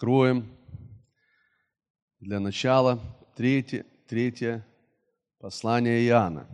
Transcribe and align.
Откроем 0.00 0.50
для 2.20 2.40
начала 2.40 2.98
третье, 3.36 3.84
третье 4.08 4.66
послание 5.38 6.02
Иоанна. 6.06 6.48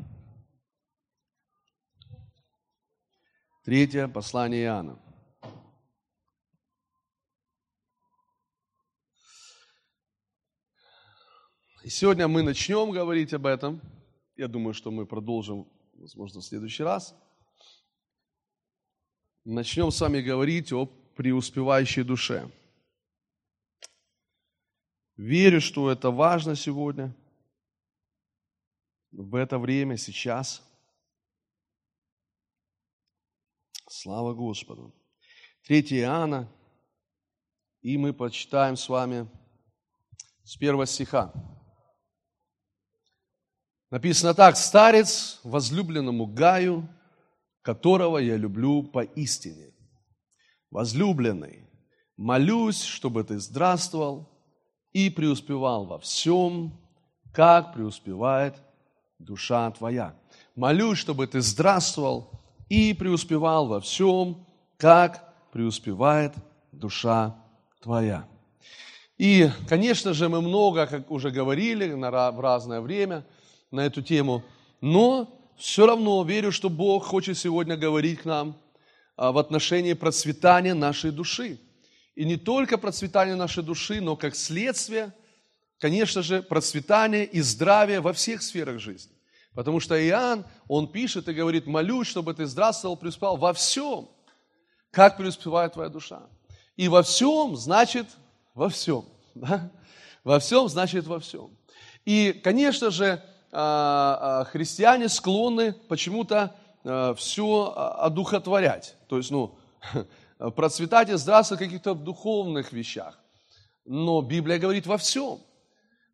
Третье 3.64 4.08
послание 4.08 4.64
Иоанна. 4.64 5.00
И 11.84 11.88
сегодня 11.88 12.26
мы 12.26 12.42
начнем 12.42 12.90
говорить 12.90 13.32
об 13.32 13.46
этом. 13.46 13.80
Я 14.34 14.48
думаю, 14.48 14.74
что 14.74 14.90
мы 14.90 15.06
продолжим, 15.06 15.70
возможно, 15.94 16.40
в 16.40 16.44
следующий 16.44 16.82
раз. 16.82 17.14
Начнем 19.44 19.92
с 19.92 20.00
вами 20.00 20.20
говорить 20.20 20.72
о 20.72 20.86
преуспевающей 20.86 22.02
душе. 22.02 22.50
Верю, 25.16 25.62
что 25.62 25.90
это 25.90 26.10
важно 26.10 26.56
сегодня, 26.56 27.16
в 29.12 29.34
это 29.34 29.58
время, 29.58 29.96
сейчас. 29.96 30.62
Слава 33.88 34.34
Господу. 34.34 34.94
3 35.64 35.80
Иоанна, 36.00 36.52
и 37.80 37.96
мы 37.96 38.12
почитаем 38.12 38.76
с 38.76 38.88
вами 38.90 39.26
с 40.44 40.54
первого 40.56 40.84
стиха. 40.84 41.32
Написано 43.90 44.34
так, 44.34 44.56
старец 44.56 45.40
возлюбленному 45.44 46.26
Гаю, 46.26 46.86
которого 47.62 48.18
я 48.18 48.36
люблю 48.36 48.82
поистине. 48.82 49.72
Возлюбленный, 50.70 51.70
молюсь, 52.16 52.82
чтобы 52.82 53.24
ты 53.24 53.38
здравствовал 53.38 54.35
и 54.96 55.10
преуспевал 55.10 55.84
во 55.84 55.98
всем, 55.98 56.72
как 57.32 57.74
преуспевает 57.74 58.54
душа 59.18 59.70
твоя. 59.72 60.14
Молюсь, 60.54 60.98
чтобы 60.98 61.26
ты 61.26 61.40
здравствовал 61.42 62.30
и 62.70 62.94
преуспевал 62.94 63.66
во 63.66 63.80
всем, 63.80 64.46
как 64.78 65.34
преуспевает 65.52 66.32
душа 66.72 67.36
твоя. 67.82 68.26
И, 69.18 69.50
конечно 69.68 70.14
же, 70.14 70.28
мы 70.28 70.40
много, 70.40 70.86
как 70.86 71.10
уже 71.10 71.30
говорили, 71.30 71.92
в 71.92 72.40
разное 72.40 72.80
время– 72.80 73.24
на 73.70 73.80
эту 73.80 74.02
тему, 74.02 74.42
но 74.80 75.28
все 75.56 75.86
равно 75.86 76.22
верю, 76.24 76.52
что 76.52 76.68
Бог 76.68 77.04
хочет 77.04 77.36
сегодня 77.36 77.76
говорить 77.76 78.20
к 78.20 78.24
нам 78.24 78.56
а, 79.16 79.32
в 79.32 79.38
отношении 79.38 79.92
процветания 79.94 80.74
нашей 80.74 81.10
души. 81.10 81.58
И 82.16 82.24
не 82.24 82.36
только 82.36 82.78
процветания 82.78 83.36
нашей 83.36 83.62
души, 83.62 84.00
но 84.00 84.16
как 84.16 84.34
следствие, 84.34 85.12
конечно 85.78 86.22
же, 86.22 86.42
процветания 86.42 87.24
и 87.24 87.40
здравия 87.42 88.00
во 88.00 88.12
всех 88.14 88.42
сферах 88.42 88.80
жизни. 88.80 89.12
Потому 89.54 89.80
что 89.80 89.94
Иоанн, 90.02 90.44
он 90.66 90.90
пишет 90.90 91.28
и 91.28 91.34
говорит, 91.34 91.66
молюсь, 91.66 92.08
чтобы 92.08 92.34
ты 92.34 92.46
здравствовал, 92.46 92.96
преуспевал 92.96 93.36
во 93.36 93.52
всем, 93.52 94.08
как 94.90 95.18
преуспевает 95.18 95.74
твоя 95.74 95.90
душа. 95.90 96.22
И 96.76 96.88
во 96.88 97.02
всем 97.02 97.54
значит 97.56 98.06
во 98.54 98.68
всем. 98.68 99.04
Да? 99.34 99.70
Во 100.24 100.38
всем 100.40 100.68
значит 100.68 101.06
во 101.06 101.20
всем. 101.20 101.50
И, 102.06 102.32
конечно 102.32 102.90
же, 102.90 103.22
а, 103.52 104.40
а, 104.40 104.44
христиане 104.44 105.10
склонны 105.10 105.74
почему-то 105.88 106.56
а, 106.84 107.14
все 107.14 107.72
одухотворять. 107.76 108.96
То 109.08 109.18
есть, 109.18 109.30
ну, 109.30 109.58
процветать 110.38 111.08
и 111.08 111.14
здравствовать 111.14 111.62
в 111.62 111.64
каких-то 111.64 111.94
духовных 111.94 112.72
вещах. 112.72 113.18
Но 113.84 114.20
Библия 114.20 114.58
говорит 114.58 114.86
во 114.86 114.98
всем. 114.98 115.40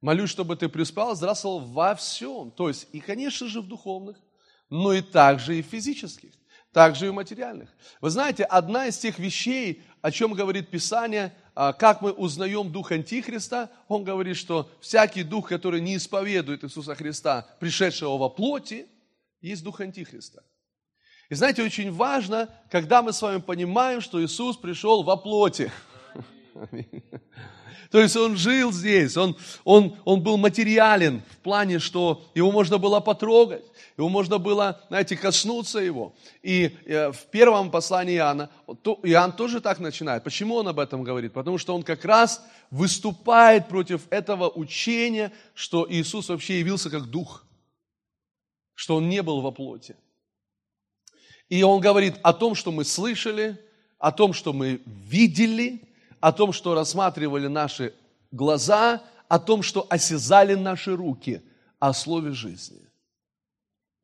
Молюсь, 0.01 0.31
чтобы 0.31 0.57
ты 0.57 0.69
преуспел, 0.69 1.15
здравствовал 1.15 1.61
во 1.61 1.95
всем. 1.95 2.51
То 2.51 2.69
есть, 2.69 2.89
и, 2.93 3.01
конечно 3.01 3.47
же, 3.47 3.61
в 3.61 3.69
духовных, 3.69 4.17
но 4.69 4.93
и 4.93 5.01
также 5.01 5.59
и 5.59 5.63
в 5.63 5.67
физических, 5.67 6.33
также 6.73 7.07
и 7.07 7.09
в 7.11 7.15
материальных. 7.15 7.71
Вы 8.01 8.11
знаете, 8.11 8.45
одна 8.45 8.87
из 8.87 8.99
тех 8.99 9.19
вещей, 9.19 9.83
о 10.01 10.11
чем 10.11 10.33
говорит 10.33 10.71
Писание, 10.71 11.33
а, 11.55 11.73
как 11.73 12.03
мы 12.03 12.13
узнаем 12.13 12.73
дух 12.73 12.91
Антихриста, 12.91 13.71
он 13.89 14.05
говорит, 14.05 14.37
что 14.37 14.71
всякий 14.81 15.23
дух, 15.23 15.49
который 15.49 15.81
не 15.81 15.97
исповедует 15.97 16.65
Иисуса 16.65 16.95
Христа, 16.95 17.47
пришедшего 17.61 18.17
во 18.17 18.29
плоти, 18.29 18.87
есть 19.41 19.63
дух 19.63 19.81
Антихриста. 19.81 20.43
И 21.33 21.35
знаете, 21.35 21.63
очень 21.63 21.91
важно, 21.91 22.51
когда 22.71 23.01
мы 23.01 23.15
с 23.15 23.23
вами 23.23 23.41
понимаем, 23.41 24.03
что 24.03 24.23
Иисус 24.23 24.59
пришел 24.59 25.03
во 25.03 25.17
плоти. 25.17 25.73
То 27.91 28.01
есть 28.01 28.15
он 28.17 28.37
жил 28.37 28.71
здесь, 28.71 29.17
он, 29.17 29.35
он, 29.65 29.97
он 30.05 30.23
был 30.23 30.37
материален 30.37 31.23
в 31.31 31.39
плане, 31.39 31.79
что 31.79 32.23
его 32.35 32.53
можно 32.53 32.77
было 32.77 33.01
потрогать, 33.01 33.65
его 33.97 34.11
можно 34.11 34.37
было, 34.37 34.83
знаете, 34.89 35.17
коснуться 35.17 35.79
его. 35.79 36.15
И 36.43 36.77
э, 36.85 37.13
в 37.13 37.25
первом 37.31 37.71
послании 37.71 38.17
Иоанна, 38.17 38.51
Иоанн 39.03 39.33
тоже 39.33 39.63
так 39.63 39.79
начинает. 39.79 40.25
Почему 40.25 40.57
он 40.57 40.69
об 40.69 40.79
этом 40.79 41.03
говорит? 41.03 41.33
Потому 41.33 41.57
что 41.57 41.75
он 41.75 41.83
как 41.83 42.05
раз 42.05 42.45
выступает 42.71 43.69
против 43.69 44.03
этого 44.11 44.51
учения, 44.51 45.33
что 45.55 45.87
Иисус 45.89 46.29
вообще 46.29 46.59
явился 46.59 46.91
как 46.91 47.07
дух, 47.07 47.47
что 48.75 48.97
он 48.97 49.09
не 49.09 49.23
был 49.23 49.41
во 49.41 49.51
плоти. 49.51 49.97
И 51.49 51.63
он 51.63 51.81
говорит 51.81 52.15
о 52.23 52.33
том, 52.33 52.55
что 52.55 52.73
мы 52.73 52.85
слышали, 52.85 53.59
о 53.99 54.13
том, 54.13 54.33
что 54.33 54.53
мы 54.53 54.81
видели– 54.87 55.83
о 56.23 56.31
том, 56.31 56.53
что 56.53 56.75
рассматривали 56.75 57.49
наши 57.49 57.93
глаза, 58.31 59.03
о 59.27 59.41
том, 59.41 59.63
что 59.65 59.87
осязали 59.91 60.55
наши 60.55 60.95
руки, 60.95 61.43
о 61.81 61.93
слове 61.93 62.31
жизни, 62.31 62.81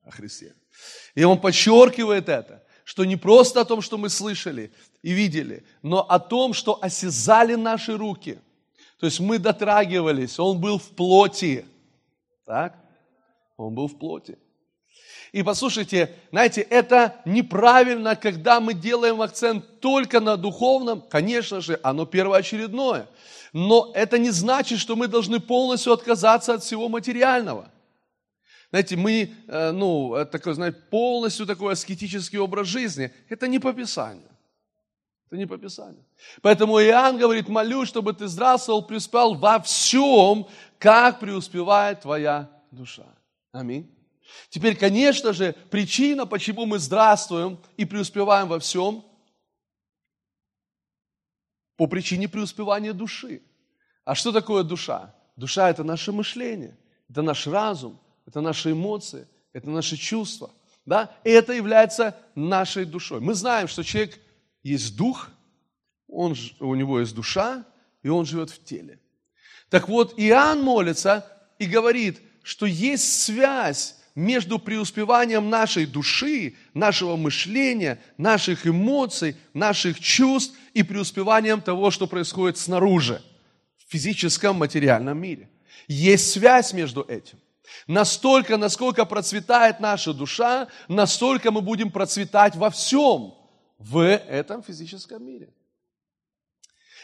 о 0.02 0.10
Христе. 0.10 0.52
И 1.14 1.22
он 1.22 1.40
подчеркивает 1.40 2.28
это, 2.28 2.64
что 2.82 3.04
не 3.04 3.14
просто 3.14 3.60
о 3.60 3.64
том, 3.64 3.82
что 3.82 3.98
мы 3.98 4.08
слышали 4.08 4.72
и 5.00 5.12
видели, 5.12 5.64
но 5.82 6.00
о 6.00 6.18
том, 6.18 6.54
что 6.54 6.82
осязали 6.82 7.54
наши 7.54 7.96
руки. 7.96 8.40
То 8.98 9.06
есть 9.06 9.20
мы 9.20 9.38
дотрагивались, 9.38 10.40
он 10.40 10.60
был 10.60 10.78
в 10.78 10.88
плоти. 10.90 11.64
Так? 12.46 12.76
Он 13.56 13.72
был 13.76 13.86
в 13.86 13.96
плоти. 13.96 14.36
И 15.32 15.42
послушайте, 15.42 16.14
знаете, 16.30 16.62
это 16.62 17.20
неправильно, 17.24 18.16
когда 18.16 18.60
мы 18.60 18.74
делаем 18.74 19.20
акцент 19.20 19.80
только 19.80 20.20
на 20.20 20.36
духовном. 20.36 21.02
Конечно 21.02 21.60
же, 21.60 21.78
оно 21.82 22.06
первоочередное. 22.06 23.08
Но 23.52 23.92
это 23.94 24.18
не 24.18 24.30
значит, 24.30 24.78
что 24.78 24.96
мы 24.96 25.06
должны 25.06 25.40
полностью 25.40 25.92
отказаться 25.92 26.54
от 26.54 26.62
всего 26.62 26.88
материального. 26.88 27.70
Знаете, 28.70 28.96
мы, 28.96 29.34
э, 29.46 29.70
ну, 29.70 30.26
такой, 30.30 30.54
знаете, 30.54 30.78
полностью 30.90 31.46
такой 31.46 31.72
аскетический 31.72 32.38
образ 32.38 32.66
жизни. 32.66 33.10
Это 33.28 33.48
не 33.48 33.58
по 33.58 33.72
Писанию. 33.72 34.28
Это 35.26 35.36
не 35.36 35.46
по 35.46 35.58
Писанию. 35.58 36.04
Поэтому 36.42 36.78
Иоанн 36.80 37.18
говорит, 37.18 37.48
молю, 37.48 37.84
чтобы 37.84 38.12
ты 38.12 38.28
здравствовал, 38.28 38.82
преуспел 38.82 39.34
во 39.34 39.60
всем, 39.60 40.46
как 40.78 41.20
преуспевает 41.20 42.00
твоя 42.00 42.50
душа. 42.70 43.06
Аминь. 43.52 43.97
Теперь, 44.50 44.76
конечно 44.76 45.32
же, 45.32 45.54
причина, 45.70 46.26
почему 46.26 46.66
мы 46.66 46.78
здравствуем 46.78 47.58
и 47.76 47.84
преуспеваем 47.84 48.48
во 48.48 48.58
всем, 48.58 49.04
по 51.76 51.86
причине 51.86 52.28
преуспевания 52.28 52.92
души. 52.92 53.40
А 54.04 54.14
что 54.14 54.32
такое 54.32 54.64
душа? 54.64 55.14
Душа– 55.36 55.70
это 55.70 55.84
наше 55.84 56.12
мышление, 56.12 56.76
это 57.08 57.22
наш 57.22 57.46
разум, 57.46 58.00
это 58.26 58.40
наши 58.40 58.72
эмоции, 58.72 59.28
это 59.52 59.70
наши 59.70 59.96
чувства. 59.96 60.50
Да? 60.84 61.14
И 61.22 61.30
это 61.30 61.52
является 61.52 62.16
нашей 62.34 62.84
душой. 62.84 63.20
Мы 63.20 63.34
знаем, 63.34 63.68
что 63.68 63.84
человек 63.84 64.18
есть 64.62 64.96
дух, 64.96 65.28
он, 66.08 66.34
у 66.58 66.74
него 66.74 67.00
есть 67.00 67.14
душа, 67.14 67.64
и 68.02 68.08
он 68.08 68.24
живет 68.24 68.50
в 68.50 68.64
теле. 68.64 68.98
Так 69.68 69.88
вот, 69.88 70.14
Иоанн 70.18 70.62
молится 70.62 71.30
и 71.58 71.66
говорит, 71.66 72.20
что 72.42 72.66
есть 72.66 73.22
связь 73.22 73.97
между 74.18 74.58
преуспеванием 74.58 75.48
нашей 75.48 75.86
души, 75.86 76.56
нашего 76.74 77.14
мышления, 77.14 78.00
наших 78.16 78.66
эмоций, 78.66 79.36
наших 79.54 80.00
чувств 80.00 80.56
и 80.74 80.82
преуспеванием 80.82 81.60
того, 81.60 81.92
что 81.92 82.08
происходит 82.08 82.58
снаружи, 82.58 83.22
в 83.76 83.92
физическом, 83.92 84.56
материальном 84.56 85.18
мире. 85.18 85.48
Есть 85.86 86.32
связь 86.32 86.72
между 86.72 87.02
этим. 87.02 87.38
Настолько, 87.86 88.56
насколько 88.56 89.04
процветает 89.04 89.78
наша 89.78 90.12
душа, 90.12 90.66
настолько 90.88 91.52
мы 91.52 91.60
будем 91.60 91.92
процветать 91.92 92.56
во 92.56 92.70
всем 92.70 93.34
в 93.78 94.04
этом 94.04 94.64
физическом 94.64 95.24
мире. 95.24 95.48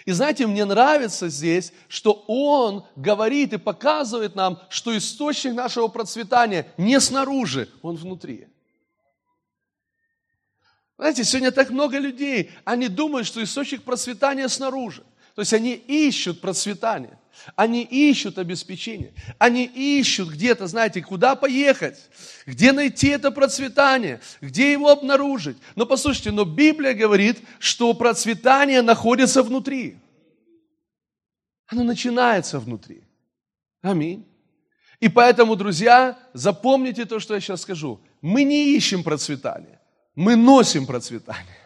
И 0.04 0.12
знаете, 0.12 0.46
мне 0.46 0.64
нравится 0.66 1.28
здесь, 1.28 1.72
что 1.88 2.24
Он 2.26 2.84
говорит 2.94 3.54
и 3.54 3.58
показывает 3.58 4.34
нам, 4.34 4.60
что 4.68 4.96
источник 4.96 5.54
нашего 5.54 5.88
процветания 5.88 6.66
не 6.76 7.00
снаружи, 7.00 7.70
он 7.80 7.96
внутри. 7.96 8.48
Знаете, 10.98 11.24
сегодня 11.24 11.50
так 11.50 11.70
много 11.70 11.98
людей, 11.98 12.50
они 12.64 12.88
думают, 12.88 13.26
что 13.26 13.42
источник 13.42 13.82
процветания 13.82 14.48
снаружи. 14.48 15.02
То 15.34 15.40
есть 15.40 15.54
они 15.54 15.72
ищут 15.72 16.40
процветание, 16.40 17.18
они 17.56 17.82
ищут 17.82 18.38
обеспечение, 18.38 19.12
они 19.38 19.64
ищут 19.64 20.30
где-то, 20.30 20.66
знаете, 20.66 21.02
куда 21.02 21.34
поехать, 21.34 21.98
где 22.46 22.72
найти 22.72 23.08
это 23.08 23.30
процветание, 23.30 24.20
где 24.40 24.72
его 24.72 24.90
обнаружить. 24.90 25.56
Но 25.76 25.86
послушайте, 25.86 26.30
но 26.30 26.44
Библия 26.44 26.94
говорит, 26.94 27.38
что 27.58 27.92
процветание 27.94 28.82
находится 28.82 29.42
внутри. 29.42 29.96
Оно 31.66 31.82
начинается 31.82 32.58
внутри. 32.58 33.02
Аминь. 33.82 34.26
И 35.00 35.08
поэтому, 35.08 35.56
друзья, 35.56 36.18
запомните 36.32 37.04
то, 37.04 37.20
что 37.20 37.34
я 37.34 37.40
сейчас 37.40 37.62
скажу. 37.62 38.00
Мы 38.22 38.44
не 38.44 38.74
ищем 38.74 39.02
процветания, 39.02 39.80
мы 40.14 40.36
носим 40.36 40.86
процветание. 40.86 41.63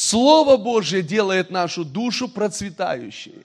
Слово 0.00 0.56
Божье 0.56 1.02
делает 1.02 1.50
нашу 1.50 1.84
душу 1.84 2.28
процветающей. 2.28 3.44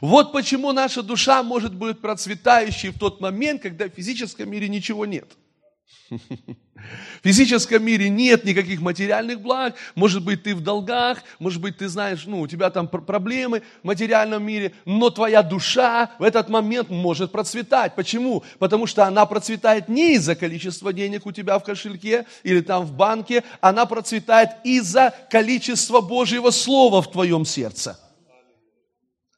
Вот 0.00 0.32
почему 0.32 0.72
наша 0.72 1.00
душа 1.00 1.44
может 1.44 1.76
быть 1.76 2.00
процветающей 2.00 2.88
в 2.88 2.98
тот 2.98 3.20
момент, 3.20 3.62
когда 3.62 3.88
в 3.88 3.90
физическом 3.94 4.50
мире 4.50 4.68
ничего 4.68 5.06
нет– 5.06 5.30
в 6.10 7.24
физическом 7.24 7.84
мире 7.84 8.08
нет 8.08 8.44
никаких 8.44 8.80
материальных 8.80 9.40
благ. 9.40 9.74
Может 9.94 10.24
быть, 10.24 10.42
ты 10.42 10.54
в 10.54 10.60
долгах, 10.60 11.22
может 11.38 11.60
быть, 11.60 11.78
ты 11.78 11.88
знаешь, 11.88 12.24
ну, 12.26 12.40
у 12.40 12.46
тебя 12.46 12.70
там 12.70 12.88
проблемы 12.88 13.62
в 13.82 13.86
материальном 13.86 14.44
мире, 14.44 14.74
но 14.84 15.10
твоя 15.10 15.42
душа 15.42 16.10
в 16.18 16.22
этот 16.22 16.48
момент 16.48 16.90
может 16.90 17.32
процветать. 17.32 17.94
Почему? 17.94 18.44
Потому 18.58 18.86
что 18.86 19.04
она 19.04 19.26
процветает 19.26 19.88
не 19.88 20.14
из-за 20.14 20.34
количества 20.34 20.92
денег 20.92 21.26
у 21.26 21.32
тебя 21.32 21.58
в 21.58 21.64
кошельке 21.64 22.26
или 22.42 22.60
там 22.60 22.84
в 22.84 22.92
банке, 22.92 23.44
она 23.60 23.86
процветает 23.86 24.50
из-за 24.64 25.14
количества 25.30 26.00
Божьего 26.00 26.50
Слова 26.50 27.02
в 27.02 27.10
твоем 27.10 27.44
сердце, 27.44 27.98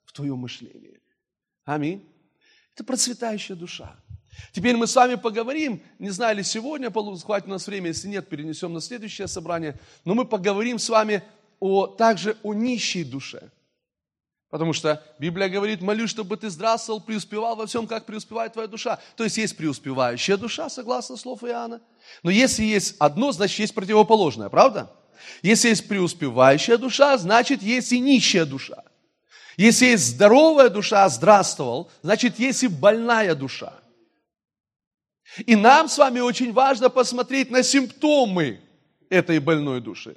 в 0.04 0.12
твоем 0.12 0.38
мышлении. 0.38 1.00
Аминь. 1.64 2.04
Это 2.74 2.84
процветающая 2.84 3.54
душа. 3.54 3.96
Теперь 4.52 4.76
мы 4.76 4.86
с 4.86 4.94
вами 4.94 5.16
поговорим, 5.16 5.82
не 5.98 6.10
знаю 6.10 6.36
ли 6.36 6.42
сегодня, 6.42 6.90
хватит 6.90 7.46
у 7.46 7.50
нас 7.50 7.66
время, 7.66 7.88
если 7.88 8.08
нет, 8.08 8.28
перенесем 8.28 8.72
на 8.72 8.80
следующее 8.80 9.28
собрание, 9.28 9.78
но 10.04 10.14
мы 10.14 10.24
поговорим 10.24 10.78
с 10.78 10.88
вами 10.88 11.22
о, 11.60 11.86
также 11.86 12.36
о 12.42 12.54
нищей 12.54 13.04
душе. 13.04 13.50
Потому 14.54 14.72
что 14.72 15.02
Библия 15.18 15.48
говорит, 15.48 15.80
молюсь, 15.80 16.10
чтобы 16.10 16.36
ты 16.36 16.48
здравствовал, 16.48 17.00
преуспевал 17.00 17.56
во 17.56 17.66
всем, 17.66 17.88
как 17.88 18.06
преуспевает 18.06 18.52
твоя 18.52 18.68
душа. 18.68 19.00
То 19.16 19.24
есть 19.24 19.36
есть 19.36 19.56
преуспевающая 19.56 20.36
душа, 20.36 20.68
согласно 20.68 21.16
слов 21.16 21.42
Иоанна. 21.42 21.80
Но 22.22 22.30
если 22.30 22.62
есть 22.62 22.94
одно, 23.00 23.32
значит 23.32 23.58
есть 23.58 23.74
противоположное, 23.74 24.48
правда? 24.48 24.92
Если 25.42 25.70
есть 25.70 25.88
преуспевающая 25.88 26.76
душа, 26.76 27.18
значит 27.18 27.62
есть 27.62 27.92
и 27.92 27.98
нищая 27.98 28.44
душа. 28.44 28.84
Если 29.56 29.86
есть 29.86 30.06
здоровая 30.06 30.68
душа, 30.68 31.08
здравствовал, 31.08 31.90
значит 32.02 32.38
есть 32.38 32.62
и 32.62 32.68
больная 32.68 33.34
душа. 33.34 33.72
И 35.46 35.56
нам 35.56 35.88
с 35.88 35.98
вами 35.98 36.20
очень 36.20 36.52
важно 36.52 36.90
посмотреть 36.90 37.50
на 37.50 37.62
симптомы 37.62 38.60
этой 39.08 39.38
больной 39.38 39.80
души. 39.80 40.16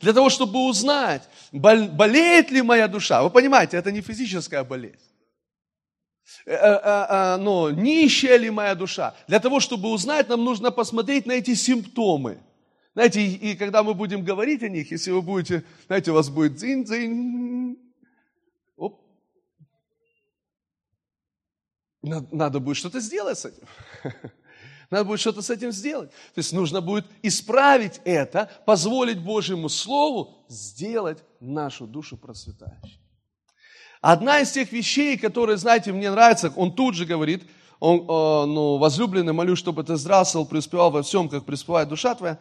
Для 0.00 0.12
того, 0.12 0.30
чтобы 0.30 0.66
узнать, 0.68 1.28
болеет 1.52 2.50
ли 2.50 2.62
моя 2.62 2.88
душа. 2.88 3.22
Вы 3.22 3.30
понимаете, 3.30 3.76
это 3.76 3.92
не 3.92 4.00
физическая 4.00 4.64
болезнь. 4.64 4.96
Э, 6.46 6.54
э, 6.54 7.06
э, 7.08 7.36
но 7.36 7.70
нищая 7.70 8.36
ли 8.38 8.50
моя 8.50 8.74
душа? 8.74 9.14
Для 9.28 9.40
того, 9.40 9.60
чтобы 9.60 9.90
узнать, 9.90 10.28
нам 10.28 10.44
нужно 10.44 10.70
посмотреть 10.70 11.26
на 11.26 11.32
эти 11.32 11.54
симптомы. 11.54 12.38
Знаете, 12.94 13.26
и 13.26 13.56
когда 13.56 13.82
мы 13.82 13.94
будем 13.94 14.22
говорить 14.24 14.62
о 14.62 14.68
них, 14.68 14.90
если 14.90 15.10
вы 15.10 15.22
будете, 15.22 15.64
знаете, 15.86 16.10
у 16.10 16.14
вас 16.14 16.28
будет 16.28 16.54
дзинь-дзинь, 16.54 17.76
Надо 22.02 22.58
будет 22.58 22.76
что-то 22.76 22.98
сделать 23.00 23.38
с 23.38 23.44
этим. 23.44 23.62
Надо 24.90 25.04
будет 25.04 25.20
что-то 25.20 25.40
с 25.40 25.50
этим 25.50 25.72
сделать. 25.72 26.10
То 26.10 26.38
есть 26.38 26.52
нужно 26.52 26.80
будет 26.80 27.06
исправить 27.22 28.00
это, 28.04 28.50
позволить 28.66 29.18
Божьему 29.18 29.68
Слову 29.68 30.44
сделать 30.48 31.18
нашу 31.40 31.86
душу 31.86 32.16
процветающей. 32.16 33.00
Одна 34.02 34.40
из 34.40 34.50
тех 34.50 34.70
вещей, 34.72 35.16
которые, 35.16 35.56
знаете, 35.56 35.92
мне 35.92 36.10
нравится, 36.10 36.52
он 36.56 36.74
тут 36.74 36.94
же 36.94 37.06
говорит, 37.06 37.44
он, 37.78 38.00
э, 38.00 38.46
ну, 38.46 38.76
возлюбленный, 38.78 39.32
молю, 39.32 39.56
чтобы 39.56 39.82
ты 39.82 39.96
здравствовал, 39.96 40.44
преуспевал 40.44 40.90
во 40.90 41.02
всем, 41.02 41.28
как 41.28 41.44
преуспевает 41.44 41.88
душа 41.88 42.14
твоя. 42.14 42.38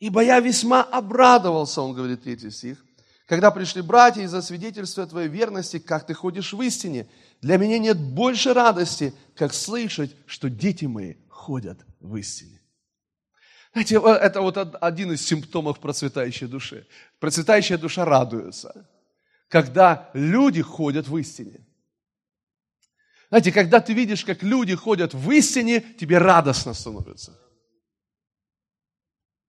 Ибо 0.00 0.22
я 0.22 0.40
весьма 0.40 0.82
обрадовался, 0.82 1.80
он 1.80 1.94
говорит, 1.94 2.22
третий 2.22 2.50
стих, 2.50 2.84
когда 3.26 3.50
пришли 3.50 3.80
братья 3.80 4.22
из-за 4.22 4.42
свидетельства 4.42 5.06
твоей 5.06 5.28
верности, 5.28 5.78
как 5.78 6.06
ты 6.06 6.12
ходишь 6.12 6.52
в 6.52 6.60
истине. 6.60 7.06
Для 7.40 7.56
меня 7.56 7.78
нет 7.78 7.98
больше 7.98 8.52
радости, 8.52 9.14
как 9.34 9.52
слышать, 9.52 10.14
что 10.26 10.48
дети 10.48 10.86
мои 10.86 11.14
ходят 11.28 11.84
в 12.00 12.16
истине. 12.16 12.60
Знаете, 13.72 13.96
это 13.96 14.40
вот 14.40 14.56
один 14.56 15.12
из 15.12 15.26
симптомов 15.26 15.80
процветающей 15.80 16.46
души. 16.46 16.86
Процветающая 17.18 17.76
душа 17.76 18.04
радуется, 18.04 18.88
когда 19.48 20.10
люди 20.14 20.62
ходят 20.62 21.08
в 21.08 21.16
истине. 21.16 21.66
Знаете, 23.30 23.50
когда 23.50 23.80
ты 23.80 23.92
видишь, 23.92 24.24
как 24.24 24.44
люди 24.44 24.76
ходят 24.76 25.12
в 25.12 25.30
истине, 25.32 25.80
тебе 25.80 26.18
радостно 26.18 26.72
становится. 26.72 27.36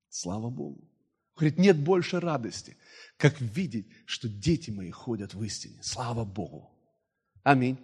Слава 0.09 0.49
Богу. 0.49 0.89
Говорит, 1.35 1.59
нет 1.59 1.77
больше 1.77 2.19
радости, 2.19 2.77
как 3.17 3.39
видеть, 3.41 3.87
что 4.05 4.27
дети 4.27 4.71
мои 4.71 4.89
ходят 4.89 5.33
в 5.33 5.43
истине. 5.43 5.77
Слава 5.83 6.23
Богу. 6.23 6.71
Аминь. 7.43 7.77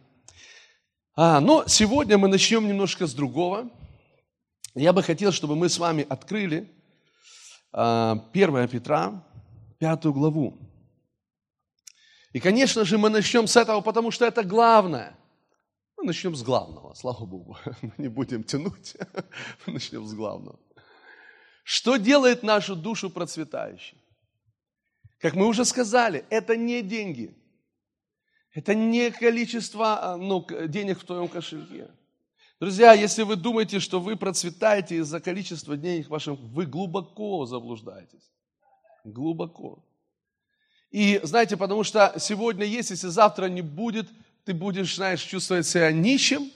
А, 1.24 1.40
но 1.40 1.66
сегодня 1.68 2.18
мы 2.18 2.28
начнем 2.28 2.68
немножко 2.68 3.06
с 3.06 3.14
другого. 3.14 3.70
Я 4.74 4.92
бы 4.92 5.04
хотел, 5.04 5.32
чтобы 5.32 5.56
мы 5.56 5.70
с 5.70 5.78
вами 5.78 6.04
открыли 6.10 6.68
а, 7.72 8.28
1 8.34 8.68
Петра, 8.68 9.24
5 9.78 10.06
главу. 10.06 10.58
И, 12.34 12.40
конечно 12.40 12.86
же, 12.86 12.98
мы 12.98 13.12
начнем 13.12 13.46
с 13.46 13.56
этого, 13.56 13.82
потому 13.82 14.10
что 14.10 14.26
это 14.26 14.44
главное. 14.44 15.16
Мы 15.96 16.06
начнем 16.06 16.36
с 16.36 16.42
главного, 16.42 16.96
слава 16.96 17.24
Богу. 17.24 17.56
Мы 17.84 17.94
не 18.00 18.08
будем 18.08 18.44
тянуть, 18.44 18.98
мы 19.68 19.74
начнем 19.74 20.04
с 20.08 20.16
главного. 20.16 20.60
Что 21.64 21.98
делает 21.98 22.42
нашу 22.42 22.76
душу 22.76 23.12
процветающей? 23.12 23.96
Как 25.20 25.36
мы 25.36 25.46
уже 25.46 25.66
сказали, 25.66 26.26
это 26.32 26.58
не 26.58 26.82
деньги. 26.82 27.32
Это 28.54 28.76
не 28.76 29.12
количество 29.12 30.14
а, 30.14 30.18
ну, 30.18 30.46
денег 30.68 31.00
в 31.00 31.06
твоем 31.06 31.28
кошельке. 31.30 31.90
Друзья, 32.60 32.94
если 32.94 33.24
вы 33.24 33.38
думаете, 33.38 33.80
что 33.80 34.00
вы 34.00 34.16
процветаете 34.16 34.98
из-за 34.98 35.20
количества 35.20 35.78
денег 35.78 36.10
ваших, 36.10 36.38
вы 36.38 36.66
глубоко 36.66 37.46
заблуждаетесь. 37.46 38.30
Глубоко. 39.04 39.84
И 40.92 41.20
знаете, 41.24 41.56
потому 41.56 41.84
что 41.84 42.14
сегодня 42.20 42.66
есть, 42.66 42.92
если 42.92 43.08
завтра 43.08 43.46
не 43.46 43.62
будет, 43.62 44.10
ты 44.44 44.54
будешь, 44.54 44.96
знаешь, 44.96 45.22
чувствовать 45.22 45.66
себя 45.66 45.92
нищим 45.92 46.52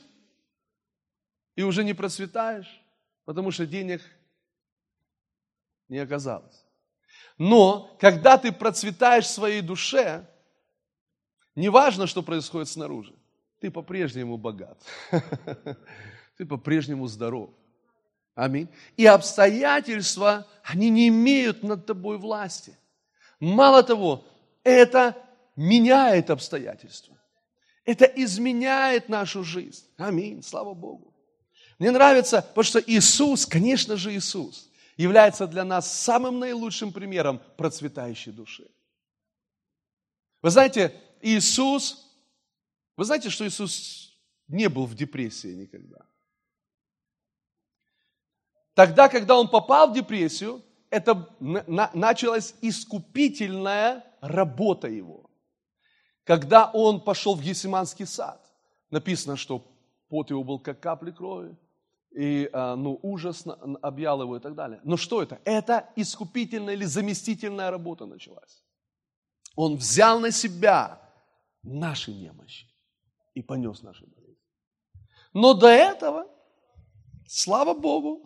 и 1.56 1.64
уже 1.64 1.84
не 1.84 1.94
процветаешь, 1.94 2.84
потому 3.24 3.52
что 3.52 3.66
денег 3.66 4.02
не 5.88 6.00
оказалось. 6.00 6.66
Но 7.38 7.96
когда 8.00 8.38
ты 8.38 8.52
процветаешь 8.52 9.26
в 9.26 9.30
своей 9.30 9.62
душе, 9.62 10.28
не 11.56 11.70
важно, 11.70 12.08
что 12.08 12.22
происходит 12.22 12.68
снаружи, 12.70 13.14
ты 13.60 13.72
по-прежнему 13.72 14.38
богат, 14.38 14.78
ты 16.38 16.46
по-прежнему 16.46 17.08
здоров. 17.08 17.50
Аминь. 18.36 18.68
И 18.98 19.06
обстоятельства, 19.06 20.46
они 20.64 20.90
не 20.90 21.08
имеют 21.08 21.64
над 21.64 21.86
тобой 21.86 22.18
власти. 22.18 22.78
Мало 23.40 23.82
того, 23.82 24.26
это 24.64 25.16
меняет 25.56 26.30
обстоятельства. 26.30 27.16
Это 27.86 28.06
изменяет 28.06 29.08
нашу 29.08 29.44
жизнь. 29.44 29.86
Аминь. 29.98 30.44
Слава 30.44 30.74
Богу. 30.74 31.14
Мне 31.80 31.92
нравится, 31.92 32.42
потому 32.42 32.64
что 32.64 32.80
Иисус, 32.80 33.46
конечно 33.46 33.96
же 33.96 34.14
Иисус, 34.14 34.70
является 34.98 35.46
для 35.48 35.64
нас 35.64 35.92
самым 35.92 36.40
наилучшим 36.40 36.92
примером 36.92 37.42
процветающей 37.58 38.32
души. 38.32 38.68
Вы 40.42 40.50
знаете, 40.50 40.94
Иисус, 41.26 42.08
вы 42.96 43.04
знаете, 43.04 43.32
что 43.32 43.48
Иисус 43.48 44.16
не 44.48 44.70
был 44.70 44.86
в 44.86 44.94
депрессии 44.94 45.56
никогда. 45.56 46.06
Тогда, 48.76 49.10
когда 49.10 49.36
он 49.36 49.50
попал 49.50 49.90
в 49.90 49.96
депрессию, 49.96 50.62
это 50.92 51.28
началась 51.40 52.54
искупительная 52.62 54.04
работа 54.22 54.88
его. 54.88 55.32
Когда 56.26 56.70
он 56.72 57.02
пошел 57.02 57.34
в 57.34 57.42
Гесиманский 57.42 58.06
сад, 58.06 58.46
написано, 58.92 59.36
что 59.36 59.66
пот 60.10 60.30
его 60.30 60.44
был 60.44 60.60
как 60.60 60.80
капли 60.80 61.10
крови, 61.10 61.58
и 62.12 62.50
а, 62.54 62.76
ну, 62.76 63.00
ужас 63.02 63.46
объял 63.82 64.22
его 64.22 64.38
и 64.38 64.40
так 64.40 64.54
далее. 64.54 64.80
Но 64.84 64.96
что 64.96 65.24
это? 65.24 65.42
Это 65.44 65.90
искупительная 65.96 66.76
или 66.76 66.86
заместительная 66.86 67.72
работа 67.72 68.06
началась. 68.06 68.64
Он 69.56 69.76
взял 69.78 70.20
на 70.20 70.32
себя 70.32 71.05
наши 71.66 72.14
немощи 72.14 72.68
и 73.34 73.42
понес 73.42 73.82
наши 73.82 74.06
болезни. 74.06 74.36
Но 75.34 75.54
до 75.54 75.68
этого, 75.68 76.28
слава 77.28 77.74
Богу, 77.74 78.26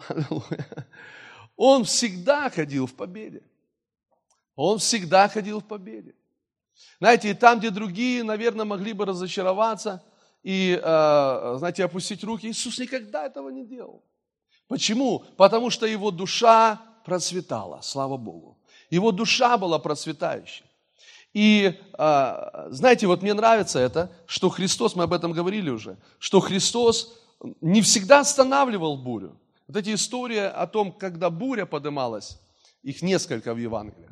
он 1.56 1.84
всегда 1.84 2.50
ходил 2.50 2.86
в 2.86 2.94
победе. 2.94 3.42
Он 4.56 4.78
всегда 4.78 5.28
ходил 5.28 5.62
в 5.62 5.66
победе. 5.66 6.14
Знаете, 7.00 7.32
и 7.32 7.34
там, 7.34 7.60
где 7.60 7.72
другие, 7.72 8.24
наверное, 8.24 8.66
могли 8.66 8.94
бы 8.94 9.06
разочароваться 9.06 10.04
и, 10.44 10.80
э, 10.82 11.56
знаете, 11.58 11.86
опустить 11.86 12.24
руки, 12.24 12.48
Иисус 12.48 12.80
никогда 12.80 13.26
этого 13.26 13.50
не 13.50 13.66
делал. 13.66 14.04
Почему? 14.68 15.26
Потому 15.38 15.70
что 15.70 15.86
его 15.86 16.12
душа 16.12 16.82
процветала, 17.06 17.82
слава 17.82 18.18
Богу. 18.18 18.58
Его 18.90 19.12
душа 19.12 19.58
была 19.58 19.80
процветающей. 19.80 20.66
И 21.34 21.80
а, 21.94 22.68
знаете, 22.70 23.08
вот 23.08 23.22
мне 23.22 23.34
нравится 23.34 23.80
это, 23.80 24.12
что 24.26 24.50
Христос, 24.50 24.96
мы 24.96 25.04
об 25.04 25.14
этом 25.14 25.32
говорили 25.32 25.70
уже, 25.70 25.98
что 26.18 26.40
Христос 26.40 27.20
не 27.62 27.82
всегда 27.82 28.20
останавливал 28.22 28.98
бурю. 28.98 29.38
Вот 29.68 29.78
эти 29.78 29.94
истории 29.94 30.40
о 30.40 30.66
том, 30.66 30.92
когда 30.92 31.30
буря 31.30 31.66
подымалась, 31.66 32.40
их 32.82 33.02
несколько 33.02 33.54
в 33.54 33.58
Евангелиях. 33.58 34.12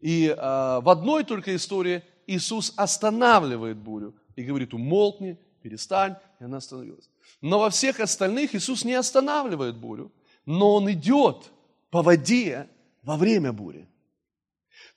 И 0.00 0.34
а, 0.36 0.80
в 0.80 0.88
одной 0.88 1.24
только 1.24 1.54
истории 1.56 2.02
Иисус 2.26 2.72
останавливает 2.76 3.78
бурю 3.78 4.14
и 4.36 4.42
говорит, 4.42 4.74
умолкни, 4.74 5.38
перестань, 5.62 6.16
и 6.40 6.44
она 6.44 6.58
остановилась. 6.58 7.08
Но 7.40 7.58
во 7.58 7.70
всех 7.70 8.00
остальных 8.00 8.54
Иисус 8.54 8.84
не 8.84 8.94
останавливает 8.94 9.76
бурю, 9.76 10.12
но 10.46 10.74
Он 10.74 10.90
идет 10.92 11.50
по 11.90 12.02
воде 12.02 12.68
во 13.02 13.16
время 13.16 13.52
бури. 13.52 13.88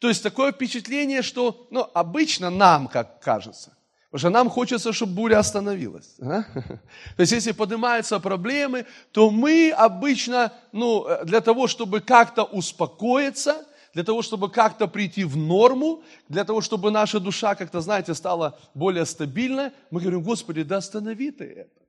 То 0.04 0.10
есть 0.10 0.22
такое 0.22 0.52
впечатление, 0.52 1.22
что 1.22 1.66
ну, 1.72 1.88
обычно 1.94 2.50
нам, 2.50 2.90
как 2.90 3.22
кажется, 3.22 3.72
потому 4.12 4.20
что 4.20 4.30
нам 4.32 4.50
хочется, 4.50 4.92
чтобы 4.92 5.14
буря 5.14 5.40
остановилась. 5.40 6.16
А? 6.20 6.44
То 7.16 7.20
есть 7.20 7.32
если 7.32 7.54
поднимаются 7.54 8.20
проблемы, 8.20 8.86
то 9.14 9.30
мы 9.32 9.72
обычно, 9.72 10.52
ну, 10.74 11.08
для 11.24 11.40
того, 11.40 11.68
чтобы 11.68 12.02
как-то 12.02 12.44
успокоиться, 12.44 13.66
для 13.94 14.04
того, 14.04 14.22
чтобы 14.24 14.50
как-то 14.50 14.88
прийти 14.88 15.24
в 15.24 15.38
норму, 15.38 16.04
для 16.28 16.44
того, 16.44 16.60
чтобы 16.60 16.92
наша 16.92 17.22
душа 17.22 17.56
как-то, 17.56 17.80
знаете, 17.80 18.14
стала 18.14 18.60
более 18.74 19.06
стабильной, 19.06 19.72
мы 19.90 20.02
говорим, 20.02 20.22
Господи, 20.22 20.64
да 20.64 20.78
останови 20.80 21.32
ты 21.32 21.46
это. 21.46 21.82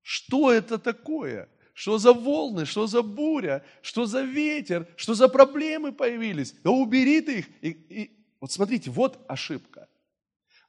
Что 0.00 0.50
это 0.50 0.78
такое? 0.78 1.50
Что 1.74 1.98
за 1.98 2.12
волны, 2.12 2.66
что 2.66 2.86
за 2.86 3.02
буря, 3.02 3.64
что 3.82 4.06
за 4.06 4.22
ветер, 4.22 4.86
что 4.96 5.14
за 5.14 5.28
проблемы 5.28 5.92
появились? 5.92 6.54
Да 6.62 6.70
убери 6.70 7.20
ты 7.20 7.38
их. 7.40 7.46
И, 7.62 7.68
и, 7.68 8.10
вот 8.40 8.52
смотрите, 8.52 8.90
вот 8.90 9.18
ошибка. 9.28 9.88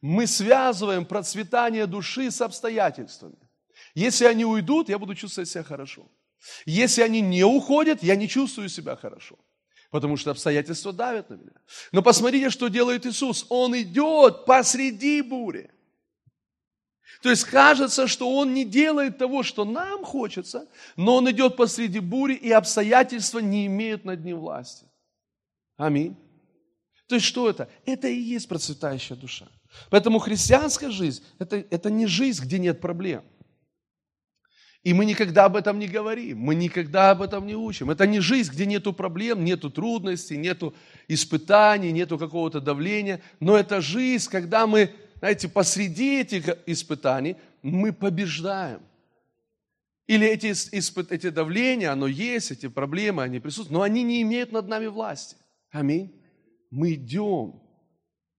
Мы 0.01 0.25
связываем 0.25 1.05
процветание 1.05 1.85
души 1.85 2.31
с 2.31 2.41
обстоятельствами. 2.41 3.37
Если 3.93 4.25
они 4.25 4.45
уйдут, 4.45 4.89
я 4.89 4.97
буду 4.97 5.13
чувствовать 5.13 5.49
себя 5.49 5.63
хорошо. 5.63 6.09
Если 6.65 7.03
они 7.03 7.21
не 7.21 7.43
уходят, 7.43 8.01
я 8.03 8.15
не 8.15 8.27
чувствую 8.27 8.69
себя 8.69 8.95
хорошо. 8.95 9.37
Потому 9.91 10.17
что 10.17 10.31
обстоятельства 10.31 10.91
давят 10.91 11.29
на 11.29 11.35
меня. 11.35 11.51
Но 11.91 12.01
посмотрите, 12.01 12.49
что 12.49 12.67
делает 12.67 13.05
Иисус. 13.05 13.45
Он 13.49 13.79
идет 13.79 14.45
посреди 14.45 15.21
бури. 15.21 15.69
То 17.25 17.31
есть 17.31 17.45
кажется, 17.45 18.07
что 18.07 18.29
он 18.37 18.53
не 18.53 18.65
делает 18.65 19.17
того, 19.17 19.41
что 19.41 19.65
нам 19.65 20.05
хочется, 20.05 20.67
но 20.95 21.15
он 21.15 21.31
идет 21.31 21.55
посреди 21.57 21.99
бури, 21.99 22.35
и 22.35 22.51
обстоятельства 22.51 23.39
не 23.39 23.65
имеют 23.65 24.05
над 24.05 24.23
ним 24.23 24.37
власти. 24.37 24.85
Аминь. 25.75 26.15
То 27.07 27.15
есть 27.15 27.25
что 27.25 27.49
это? 27.49 27.67
Это 27.83 28.07
и 28.07 28.15
есть 28.15 28.47
процветающая 28.47 29.15
душа. 29.15 29.47
Поэтому 29.89 30.19
христианская 30.19 30.91
жизнь 30.91 31.23
это,– 31.39 31.55
это 31.71 31.89
не 31.89 32.05
жизнь, 32.05 32.43
где 32.45 32.59
нет 32.59 32.79
проблем. 32.79 33.23
И 34.83 34.93
мы 34.93 35.03
никогда 35.05 35.45
об 35.45 35.55
этом 35.55 35.79
не 35.79 35.87
говорим, 35.87 36.37
мы 36.37 36.53
никогда 36.53 37.09
об 37.09 37.23
этом 37.23 37.47
не 37.47 37.55
учим. 37.55 37.89
Это 37.89 38.05
не 38.05 38.19
жизнь, 38.19 38.51
где 38.51 38.67
нету 38.67 38.93
проблем, 38.93 39.43
нету 39.43 39.71
трудностей, 39.71 40.37
нету 40.37 40.75
испытаний, 41.07 41.91
нету 41.91 42.19
какого-то 42.19 42.61
давления, 42.61 43.23
но 43.39 43.57
это 43.57 43.81
жизнь, 43.81 44.29
когда 44.29 44.67
мы 44.67 44.93
знаете, 45.25 45.49
посреди 45.49 46.19
этих 46.19 46.47
испытаний 46.67 47.35
мы 47.63 47.91
побеждаем. 47.91 48.83
Или 50.05 50.27
эти, 50.27 50.51
испыт, 50.51 51.11
эти 51.11 51.31
давления, 51.31 51.91
оно 51.91 52.05
есть, 52.05 52.51
эти 52.51 52.67
проблемы, 52.67 53.23
они 53.23 53.39
присутствуют, 53.39 53.71
но 53.71 53.81
они 53.81 54.03
не 54.03 54.21
имеют 54.21 54.51
над 54.51 54.67
нами 54.67 54.85
власти. 54.85 55.35
Аминь. 55.71 56.13
Мы 56.69 56.93
идем 56.93 57.59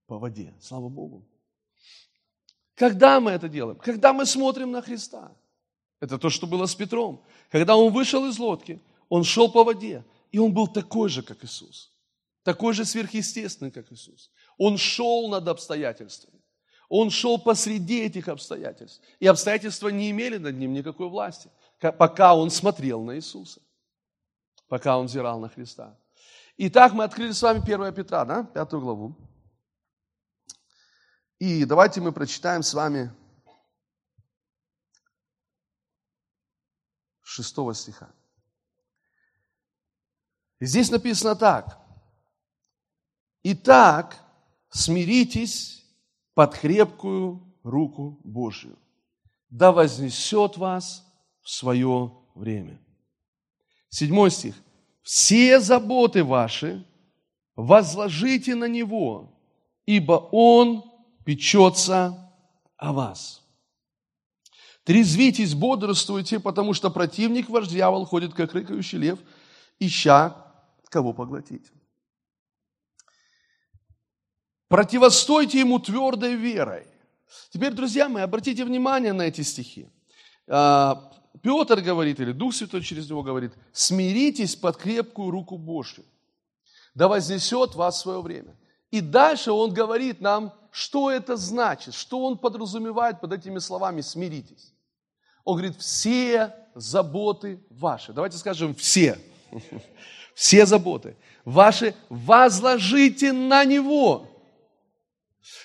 по 0.05 0.17
воде, 0.17 0.53
слава 0.61 0.87
Богу. 0.87 1.27
Когда 2.73 3.19
мы 3.19 3.31
это 3.31 3.49
делаем? 3.49 3.77
Когда 3.79 4.13
мы 4.13 4.25
смотрим 4.25 4.71
на 4.71 4.81
Христа. 4.81 5.35
Это 5.99 6.17
то, 6.17 6.29
что 6.29 6.47
было 6.47 6.67
с 6.67 6.75
Петром. 6.75 7.21
Когда 7.51 7.75
он 7.75 7.91
вышел 7.91 8.25
из 8.29 8.39
лодки, 8.39 8.79
он 9.09 9.25
шел 9.25 9.51
по 9.51 9.65
воде, 9.65 10.05
и 10.31 10.39
он 10.39 10.53
был 10.53 10.67
такой 10.67 11.09
же, 11.09 11.21
как 11.21 11.43
Иисус. 11.43 11.91
Такой 12.43 12.73
же 12.73 12.85
сверхъестественный, 12.85 13.71
как 13.71 13.91
Иисус. 13.91 14.31
Он 14.57 14.77
шел 14.77 15.27
над 15.27 15.49
обстоятельствами. 15.49 16.36
Он 16.89 17.09
шел 17.09 17.37
посреди 17.37 18.01
этих 18.01 18.27
обстоятельств. 18.27 19.01
И 19.19 19.27
обстоятельства 19.27 19.89
не 19.89 20.09
имели 20.11 20.37
над 20.37 20.55
ним 20.55 20.73
никакой 20.73 21.09
власти, 21.09 21.49
пока 21.79 22.35
он 22.35 22.49
смотрел 22.49 23.03
на 23.03 23.15
Иисуса, 23.17 23.61
пока 24.67 24.97
он 24.97 25.07
взирал 25.07 25.39
на 25.39 25.49
Христа. 25.49 25.97
Итак, 26.57 26.93
мы 26.93 27.03
открыли 27.03 27.33
с 27.33 27.41
вами 27.41 27.59
1 27.59 27.93
Петра, 27.93 28.25
да, 28.25 28.43
пятую 28.43 28.81
главу. 28.81 29.15
И 31.39 31.65
давайте 31.65 32.01
мы 32.01 32.11
прочитаем 32.11 32.63
с 32.63 32.73
вами 32.73 33.11
6 37.21 37.75
стиха. 37.75 38.09
Здесь 40.59 40.89
написано 40.89 41.35
так. 41.35 41.79
Итак, 43.43 44.17
смиритесь 44.69 45.85
под 46.37 46.55
крепкую 46.55 47.41
руку 47.63 48.21
Божью. 48.23 48.77
Да 49.49 49.71
вознесет 49.71 50.57
вас 50.57 51.03
в 51.41 51.49
свое 51.49 52.13
время. 52.35 52.79
Седьмой 53.89 54.29
стих. 54.29 54.53
Все 55.01 55.59
заботы 55.59 56.23
ваши 56.23 56.85
возложите 57.55 58.53
на 58.53 58.67
Него, 58.67 59.35
ибо 59.87 60.29
Он 60.31 60.83
печется 61.25 62.31
о 62.77 62.93
вас. 62.93 63.41
Трезвитесь, 64.83 65.55
бодрствуйте, 65.55 66.39
потому 66.39 66.75
что 66.75 66.91
противник 66.91 67.49
ваш 67.49 67.67
дьявол 67.67 68.05
ходит, 68.05 68.35
как 68.35 68.53
рыкающий 68.53 68.99
лев, 68.99 69.17
ища 69.79 70.35
кого 70.91 71.13
поглотить. 71.13 71.71
Противостойте 74.67 75.59
ему 75.59 75.79
твердой 75.79 76.35
верой. 76.35 76.87
Теперь, 77.51 77.73
друзья 77.73 78.09
мои, 78.09 78.23
обратите 78.23 78.65
внимание 78.65 79.13
на 79.13 79.23
эти 79.23 79.41
стихи. 79.41 79.87
А, 80.47 81.11
Петр 81.41 81.81
говорит, 81.81 82.19
или 82.19 82.31
Дух 82.31 82.53
Святой 82.53 82.81
через 82.81 83.09
него 83.09 83.23
говорит, 83.23 83.53
смиритесь 83.71 84.55
под 84.55 84.77
крепкую 84.77 85.31
руку 85.31 85.57
Божью, 85.57 86.03
да 86.93 87.07
вознесет 87.07 87.75
вас 87.75 88.01
свое 88.01 88.21
время. 88.21 88.55
И 88.91 89.01
дальше 89.01 89.51
он 89.51 89.73
говорит 89.73 90.21
нам, 90.21 90.53
что 90.71 91.11
это 91.11 91.35
значит, 91.37 91.93
что 91.93 92.25
он 92.25 92.37
подразумевает 92.37 93.19
под 93.19 93.33
этими 93.33 93.59
словами 93.59 94.01
«смиритесь». 94.01 94.73
Он 95.43 95.57
говорит, 95.57 95.77
все 95.77 96.53
заботы 96.75 97.59
ваши. 97.69 98.13
Давайте 98.13 98.37
скажем 98.37 98.75
все. 98.75 99.17
Все 100.35 100.67
заботы 100.67 101.15
ваши 101.47 101.95
возложите 102.09 103.31
на 103.31 103.63
Него. 103.63 104.27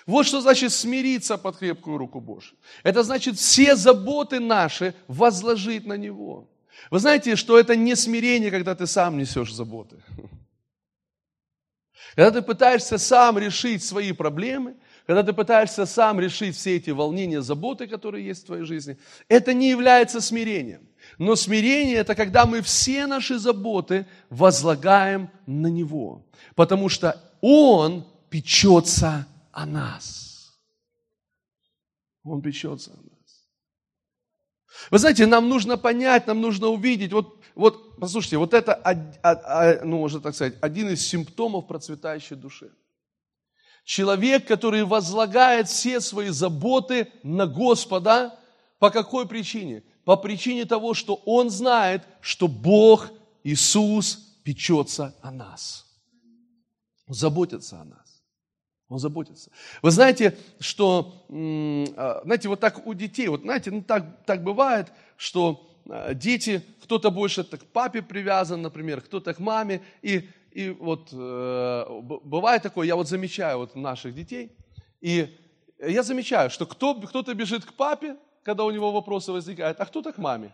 Вот 0.07 0.27
что 0.27 0.41
значит 0.41 0.73
смириться 0.73 1.37
под 1.37 1.59
крепкую 1.59 1.99
руку 1.99 2.21
Божью. 2.21 2.57
Это 2.83 3.03
значит 3.03 3.37
все 3.37 3.77
заботы 3.77 4.41
наши 4.41 4.95
возложить 5.09 5.87
на 5.87 5.97
Него. 5.97 6.49
Вы 6.91 6.99
знаете, 6.99 7.37
что 7.37 7.59
это 7.59 7.77
не 7.77 7.97
смирение, 7.97 8.51
когда 8.51 8.75
ты 8.75 8.87
сам 8.87 9.19
несешь 9.19 9.53
заботы. 9.53 9.97
Когда 12.15 12.31
ты 12.31 12.43
пытаешься 12.43 12.99
сам 12.99 13.39
решить 13.39 13.83
свои 13.83 14.13
проблемы, 14.13 14.77
когда 15.07 15.23
ты 15.23 15.33
пытаешься 15.33 15.87
сам 15.87 16.21
решить 16.21 16.57
все 16.57 16.77
эти 16.77 16.91
волнения, 16.91 17.43
заботы, 17.43 17.87
которые 17.87 18.27
есть 18.27 18.43
в 18.43 18.47
твоей 18.47 18.65
жизни, 18.65 18.99
это 19.29 19.55
не 19.55 19.71
является 19.71 20.21
смирением. 20.21 20.87
Но 21.19 21.35
смирение– 21.37 21.97
это 21.99 22.15
когда 22.15 22.47
мы 22.47 22.61
все 22.61 23.07
наши 23.07 23.39
заботы 23.39 24.07
возлагаем 24.31 25.31
на 25.47 25.67
Него, 25.69 26.25
потому 26.55 26.89
что 26.89 27.21
Он 27.41 28.07
печется 28.31 29.27
о 29.53 29.67
нас. 29.67 30.59
Он 32.25 32.43
печется 32.43 32.93
о 32.93 32.97
нас. 32.97 33.13
Вы 34.91 34.99
знаете, 34.99 35.27
нам 35.27 35.49
нужно 35.49 35.77
понять, 35.77 36.27
нам 36.27 36.41
нужно 36.41 36.69
увидеть, 36.69 37.13
вот, 37.13 37.39
вот 37.55 37.97
послушайте, 37.97 38.39
вот 38.39 38.55
это, 38.55 39.81
ну, 39.85 39.99
можно 39.99 40.21
так 40.21 40.35
сказать, 40.35 40.55
один 40.61 40.89
из 40.89 41.07
симптомов 41.07 41.67
процветающей 41.67 42.37
души. 42.37 42.73
Человек, 43.85 44.47
который 44.47 44.85
возлагает 44.85 45.69
все 45.69 46.01
свои 46.01 46.29
заботы 46.29 47.13
на 47.23 47.47
Господа, 47.47 48.39
по 48.79 48.91
какой 48.91 49.27
причине? 49.29 49.83
По 50.05 50.17
причине 50.17 50.65
того, 50.65 50.95
что 50.95 51.17
он 51.27 51.51
знает, 51.51 52.03
что 52.21 52.49
Бог, 52.49 53.11
Иисус, 53.45 54.39
печется 54.43 55.15
о 55.21 55.31
нас. 55.31 55.87
Заботится 57.07 57.81
о 57.81 57.85
нас. 57.85 58.02
Он 58.93 58.99
заботится. 58.99 59.51
Вы 59.81 59.91
знаете, 59.91 60.37
что, 60.61 61.25
а, 61.31 62.21
знаете, 62.25 62.49
вот 62.49 62.61
так 62.61 62.87
у 62.87 62.93
детей, 62.93 63.29
вот 63.29 63.41
знаете, 63.41 63.71
ну 63.71 63.81
так, 63.81 64.05
так 64.27 64.45
бывает, 64.45 64.93
что 65.17 65.67
а, 65.89 66.13
дети, 66.13 66.63
кто-то 66.83 67.11
больше 67.11 67.43
к 67.43 67.65
папе 67.73 68.03
привязан, 68.03 68.61
например, 68.61 69.01
кто-то 69.01 69.33
к 69.33 69.39
маме, 69.39 69.81
и, 70.03 70.29
и 70.51 70.69
вот 70.69 71.09
э, 71.11 71.87
бывает 72.23 72.63
такое, 72.63 72.87
я 72.87 72.97
вот 72.97 73.09
замечаю 73.09 73.57
вот 73.59 73.75
наших 73.77 74.15
детей, 74.15 74.53
и 75.01 75.39
я 75.79 76.03
замечаю, 76.03 76.51
что 76.51 76.67
кто, 76.67 76.95
кто-то 76.95 77.33
бежит 77.33 77.65
к 77.65 77.73
папе, 77.73 78.17
когда 78.43 78.65
у 78.65 78.71
него 78.71 78.93
вопросы 78.93 79.33
возникают, 79.33 79.81
а 79.81 79.87
кто-то 79.87 80.13
к 80.13 80.19
маме. 80.19 80.53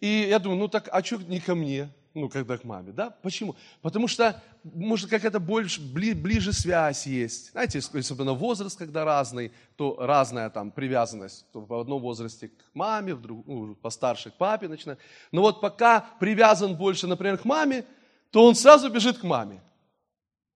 И 0.00 0.26
я 0.30 0.38
думаю, 0.38 0.60
ну 0.60 0.68
так, 0.68 0.88
а 0.90 1.04
что 1.04 1.18
не 1.18 1.40
ко 1.40 1.54
мне? 1.54 1.90
Ну, 2.14 2.28
когда 2.28 2.56
к 2.56 2.64
маме, 2.64 2.92
да? 2.92 3.10
Почему? 3.10 3.56
Потому 3.82 4.06
что, 4.06 4.40
может, 4.62 5.10
какая-то 5.10 5.40
больше, 5.40 5.80
бли, 5.82 6.14
ближе 6.14 6.52
связь 6.52 7.06
есть. 7.06 7.50
Знаете, 7.50 7.80
особенно 7.80 8.34
возраст, 8.34 8.78
когда 8.78 9.04
разный, 9.04 9.52
то 9.76 9.96
разная 9.98 10.48
там 10.48 10.70
привязанность. 10.70 11.44
То 11.52 11.60
в 11.60 11.74
одном 11.74 12.00
возрасте 12.00 12.48
к 12.48 12.52
маме, 12.72 13.14
в 13.14 13.20
друг, 13.20 13.44
ну, 13.46 13.74
постарше 13.74 14.30
к 14.30 14.34
папе 14.34 14.68
начинает. 14.68 15.00
Но 15.32 15.42
вот 15.42 15.60
пока 15.60 16.06
привязан 16.20 16.76
больше, 16.76 17.08
например, 17.08 17.36
к 17.36 17.44
маме, 17.44 17.84
то 18.30 18.46
он 18.46 18.54
сразу 18.54 18.88
бежит 18.90 19.18
к 19.18 19.24
маме. 19.24 19.60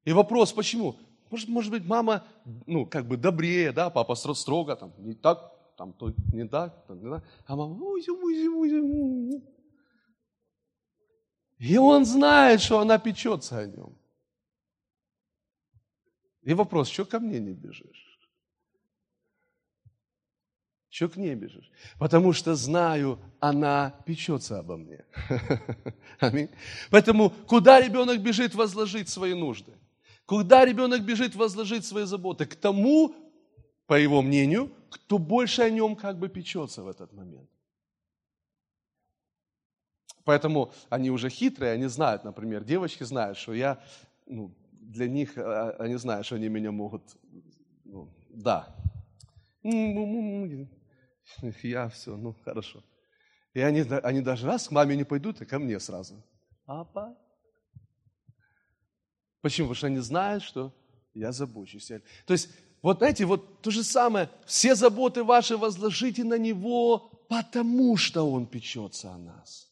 И 0.04 0.12
вопрос, 0.12 0.52
почему? 0.52 0.96
Может, 1.30 1.48
может 1.48 1.70
быть, 1.72 1.84
мама, 1.86 2.22
ну, 2.66 2.84
как 2.84 3.06
бы 3.06 3.16
добрее, 3.16 3.72
да, 3.72 3.88
папа 3.88 4.14
строго, 4.14 4.76
там, 4.76 4.92
не 4.98 5.14
так, 5.14 5.52
там, 5.76 5.94
то 5.94 6.12
не 6.32 6.46
так, 6.46 6.86
там, 6.86 7.02
не 7.02 7.10
так. 7.10 7.25
А 7.46 7.56
мама, 7.56 7.76
ой, 7.82 8.04
ой, 8.08 8.48
ой, 8.48 9.42
и 11.58 11.78
он 11.78 12.04
знает, 12.04 12.60
что 12.60 12.80
она 12.80 12.98
печется 12.98 13.58
о 13.58 13.66
нем. 13.66 13.96
И 16.42 16.54
вопрос, 16.54 16.88
что 16.88 17.04
ко 17.04 17.18
мне 17.18 17.40
не 17.40 17.52
бежишь? 17.52 18.18
Что 20.88 21.08
к 21.08 21.16
ней 21.16 21.34
бежишь? 21.34 21.70
Потому 21.98 22.32
что 22.32 22.54
знаю, 22.54 23.18
она 23.40 23.94
печется 24.06 24.58
обо 24.58 24.76
мне. 24.76 25.04
Аминь. 26.20 26.48
Поэтому 26.90 27.30
куда 27.30 27.80
ребенок 27.80 28.22
бежит 28.22 28.54
возложить 28.54 29.08
свои 29.08 29.34
нужды? 29.34 29.72
Куда 30.25 30.64
ребенок 30.64 31.02
бежит 31.02 31.34
возложить 31.34 31.84
свои 31.84 32.04
заботы? 32.04 32.46
К 32.46 32.54
тому, 32.54 33.14
по 33.86 33.94
его 33.94 34.22
мнению, 34.22 34.72
кто 34.88 35.18
больше 35.18 35.62
о 35.62 35.70
нем 35.70 35.96
как 35.96 36.18
бы 36.18 36.28
печется 36.28 36.82
в 36.82 36.88
этот 36.88 37.12
момент. 37.12 37.50
Поэтому 40.26 40.73
они 40.90 41.11
уже 41.11 41.30
хитрые, 41.30 41.73
они 41.73 41.87
знают, 41.87 42.25
например, 42.25 42.64
девочки 42.64 43.04
знают, 43.04 43.38
что 43.38 43.54
я, 43.54 43.80
ну, 44.26 44.52
для 44.73 45.09
них, 45.09 45.38
а, 45.38 45.76
они 45.78 45.95
знают, 45.95 46.26
что 46.26 46.35
они 46.35 46.49
меня 46.49 46.73
могут, 46.73 47.02
ну, 47.85 48.12
да. 48.28 48.76
Я 51.62 51.88
все, 51.90 52.16
ну, 52.16 52.35
хорошо. 52.44 52.83
И 53.55 53.61
они, 53.61 53.83
они 54.03 54.20
даже 54.20 54.48
раз 54.48 54.66
к 54.66 54.72
маме 54.72 54.96
не 54.96 55.05
пойдут, 55.05 55.40
а 55.40 55.46
ко 55.46 55.61
мне 55.61 55.79
сразу. 55.79 56.20
Папа. 56.64 57.16
Почему? 59.42 59.68
Потому 59.68 59.77
что 59.77 59.87
они 59.87 60.00
знают, 60.00 60.42
что 60.42 60.72
я 61.14 61.31
забочусь. 61.31 61.87
То 62.27 62.33
есть, 62.33 62.50
вот 62.83 62.98
знаете, 62.98 63.27
вот 63.27 63.62
то 63.62 63.70
же 63.70 63.85
самое, 63.85 64.29
все 64.44 64.74
заботы 64.74 65.22
ваши 65.22 65.57
возложите 65.57 66.24
на 66.24 66.37
Него, 66.37 66.98
потому 67.29 67.96
что 67.96 68.29
Он 68.29 68.44
печется 68.46 69.12
о 69.12 69.18
нас. 69.18 69.65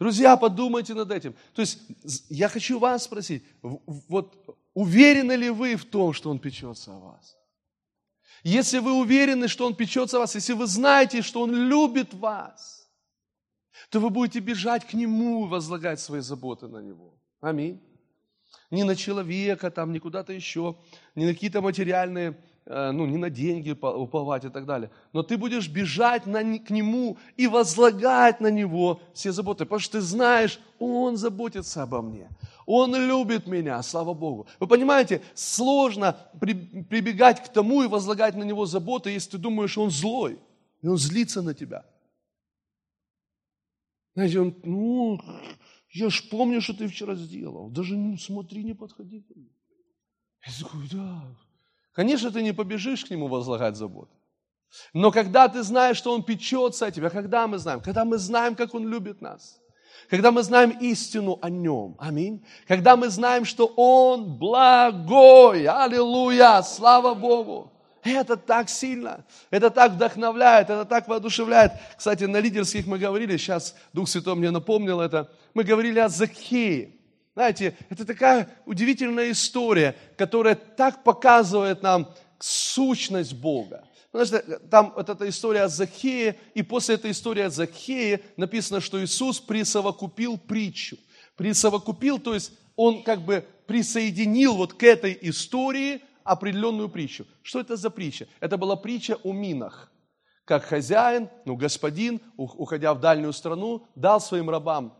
Друзья, 0.00 0.34
подумайте 0.38 0.94
над 0.94 1.10
этим. 1.10 1.34
То 1.52 1.60
есть 1.60 1.78
я 2.30 2.48
хочу 2.48 2.78
вас 2.78 3.04
спросить, 3.04 3.44
вот 3.62 4.58
уверены 4.72 5.32
ли 5.32 5.50
вы 5.50 5.76
в 5.76 5.84
том, 5.84 6.14
что 6.14 6.30
Он 6.30 6.38
печется 6.38 6.96
о 6.96 6.98
вас? 6.98 7.36
Если 8.42 8.78
вы 8.78 8.94
уверены, 8.94 9.46
что 9.46 9.66
Он 9.66 9.74
печется 9.74 10.16
о 10.16 10.20
вас, 10.20 10.34
если 10.34 10.54
вы 10.54 10.66
знаете, 10.66 11.20
что 11.20 11.42
Он 11.42 11.54
любит 11.54 12.14
вас, 12.14 12.88
то 13.90 14.00
вы 14.00 14.08
будете 14.08 14.40
бежать 14.40 14.86
к 14.86 14.94
Нему 14.94 15.44
и 15.44 15.48
возлагать 15.50 16.00
свои 16.00 16.20
заботы 16.20 16.66
на 16.66 16.78
Него. 16.78 17.20
Аминь. 17.42 17.78
Не 18.70 18.84
на 18.84 18.96
человека, 18.96 19.70
там, 19.70 19.92
не 19.92 19.98
куда-то 19.98 20.32
еще, 20.32 20.78
не 21.14 21.26
на 21.26 21.34
какие-то 21.34 21.60
материальные 21.60 22.42
ну, 22.70 23.04
не 23.06 23.16
на 23.16 23.30
деньги 23.30 23.72
уповать 23.72 24.44
и 24.44 24.48
так 24.48 24.64
далее, 24.64 24.90
но 25.12 25.24
ты 25.24 25.36
будешь 25.36 25.68
бежать 25.68 26.26
на, 26.26 26.40
к 26.58 26.70
Нему 26.70 27.18
и 27.36 27.48
возлагать 27.48 28.40
на 28.40 28.48
Него 28.48 29.00
все 29.12 29.32
заботы, 29.32 29.64
потому 29.64 29.80
что 29.80 29.98
ты 29.98 30.00
знаешь, 30.00 30.60
Он 30.78 31.16
заботится 31.16 31.82
обо 31.82 32.00
мне, 32.00 32.30
Он 32.66 32.94
любит 32.94 33.48
меня, 33.48 33.82
слава 33.82 34.14
Богу. 34.14 34.46
Вы 34.60 34.68
понимаете, 34.68 35.20
сложно 35.34 36.16
при, 36.40 36.54
прибегать 36.54 37.42
к 37.42 37.48
тому 37.48 37.82
и 37.82 37.88
возлагать 37.88 38.36
на 38.36 38.44
Него 38.44 38.66
заботы, 38.66 39.10
если 39.10 39.32
ты 39.32 39.38
думаешь, 39.38 39.76
Он 39.76 39.90
злой, 39.90 40.38
и 40.80 40.86
Он 40.86 40.96
злится 40.96 41.42
на 41.42 41.54
тебя. 41.54 41.84
Знаете, 44.14 44.38
Он, 44.38 44.54
ну, 44.62 45.20
я 45.90 46.08
ж 46.08 46.22
помню, 46.30 46.60
что 46.60 46.74
ты 46.74 46.86
вчера 46.86 47.16
сделал, 47.16 47.68
даже 47.68 47.96
ну, 47.96 48.16
смотри, 48.16 48.62
не 48.62 48.74
подходи 48.74 49.22
ко 49.22 49.34
мне. 49.34 49.50
Я 50.46 50.52
такой, 50.64 50.88
да, 50.92 51.36
Конечно, 51.92 52.30
ты 52.30 52.42
не 52.42 52.52
побежишь 52.52 53.04
к 53.04 53.10
нему 53.10 53.28
возлагать 53.28 53.76
заботы. 53.76 54.12
Но 54.92 55.10
когда 55.10 55.48
ты 55.48 55.62
знаешь, 55.62 55.96
что 55.96 56.12
он 56.12 56.22
печется 56.22 56.86
о 56.86 56.90
тебе, 56.90 57.10
когда 57.10 57.46
мы 57.46 57.58
знаем? 57.58 57.80
Когда 57.80 58.04
мы 58.04 58.18
знаем, 58.18 58.54
как 58.54 58.74
он 58.74 58.88
любит 58.88 59.20
нас. 59.20 59.60
Когда 60.08 60.30
мы 60.30 60.42
знаем 60.42 60.70
истину 60.80 61.38
о 61.42 61.50
нем. 61.50 61.96
Аминь. 61.98 62.44
Когда 62.68 62.96
мы 62.96 63.08
знаем, 63.08 63.44
что 63.44 63.66
он 63.76 64.38
благой. 64.38 65.66
Аллилуйя. 65.66 66.62
Слава 66.62 67.14
Богу. 67.14 67.72
Это 68.02 68.36
так 68.36 68.70
сильно, 68.70 69.26
это 69.50 69.70
так 69.70 69.92
вдохновляет, 69.92 70.70
это 70.70 70.84
так 70.86 71.06
воодушевляет. 71.06 71.72
Кстати, 71.98 72.24
на 72.24 72.38
лидерских 72.38 72.86
мы 72.86 72.98
говорили, 72.98 73.36
сейчас 73.36 73.76
Дух 73.92 74.08
Святой 74.08 74.36
мне 74.36 74.50
напомнил 74.50 75.00
это, 75.00 75.30
мы 75.52 75.64
говорили 75.64 75.98
о 75.98 76.08
Закхее. 76.08 76.92
Знаете, 77.40 77.74
это 77.88 78.04
такая 78.04 78.50
удивительная 78.66 79.30
история, 79.30 79.96
которая 80.18 80.54
так 80.54 81.02
показывает 81.02 81.82
нам 81.82 82.14
сущность 82.38 83.32
Бога. 83.32 83.82
Потому 84.12 84.26
что 84.26 84.58
там 84.68 84.92
вот 84.94 85.08
эта 85.08 85.26
история 85.26 85.62
о 85.62 85.68
Захее, 85.68 86.38
и 86.52 86.60
после 86.60 86.96
этой 86.96 87.12
истории 87.12 87.44
о 87.44 87.48
Захее 87.48 88.20
написано, 88.36 88.82
что 88.82 89.02
Иисус 89.02 89.40
присовокупил 89.40 90.36
притчу. 90.36 90.98
Присовокупил, 91.34 92.18
то 92.18 92.34
есть 92.34 92.52
он 92.76 93.02
как 93.04 93.22
бы 93.22 93.42
присоединил 93.66 94.56
вот 94.56 94.74
к 94.74 94.82
этой 94.82 95.16
истории 95.22 96.02
определенную 96.24 96.90
притчу. 96.90 97.24
Что 97.42 97.60
это 97.60 97.76
за 97.76 97.88
притча? 97.88 98.28
Это 98.40 98.58
была 98.58 98.76
притча 98.76 99.16
о 99.24 99.32
минах. 99.32 99.90
Как 100.44 100.64
хозяин, 100.64 101.30
ну 101.46 101.56
господин, 101.56 102.20
уходя 102.36 102.92
в 102.92 103.00
дальнюю 103.00 103.32
страну, 103.32 103.86
дал 103.94 104.20
своим 104.20 104.50
рабам 104.50 104.99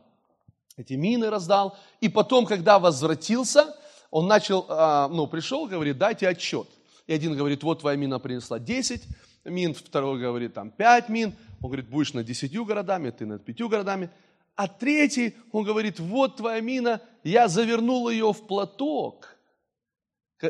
эти 0.81 0.95
мины 0.95 1.31
раздал. 1.31 1.77
И 2.01 2.09
потом, 2.09 2.47
когда 2.47 2.79
возвратился, 2.79 3.77
он 4.11 4.27
начал, 4.27 4.67
а, 4.69 5.09
ну, 5.09 5.27
пришел, 5.27 5.67
говорит, 5.67 5.99
дайте 5.99 6.29
отчет. 6.29 6.69
И 7.07 7.13
один 7.13 7.37
говорит, 7.37 7.63
вот 7.63 7.81
твоя 7.81 7.97
мина 7.97 8.19
принесла 8.19 8.59
10 8.59 9.03
мин, 9.45 9.75
второй 9.75 10.19
говорит, 10.19 10.55
там 10.55 10.71
5 10.71 11.09
мин. 11.09 11.35
Он 11.61 11.69
говорит, 11.69 11.89
будешь 11.89 12.13
над 12.15 12.27
10 12.27 12.57
городами, 12.65 13.11
ты 13.11 13.27
над 13.27 13.45
5 13.45 13.61
городами. 13.69 14.11
А 14.57 14.69
третий, 14.69 15.37
он 15.53 15.65
говорит, 15.65 16.01
вот 16.01 16.37
твоя 16.37 16.61
мина, 16.61 17.01
я 17.23 17.49
завернул 17.49 18.09
ее 18.09 18.33
в 18.33 18.47
платок. 18.47 19.37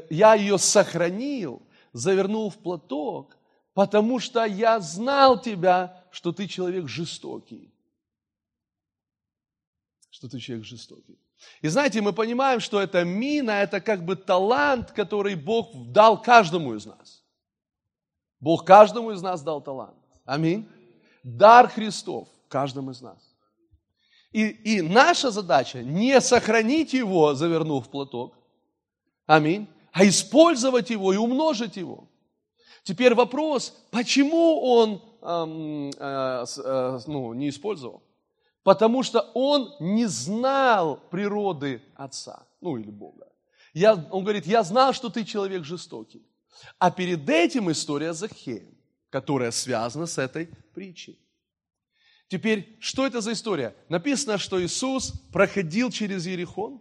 Я 0.08 0.34
ее 0.34 0.56
сохранил, 0.58 1.62
завернул 1.92 2.50
в 2.50 2.58
платок, 2.58 3.36
потому 3.74 4.20
что 4.20 4.44
я 4.44 4.78
знал 4.78 5.40
тебя, 5.40 6.04
что 6.12 6.32
ты 6.32 6.46
человек 6.46 6.86
жестокий 6.88 7.72
что 10.20 10.28
ты 10.28 10.38
человек 10.38 10.66
жестокий. 10.66 11.18
И 11.62 11.68
знаете, 11.68 12.02
мы 12.02 12.12
понимаем, 12.12 12.60
что 12.60 12.78
эта 12.78 13.04
мина, 13.04 13.52
это 13.52 13.80
как 13.80 14.04
бы 14.04 14.16
талант, 14.16 14.90
который 14.90 15.34
Бог 15.34 15.70
дал 15.92 16.20
каждому 16.20 16.74
из 16.74 16.84
нас. 16.84 17.24
Бог 18.38 18.66
каждому 18.66 19.12
из 19.12 19.22
нас 19.22 19.40
дал 19.40 19.62
талант. 19.62 19.96
Аминь. 20.26 20.68
Дар 21.22 21.68
Христов 21.68 22.28
каждому 22.48 22.90
из 22.90 23.00
нас. 23.00 23.16
И, 24.30 24.48
и 24.48 24.82
наша 24.82 25.30
задача 25.30 25.82
не 25.82 26.20
сохранить 26.20 26.92
его, 26.92 27.34
завернув 27.34 27.86
в 27.86 27.90
платок. 27.90 28.34
Аминь. 29.24 29.68
А 29.90 30.04
использовать 30.04 30.90
его 30.90 31.14
и 31.14 31.16
умножить 31.16 31.78
его. 31.78 32.08
Теперь 32.82 33.14
вопрос, 33.14 33.74
почему 33.90 34.60
он 34.60 35.02
эм, 35.22 35.90
э, 35.98 36.44
э, 36.58 37.00
ну, 37.06 37.32
не 37.32 37.48
использовал? 37.48 38.02
Потому 38.62 39.02
что 39.02 39.20
он 39.34 39.74
не 39.80 40.06
знал 40.06 40.96
природы 41.10 41.82
Отца, 41.94 42.46
ну 42.60 42.76
или 42.76 42.90
Бога. 42.90 43.26
Я, 43.72 43.94
он 43.94 44.22
говорит, 44.22 44.46
я 44.46 44.62
знал, 44.62 44.92
что 44.92 45.08
ты 45.08 45.24
человек 45.24 45.64
жестокий. 45.64 46.22
А 46.78 46.90
перед 46.90 47.28
этим 47.28 47.70
история 47.70 48.12
с 48.12 48.18
Захеем, 48.18 48.76
которая 49.08 49.50
связана 49.50 50.06
с 50.06 50.18
этой 50.18 50.48
притчей. 50.74 51.18
Теперь, 52.28 52.76
что 52.80 53.06
это 53.06 53.20
за 53.20 53.32
история? 53.32 53.74
Написано, 53.88 54.38
что 54.38 54.62
Иисус 54.62 55.12
проходил 55.32 55.90
через 55.90 56.26
Ерихон, 56.26 56.80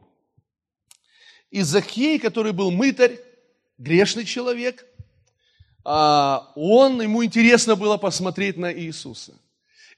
и 1.49 1.61
Захей, 1.61 2.19
который 2.19 2.51
был 2.51 2.69
мытарь, 2.69 3.19
грешный 3.77 4.25
человек, 4.25 4.85
а, 5.83 6.51
он, 6.55 7.01
ему 7.01 7.23
интересно 7.23 7.75
было 7.75 7.97
посмотреть 7.97 8.57
на 8.57 8.71
Иисуса. 8.71 9.33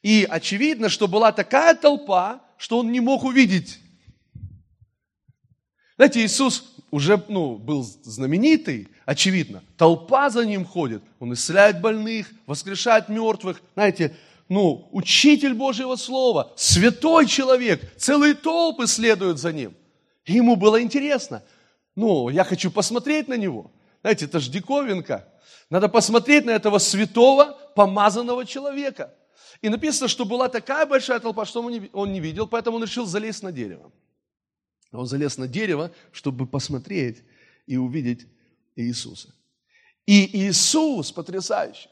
И 0.02 0.28
очевидно, 0.30 0.90
что 0.90 1.08
была 1.08 1.32
такая 1.32 1.76
толпа, 1.76 2.42
что 2.58 2.80
он 2.80 2.92
не 2.92 3.00
мог 3.00 3.24
увидеть. 3.24 3.80
Знаете, 5.96 6.26
Иисус 6.26 6.76
уже 6.90 7.24
ну, 7.28 7.58
был 7.58 7.84
знаменитый, 7.84 8.88
очевидно. 9.06 9.64
Толпа 9.78 10.30
за 10.30 10.46
ним 10.46 10.66
ходит. 10.66 11.04
Он 11.20 11.34
исцеляет 11.34 11.80
больных, 11.80 12.32
воскрешает 12.48 13.10
мертвых. 13.10 13.62
Знаете, 13.74 14.16
ну, 14.50 14.90
учитель 14.92 15.54
Божьего 15.54 15.96
Слова, 15.96 16.52
святой 16.58 17.28
человек, 17.28 17.96
целые 17.98 18.34
толпы 18.34 18.88
следуют 18.88 19.40
за 19.40 19.54
ним. 19.54 19.76
И 20.26 20.34
ему 20.34 20.56
было 20.56 20.82
интересно. 20.82 21.44
Ну, 21.96 22.30
я 22.30 22.44
хочу 22.44 22.72
посмотреть 22.72 23.28
на 23.28 23.36
него. 23.36 23.72
Знаете, 24.02 24.26
это 24.26 24.40
же 24.40 24.52
диковинка. 24.52 25.28
Надо 25.70 25.88
посмотреть 25.88 26.46
на 26.46 26.52
этого 26.52 26.80
святого, 26.80 27.58
помазанного 27.76 28.46
человека. 28.46 29.14
И 29.62 29.70
написано, 29.70 30.08
что 30.08 30.26
была 30.26 30.50
такая 30.50 30.86
большая 30.86 31.20
толпа, 31.20 31.46
что 31.46 31.62
он 31.62 32.14
не 32.14 32.20
видел, 32.20 32.48
поэтому 32.48 32.78
он 32.78 32.84
решил 32.84 33.06
залезть 33.06 33.44
на 33.44 33.52
дерево. 33.52 33.92
Он 34.92 35.06
залез 35.06 35.38
на 35.38 35.48
дерево, 35.48 35.92
чтобы 36.12 36.48
посмотреть 36.48 37.24
и 37.68 37.78
увидеть 37.78 38.28
Иисуса. 38.76 39.34
И 40.06 40.48
Иисус 40.48 41.12
потрясающий 41.12 41.90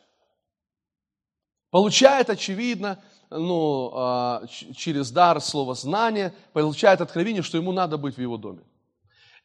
получает, 1.72 2.30
очевидно, 2.30 3.00
ну, 3.30 3.92
а, 3.94 4.44
через 4.76 5.12
дар 5.12 5.40
слова 5.42 5.76
знания, 5.76 6.34
получает 6.54 7.02
откровение, 7.02 7.44
что 7.44 7.58
ему 7.58 7.72
надо 7.72 7.98
быть 7.98 8.16
в 8.16 8.22
его 8.22 8.38
доме. 8.38 8.64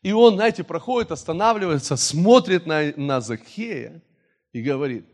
И 0.02 0.12
он, 0.12 0.34
знаете, 0.34 0.64
проходит, 0.64 1.12
останавливается, 1.12 1.96
смотрит 1.96 2.66
на, 2.66 2.92
на 2.96 3.20
Закхея 3.20 4.02
и 4.52 4.62
говорит, 4.62 5.06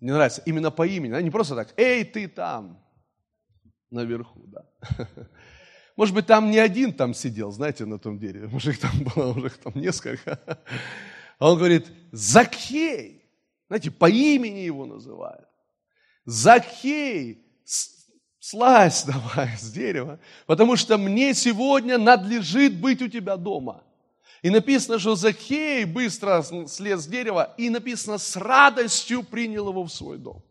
мне 0.00 0.12
нравится, 0.12 0.42
именно 0.46 0.70
по 0.70 0.86
имени, 0.86 1.20
не 1.22 1.30
просто 1.30 1.54
так, 1.54 1.74
эй, 1.76 2.04
ты 2.04 2.28
там, 2.28 2.84
наверху, 3.90 4.44
да. 4.46 4.66
Может 5.96 6.14
быть, 6.14 6.26
там 6.26 6.50
не 6.50 6.58
один 6.58 6.92
там 6.92 7.14
сидел, 7.14 7.52
знаете, 7.52 7.84
на 7.84 7.98
том 7.98 8.18
дереве, 8.18 8.48
может, 8.48 8.74
их 8.74 8.80
там 8.80 9.04
было, 9.14 9.32
уже 9.32 9.50
там 9.50 9.72
несколько. 9.76 10.40
А 11.38 11.50
он 11.50 11.58
говорит, 11.58 11.86
Закхей, 12.10 13.30
знаете, 13.68 13.90
по 13.90 14.10
имени 14.10 14.60
его 14.60 14.86
называют. 14.86 15.48
Закхей, 16.24 17.46
слазь 18.40 19.04
давай 19.04 19.56
с 19.56 19.70
дерева, 19.70 20.18
потому 20.46 20.76
что 20.76 20.98
мне 20.98 21.32
сегодня 21.32 21.96
надлежит 21.96 22.80
быть 22.80 23.00
у 23.00 23.08
тебя 23.08 23.36
дома. 23.36 23.83
И 24.44 24.50
написано, 24.50 24.98
что 24.98 25.14
Захей 25.14 25.86
быстро 25.86 26.42
слез 26.68 27.00
с 27.00 27.06
дерева, 27.06 27.54
и 27.56 27.70
написано, 27.70 28.18
с 28.18 28.36
радостью 28.36 29.22
принял 29.22 29.70
его 29.70 29.84
в 29.84 29.90
свой 29.90 30.18
дом. 30.18 30.44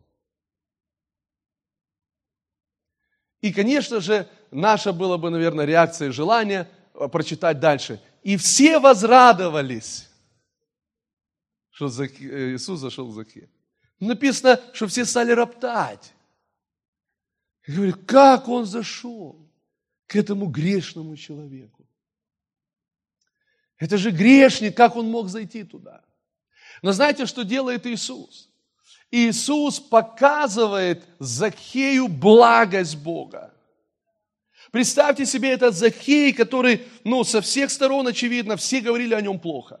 И, 3.40 3.52
конечно 3.52 4.00
же, 4.00 4.28
наша 4.50 4.92
была 4.92 5.16
бы, 5.16 5.30
наверное, 5.30 5.64
реакция 5.64 6.08
и 6.08 6.10
желание 6.10 6.68
э, 6.94 7.06
прочитать 7.06 7.60
дальше. 7.60 8.02
И 8.24 8.36
все 8.36 8.80
возрадовались, 8.80 10.10
что 11.70 11.86
э, 11.86 12.54
Иисус 12.56 12.80
зашел 12.80 13.06
в 13.06 13.14
Захея. 13.14 13.48
Написано, 14.00 14.60
что 14.72 14.88
все 14.88 15.04
стали 15.04 15.30
роптать. 15.30 16.14
И 17.68 17.70
говорят, 17.70 18.00
как 18.06 18.48
он 18.48 18.66
зашел 18.66 19.48
к 20.08 20.16
этому 20.16 20.46
грешному 20.46 21.16
человеку? 21.16 21.83
Это 23.78 23.98
же 23.98 24.10
грешник, 24.10 24.76
как 24.76 24.96
он 24.96 25.10
мог 25.10 25.28
зайти 25.28 25.64
туда? 25.64 26.02
Но 26.82 26.92
знаете, 26.92 27.26
что 27.26 27.44
делает 27.44 27.86
Иисус? 27.86 28.50
Иисус 29.10 29.80
показывает 29.80 31.04
Захею 31.18 32.08
благость 32.08 32.96
Бога. 32.96 33.54
Представьте 34.70 35.24
себе 35.24 35.50
этот 35.50 35.74
Захей, 35.74 36.32
который, 36.32 36.82
ну, 37.04 37.22
со 37.22 37.40
всех 37.40 37.70
сторон, 37.70 38.08
очевидно, 38.08 38.56
все 38.56 38.80
говорили 38.80 39.14
о 39.14 39.20
нем 39.20 39.38
плохо. 39.38 39.80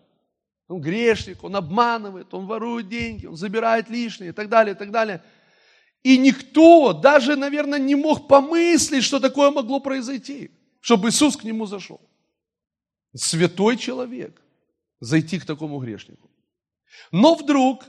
Он 0.68 0.80
грешник, 0.80 1.42
он 1.42 1.56
обманывает, 1.56 2.32
он 2.32 2.46
ворует 2.46 2.88
деньги, 2.88 3.26
он 3.26 3.36
забирает 3.36 3.90
лишнее 3.90 4.30
и 4.30 4.32
так 4.32 4.48
далее, 4.48 4.74
и 4.74 4.78
так 4.78 4.90
далее. 4.90 5.22
И 6.04 6.16
никто 6.16 6.92
даже, 6.92 7.34
наверное, 7.34 7.78
не 7.78 7.96
мог 7.96 8.28
помыслить, 8.28 9.02
что 9.02 9.18
такое 9.20 9.50
могло 9.50 9.80
произойти, 9.80 10.52
чтобы 10.80 11.08
Иисус 11.08 11.36
к 11.36 11.44
нему 11.44 11.66
зашел. 11.66 12.00
Святой 13.14 13.76
человек 13.76 14.42
зайти 15.00 15.38
к 15.38 15.46
такому 15.46 15.78
грешнику. 15.78 16.30
Но 17.12 17.34
вдруг 17.34 17.84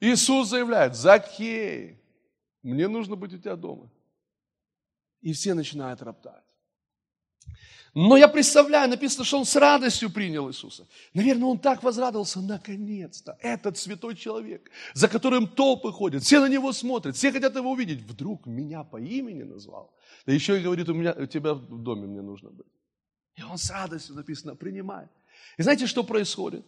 Иисус 0.00 0.48
заявляет, 0.48 0.94
Закхей, 0.94 2.00
мне 2.62 2.88
нужно 2.88 3.16
быть 3.16 3.32
у 3.32 3.38
тебя 3.38 3.56
дома. 3.56 3.90
И 5.20 5.32
все 5.32 5.54
начинают 5.54 6.02
роптать. 6.02 6.44
Но 7.94 8.16
я 8.16 8.28
представляю, 8.28 8.90
написано, 8.90 9.24
что 9.24 9.38
он 9.38 9.44
с 9.44 9.56
радостью 9.56 10.10
принял 10.10 10.48
Иисуса. 10.48 10.86
Наверное, 11.14 11.48
он 11.48 11.58
так 11.58 11.82
возрадовался, 11.82 12.40
наконец-то, 12.40 13.36
этот 13.40 13.78
святой 13.78 14.14
человек, 14.14 14.70
за 14.94 15.08
которым 15.08 15.48
толпы 15.48 15.90
ходят, 15.90 16.22
все 16.22 16.40
на 16.40 16.48
него 16.48 16.72
смотрят, 16.72 17.16
все 17.16 17.32
хотят 17.32 17.56
его 17.56 17.72
увидеть. 17.72 18.02
Вдруг 18.02 18.46
меня 18.46 18.84
по 18.84 19.00
имени 19.00 19.42
назвал. 19.42 19.92
Да 20.26 20.32
еще 20.32 20.60
и 20.60 20.62
говорит, 20.62 20.88
у, 20.88 20.94
меня, 20.94 21.12
у 21.12 21.26
тебя 21.26 21.54
в 21.54 21.82
доме 21.82 22.06
мне 22.06 22.20
нужно 22.20 22.50
быть. 22.50 22.66
И 23.38 23.42
он 23.42 23.56
с 23.56 23.70
радостью 23.70 24.16
написано, 24.16 24.56
принимает. 24.56 25.08
И 25.58 25.62
знаете, 25.62 25.86
что 25.86 26.02
происходит? 26.02 26.66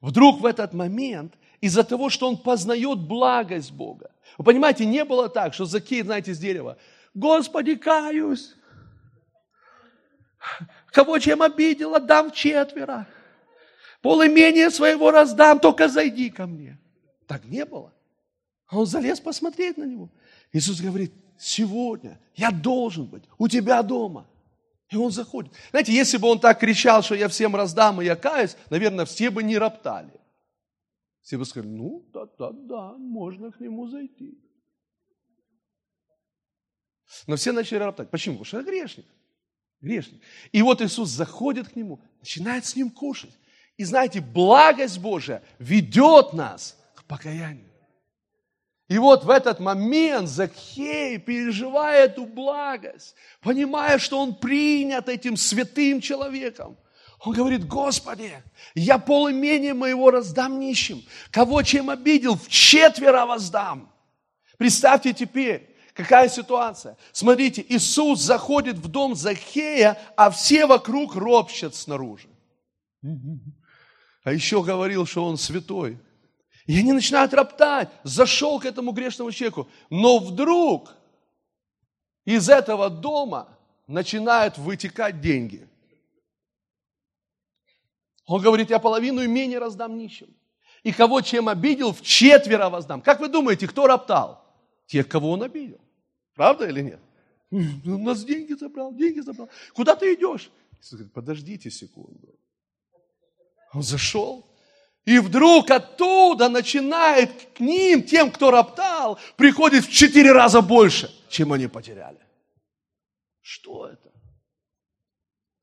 Вдруг 0.00 0.40
в 0.40 0.46
этот 0.46 0.72
момент, 0.72 1.34
из-за 1.60 1.82
того, 1.82 2.10
что 2.10 2.28
он 2.28 2.38
познает 2.38 3.00
благость 3.00 3.72
Бога. 3.72 4.10
Вы 4.38 4.44
понимаете, 4.44 4.86
не 4.86 5.04
было 5.04 5.28
так, 5.28 5.52
что 5.52 5.64
Закей, 5.64 6.02
знаете, 6.02 6.32
с 6.32 6.38
дерева, 6.38 6.78
Господи, 7.14 7.74
каюсь. 7.74 8.54
Кого 10.86 11.18
чем 11.18 11.42
обидел, 11.42 11.94
отдам 11.94 12.30
четверо. 12.30 13.06
Полымение 14.00 14.70
своего 14.70 15.10
раздам, 15.10 15.58
только 15.58 15.88
зайди 15.88 16.30
ко 16.30 16.46
мне. 16.46 16.78
Так 17.26 17.44
не 17.44 17.64
было. 17.64 17.92
А 18.68 18.78
он 18.78 18.86
залез 18.86 19.20
посмотреть 19.20 19.76
на 19.76 19.84
него. 19.84 20.08
Иисус 20.52 20.80
говорит, 20.80 21.12
сегодня 21.38 22.20
я 22.34 22.50
должен 22.50 23.06
быть 23.06 23.24
у 23.38 23.48
тебя 23.48 23.82
дома. 23.82 24.26
И 24.92 24.96
он 24.96 25.10
заходит. 25.10 25.52
Знаете, 25.70 25.94
если 25.94 26.18
бы 26.18 26.28
он 26.28 26.38
так 26.38 26.60
кричал, 26.60 27.02
что 27.02 27.14
я 27.14 27.28
всем 27.28 27.56
раздам 27.56 28.02
и 28.02 28.04
я 28.04 28.14
каюсь, 28.14 28.56
наверное, 28.68 29.06
все 29.06 29.30
бы 29.30 29.42
не 29.42 29.56
роптали. 29.56 30.12
Все 31.22 31.38
бы 31.38 31.46
сказали, 31.46 31.70
ну, 31.70 32.06
да-да-да, 32.12 32.98
можно 32.98 33.50
к 33.50 33.58
нему 33.58 33.88
зайти. 33.88 34.38
Но 37.26 37.36
все 37.36 37.52
начали 37.52 37.78
роптать. 37.78 38.10
Почему? 38.10 38.34
Потому 38.34 38.44
что 38.44 38.60
это 38.60 38.70
грешник. 38.70 39.06
Грешник. 39.80 40.20
И 40.52 40.60
вот 40.60 40.82
Иисус 40.82 41.08
заходит 41.08 41.68
к 41.70 41.76
нему, 41.76 42.02
начинает 42.20 42.66
с 42.66 42.76
ним 42.76 42.90
кушать. 42.90 43.34
И 43.78 43.84
знаете, 43.84 44.20
благость 44.20 44.98
Божия 44.98 45.42
ведет 45.58 46.34
нас 46.34 46.78
к 46.94 47.04
покаянию. 47.04 47.71
И 48.92 48.98
вот 48.98 49.24
в 49.24 49.30
этот 49.30 49.58
момент 49.58 50.28
Закхей, 50.28 51.16
переживая 51.16 52.04
эту 52.04 52.26
благость, 52.26 53.14
понимая, 53.40 53.96
что 53.98 54.20
он 54.20 54.34
принят 54.34 55.08
этим 55.08 55.38
святым 55.38 56.02
человеком, 56.02 56.76
он 57.24 57.32
говорит, 57.32 57.66
Господи, 57.66 58.34
я 58.74 58.98
полумения 58.98 59.72
моего 59.72 60.10
раздам 60.10 60.60
нищим. 60.60 61.02
Кого 61.30 61.62
чем 61.62 61.88
обидел, 61.88 62.36
в 62.36 62.48
четверо 62.48 63.24
воздам. 63.24 63.90
Представьте 64.58 65.14
теперь, 65.14 65.70
Какая 65.94 66.28
ситуация? 66.28 66.98
Смотрите, 67.12 67.64
Иисус 67.66 68.20
заходит 68.20 68.76
в 68.76 68.88
дом 68.88 69.14
Захея, 69.14 69.98
а 70.16 70.30
все 70.30 70.66
вокруг 70.66 71.16
ропщат 71.16 71.74
снаружи. 71.74 72.28
А 74.22 74.32
еще 74.32 74.62
говорил, 74.62 75.06
что 75.06 75.24
он 75.24 75.38
святой. 75.38 75.98
И 76.66 76.78
они 76.78 76.92
начинают 76.92 77.34
роптать. 77.34 77.90
Зашел 78.04 78.60
к 78.60 78.66
этому 78.66 78.92
грешному 78.92 79.32
человеку. 79.32 79.68
Но 79.90 80.18
вдруг 80.18 80.94
из 82.24 82.48
этого 82.48 82.88
дома 82.88 83.58
начинают 83.86 84.58
вытекать 84.58 85.20
деньги. 85.20 85.68
Он 88.26 88.40
говорит, 88.40 88.70
я 88.70 88.78
половину 88.78 89.24
имения 89.24 89.58
раздам 89.58 89.98
нищим. 89.98 90.28
И 90.82 90.92
кого 90.92 91.20
чем 91.20 91.48
обидел, 91.48 91.92
в 91.92 92.02
четверо 92.02 92.68
воздам. 92.68 93.02
Как 93.02 93.20
вы 93.20 93.28
думаете, 93.28 93.68
кто 93.68 93.86
роптал? 93.86 94.44
Тех, 94.86 95.08
кого 95.08 95.30
он 95.30 95.42
обидел. 95.42 95.80
Правда 96.34 96.66
или 96.66 96.80
нет? 96.80 97.00
У 97.50 97.98
нас 97.98 98.24
деньги 98.24 98.54
забрал, 98.54 98.92
деньги 98.94 99.20
забрал. 99.20 99.48
Куда 99.74 99.94
ты 99.94 100.14
идешь? 100.14 100.50
Подождите 101.12 101.70
секунду. 101.70 102.34
Он 103.72 103.82
зашел, 103.82 104.46
и 105.04 105.18
вдруг 105.18 105.70
оттуда 105.70 106.48
начинает 106.48 107.30
к 107.56 107.60
ним, 107.60 108.02
тем, 108.02 108.30
кто 108.30 108.50
роптал, 108.50 109.18
приходит 109.36 109.84
в 109.84 109.92
четыре 109.92 110.32
раза 110.32 110.60
больше, 110.60 111.10
чем 111.28 111.52
они 111.52 111.66
потеряли. 111.66 112.20
Что 113.40 113.88
это? 113.88 114.12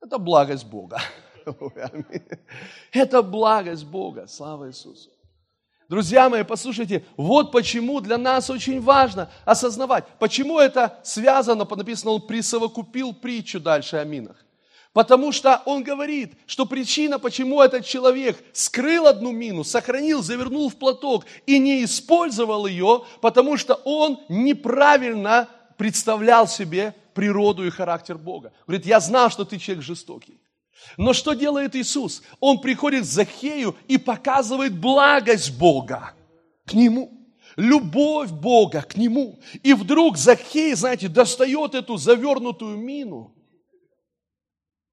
Это 0.02 0.18
благость 0.18 0.66
Бога. 0.66 1.00
Это 2.92 3.22
благость 3.22 3.84
Бога. 3.84 4.26
Слава 4.26 4.68
Иисусу. 4.68 5.10
Друзья 5.88 6.28
мои, 6.28 6.44
послушайте, 6.44 7.04
вот 7.16 7.50
почему 7.50 8.00
для 8.00 8.16
нас 8.16 8.48
очень 8.48 8.80
важно 8.80 9.28
осознавать, 9.44 10.06
почему 10.20 10.60
это 10.60 11.00
связано, 11.02 11.66
написано, 11.68 12.12
он 12.12 12.26
присовокупил 12.26 13.12
притчу 13.12 13.58
дальше 13.58 13.96
о 13.96 14.04
минах. 14.04 14.36
Потому 14.92 15.30
что 15.30 15.62
он 15.66 15.84
говорит, 15.84 16.32
что 16.46 16.66
причина, 16.66 17.20
почему 17.20 17.60
этот 17.60 17.84
человек 17.84 18.36
скрыл 18.52 19.06
одну 19.06 19.30
мину, 19.30 19.62
сохранил, 19.62 20.20
завернул 20.20 20.68
в 20.68 20.76
платок 20.76 21.26
и 21.46 21.60
не 21.60 21.84
использовал 21.84 22.66
ее, 22.66 23.04
потому 23.20 23.56
что 23.56 23.74
он 23.84 24.20
неправильно 24.28 25.48
представлял 25.78 26.48
себе 26.48 26.94
природу 27.14 27.64
и 27.64 27.70
характер 27.70 28.18
Бога. 28.18 28.52
Говорит, 28.66 28.84
я 28.84 28.98
знал, 28.98 29.30
что 29.30 29.44
ты 29.44 29.58
человек 29.58 29.84
жестокий. 29.84 30.40
Но 30.96 31.12
что 31.12 31.34
делает 31.34 31.76
Иисус? 31.76 32.22
Он 32.40 32.60
приходит 32.60 33.02
к 33.02 33.06
Захею 33.06 33.76
и 33.86 33.96
показывает 33.96 34.76
благость 34.76 35.56
Бога 35.56 36.14
к 36.66 36.74
нему. 36.74 37.12
Любовь 37.56 38.30
Бога 38.30 38.82
к 38.82 38.96
нему. 38.96 39.38
И 39.62 39.72
вдруг 39.72 40.16
Захей, 40.16 40.74
знаете, 40.74 41.08
достает 41.08 41.74
эту 41.74 41.96
завернутую 41.96 42.76
мину. 42.76 43.34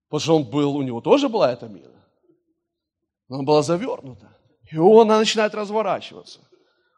Потому 0.10 0.20
что 0.20 0.36
он 0.38 0.44
был, 0.44 0.76
у 0.76 0.82
него 0.82 1.02
тоже 1.02 1.30
была 1.30 1.52
эта 1.52 1.68
мина. 1.68 2.04
Но 3.30 3.36
она 3.38 3.46
была 3.46 3.62
завернута. 3.62 4.36
И 4.72 4.78
он 4.78 5.08
начинает 5.08 5.54
разворачиваться. 5.56 6.40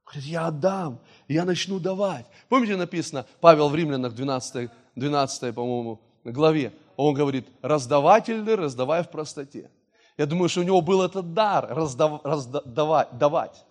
Говорит, 0.06 0.26
я 0.26 0.48
отдам, 0.48 1.00
я 1.28 1.46
начну 1.46 1.80
давать. 1.80 2.26
Помните, 2.48 2.76
написано, 2.76 3.26
Павел 3.42 3.70
в 3.70 3.76
Римлянах 3.76 4.14
12, 4.14 4.70
12 4.96 5.56
по-моему, 5.56 6.02
главе, 6.24 6.74
он 6.98 7.14
говорит, 7.14 7.48
раздаватель 7.62 8.44
ли, 8.44 8.56
раздавай 8.56 9.04
в 9.04 9.10
простоте. 9.10 9.72
Я 10.18 10.26
думаю, 10.26 10.50
что 10.50 10.62
у 10.62 10.64
него 10.64 10.82
был 10.82 11.02
этот 11.02 11.34
дар 11.34 11.68
раздав, 11.70 12.22
раздавать, 12.26 13.18
давать. 13.18 13.66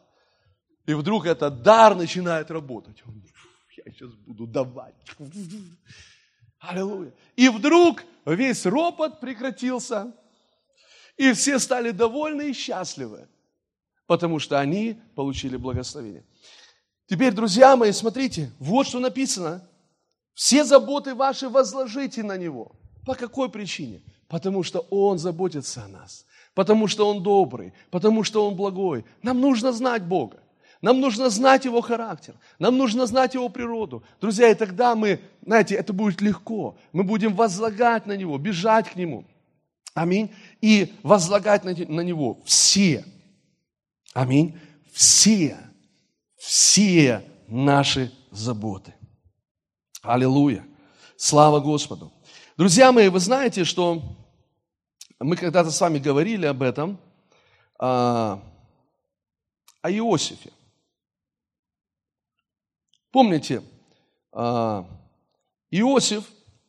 И 0.86 0.94
вдруг 0.94 1.26
этот 1.26 1.62
дар 1.62 1.94
начинает 1.94 2.50
работать. 2.50 3.02
Он, 3.06 3.22
я 3.84 3.92
сейчас 3.92 4.14
буду 4.26 4.46
давать. 4.46 4.94
Аллилуйя. 6.60 7.12
И 7.36 7.48
вдруг 7.48 8.04
весь 8.26 8.66
ропот 8.66 9.20
прекратился, 9.20 10.12
и 11.16 11.32
все 11.32 11.58
стали 11.58 11.90
довольны 11.90 12.50
и 12.50 12.52
счастливы, 12.52 13.28
потому 14.06 14.38
что 14.38 14.58
они 14.58 15.00
получили 15.14 15.56
благословение. 15.56 16.24
Теперь, 17.06 17.32
друзья 17.32 17.76
мои, 17.76 17.92
смотрите, 17.92 18.52
вот 18.58 18.86
что 18.86 18.98
написано. 18.98 19.68
Все 20.34 20.62
заботы 20.64 21.14
ваши 21.14 21.48
возложите 21.48 22.22
на 22.22 22.36
Него. 22.36 22.72
По 23.04 23.14
какой 23.14 23.48
причине? 23.48 24.02
Потому 24.28 24.62
что 24.62 24.80
Он 24.90 25.18
заботится 25.18 25.84
о 25.84 25.88
нас, 25.88 26.26
потому 26.54 26.86
что 26.86 27.08
Он 27.08 27.22
добрый, 27.22 27.72
потому 27.90 28.22
что 28.22 28.46
Он 28.46 28.54
благой. 28.54 29.04
Нам 29.22 29.40
нужно 29.40 29.72
знать 29.72 30.04
Бога. 30.04 30.40
Нам 30.80 31.00
нужно 31.00 31.28
знать 31.28 31.64
Его 31.64 31.80
характер, 31.80 32.34
нам 32.58 32.76
нужно 32.76 33.06
знать 33.06 33.34
Его 33.34 33.48
природу. 33.48 34.04
Друзья, 34.20 34.50
и 34.50 34.54
тогда 34.54 34.94
мы, 34.94 35.20
знаете, 35.44 35.74
это 35.74 35.92
будет 35.92 36.20
легко. 36.20 36.76
Мы 36.92 37.02
будем 37.02 37.34
возлагать 37.34 38.06
на 38.06 38.16
Него, 38.16 38.38
бежать 38.38 38.90
к 38.90 38.96
Нему. 38.96 39.24
Аминь. 39.94 40.30
И 40.60 40.94
возлагать 41.02 41.64
на, 41.64 41.70
Него 41.70 42.38
все. 42.44 43.04
Аминь. 44.14 44.56
Все, 44.92 45.56
все 46.36 47.24
наши 47.48 48.12
заботы. 48.30 48.94
Аллилуйя. 50.02 50.64
Слава 51.16 51.58
Господу. 51.58 52.12
Друзья 52.56 52.92
мои, 52.92 53.08
вы 53.08 53.18
знаете, 53.18 53.64
что 53.64 54.02
мы 55.18 55.36
когда-то 55.36 55.72
с 55.72 55.80
вами 55.80 55.98
говорили 55.98 56.46
об 56.46 56.62
этом, 56.62 56.98
а, 57.78 58.40
о 59.82 59.90
Иосифе. 59.90 60.52
Помните, 63.10 63.62
а, 64.32 64.86
Иосиф 65.70 66.24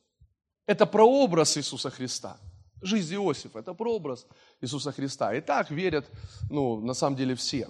–это 0.66 0.86
прообраз 0.86 1.58
Иисуса 1.58 1.90
Христа. 1.90 2.38
Жизнь 2.82 3.16
Иосифа– 3.16 3.60
это 3.60 3.74
прообраз 3.74 4.26
Иисуса 4.62 4.92
Христа. 4.92 5.34
И 5.34 5.42
так 5.42 5.72
верят, 5.72 6.10
ну, 6.50 6.80
на 6.80 6.94
самом 6.94 7.16
деле 7.16 7.36
все, 7.36 7.70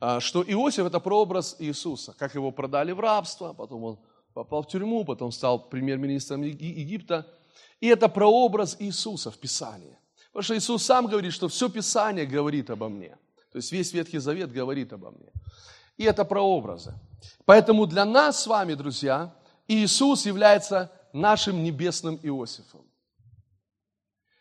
а, 0.00 0.20
что 0.20 0.42
Иосиф– 0.42 0.86
это 0.86 1.00
прообраз 1.00 1.56
Иисуса. 1.58 2.14
Как 2.18 2.34
его 2.34 2.50
продали 2.50 2.92
в 2.92 3.00
рабство, 3.00 3.52
потом 3.52 3.84
он 3.84 3.98
попал 4.34 4.62
в 4.62 4.68
тюрьму, 4.68 5.04
потом 5.04 5.32
стал 5.32 5.68
премьер-министром 5.68 6.42
Египта– 6.42 7.26
и 7.80 7.86
это 7.86 8.08
прообраз 8.08 8.76
Иисуса 8.80 9.30
в 9.30 9.38
Писании. 9.38 9.98
Потому 10.32 10.42
что 10.42 10.56
Иисус 10.56 10.84
сам 10.84 11.06
говорит, 11.06 11.32
что 11.32 11.48
все 11.48 11.68
Писание 11.68 12.26
говорит 12.26 12.70
обо 12.70 12.88
мне. 12.88 13.16
То 13.52 13.58
есть 13.58 13.72
весь 13.72 13.92
Ветхий 13.92 14.18
Завет 14.18 14.52
говорит 14.52 14.92
обо 14.92 15.10
мне. 15.10 15.32
И 15.98 16.04
это 16.04 16.24
прообразы. 16.24 16.94
Поэтому 17.44 17.86
для 17.86 18.04
нас 18.04 18.42
с 18.42 18.46
вами, 18.46 18.74
друзья, 18.74 19.34
Иисус 19.66 20.24
является 20.24 20.90
нашим 21.12 21.62
небесным 21.62 22.18
Иосифом. 22.22 22.86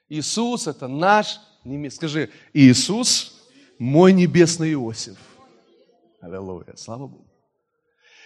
Иисус– 0.08 0.68
это 0.68 0.88
наш 0.88 1.40
небесный. 1.66 1.98
Скажи, 1.98 2.30
Иисус– 2.54 3.34
мой 3.80 4.14
небесный 4.14 4.74
Иосиф. 4.74 5.18
Аллилуйя, 6.22 6.76
слава 6.76 7.08
Богу. 7.08 7.28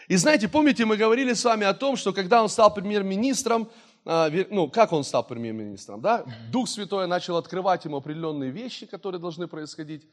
И 0.07 0.15
знаете, 0.17 0.47
помните, 0.47 0.85
мы 0.85 0.97
говорили 0.97 1.33
с 1.33 1.43
вами 1.43 1.65
о 1.65 1.73
том, 1.73 1.95
что 1.95 2.13
когда 2.13 2.43
он 2.43 2.49
стал 2.49 2.73
премьер-министром, 2.73 3.69
а, 4.05 4.29
ну, 4.49 4.69
как 4.69 4.91
он 4.91 5.03
стал 5.03 5.25
премьер-министром, 5.25 6.01
да? 6.01 6.25
Дух 6.51 6.67
Святой 6.67 7.07
начал 7.07 7.37
открывать 7.37 7.85
ему 7.85 7.97
определенные 7.97 8.51
вещи, 8.51 8.85
которые 8.85 9.21
должны 9.21 9.47
происходить 9.47 10.07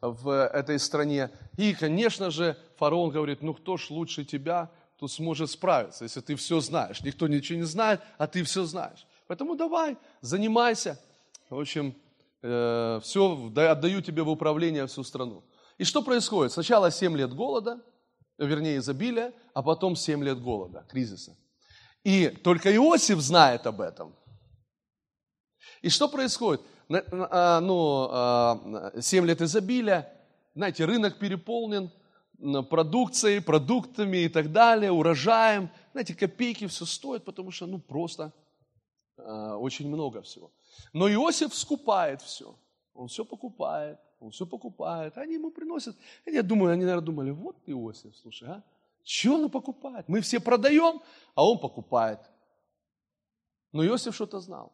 в 0.00 0.46
этой 0.46 0.78
стране. 0.78 1.30
И, 1.56 1.74
конечно 1.74 2.30
же, 2.30 2.56
фараон 2.76 3.10
говорит, 3.10 3.42
ну, 3.42 3.54
кто 3.54 3.76
ж 3.76 3.90
лучше 3.90 4.24
тебя 4.24 4.70
тут 4.98 5.12
сможет 5.12 5.50
справиться, 5.50 6.04
если 6.04 6.20
ты 6.20 6.34
все 6.34 6.60
знаешь. 6.60 7.02
Никто 7.02 7.28
ничего 7.28 7.58
не 7.58 7.64
знает, 7.64 8.00
а 8.18 8.26
ты 8.26 8.42
все 8.42 8.64
знаешь. 8.64 9.06
Поэтому 9.26 9.56
давай, 9.56 9.96
занимайся. 10.20 10.98
В 11.50 11.58
общем, 11.58 11.94
э, 12.42 13.00
все, 13.02 13.52
отдаю 13.56 14.00
тебе 14.00 14.22
в 14.22 14.28
управление 14.28 14.86
всю 14.86 15.04
страну. 15.04 15.44
И 15.78 15.84
что 15.84 16.02
происходит? 16.02 16.52
Сначала 16.52 16.90
7 16.90 17.16
лет 17.16 17.32
голода, 17.32 17.80
вернее 18.38 18.78
изобилия, 18.78 19.32
а 19.54 19.62
потом 19.62 19.94
7 19.94 20.24
лет 20.24 20.40
голода, 20.40 20.84
кризиса. 20.88 21.36
И 22.04 22.28
только 22.28 22.74
Иосиф 22.74 23.20
знает 23.20 23.66
об 23.66 23.80
этом. 23.80 24.14
И 25.82 25.88
что 25.88 26.08
происходит? 26.08 26.62
А, 26.90 27.60
ну, 27.60 29.00
7 29.00 29.24
а, 29.24 29.26
лет 29.26 29.42
изобилия, 29.42 30.12
знаете, 30.54 30.84
рынок 30.84 31.18
переполнен 31.18 31.90
продукцией, 32.70 33.40
продуктами 33.42 34.18
и 34.18 34.28
так 34.28 34.52
далее, 34.52 34.90
урожаем. 34.90 35.70
Знаете, 35.92 36.14
копейки 36.14 36.66
все 36.66 36.84
стоит, 36.84 37.24
потому 37.24 37.50
что, 37.50 37.66
ну, 37.66 37.78
просто 37.78 38.32
а, 39.16 39.56
очень 39.56 39.88
много 39.88 40.22
всего. 40.22 40.50
Но 40.92 41.08
Иосиф 41.08 41.54
скупает 41.54 42.22
все. 42.22 42.56
Он 42.94 43.08
все 43.08 43.24
покупает, 43.24 43.98
он 44.18 44.30
все 44.30 44.46
покупает. 44.46 45.16
Они 45.18 45.34
ему 45.34 45.50
приносят. 45.50 45.96
Я 46.26 46.42
думаю, 46.42 46.72
они, 46.72 46.84
наверное, 46.84 47.04
думали, 47.04 47.30
вот 47.30 47.56
Иосиф, 47.66 48.16
слушай, 48.16 48.48
а? 48.48 48.62
Чего 49.04 49.36
он 49.36 49.50
покупает? 49.50 50.08
Мы 50.08 50.20
все 50.20 50.38
продаем, 50.38 51.00
а 51.34 51.48
он 51.48 51.58
покупает. 51.58 52.20
Но 53.72 53.84
Иосиф 53.86 54.14
что-то 54.14 54.40
знал. 54.40 54.72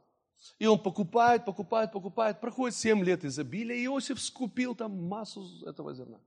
И 0.58 0.66
он 0.66 0.78
покупает, 0.78 1.44
покупает, 1.44 1.92
покупает. 1.92 2.40
Проходит 2.40 2.76
7 2.76 3.02
лет 3.04 3.24
изобилия, 3.24 3.76
и 3.76 3.84
Иосиф 3.86 4.20
скупил 4.20 4.74
там 4.74 5.08
массу 5.08 5.66
этого 5.66 5.94
зерна. 5.94 6.20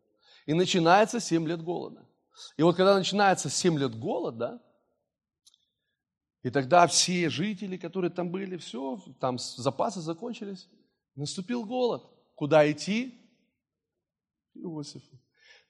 И 0.45 0.53
начинается 0.53 1.19
7 1.19 1.47
лет 1.47 1.61
голода. 1.61 2.05
И 2.57 2.63
вот 2.63 2.75
когда 2.75 2.95
начинается 2.95 3.49
7 3.49 3.77
лет 3.77 3.97
голода, 3.97 4.61
и 6.43 6.49
тогда 6.49 6.87
все 6.87 7.29
жители, 7.29 7.77
которые 7.77 8.11
там 8.11 8.29
были, 8.29 8.57
все, 8.57 8.99
там 9.19 9.37
запасы 9.37 10.01
закончились, 10.01 10.67
наступил 11.15 11.65
голод. 11.65 12.03
Куда 12.35 12.69
идти? 12.71 13.19
Иосифу. 14.53 15.19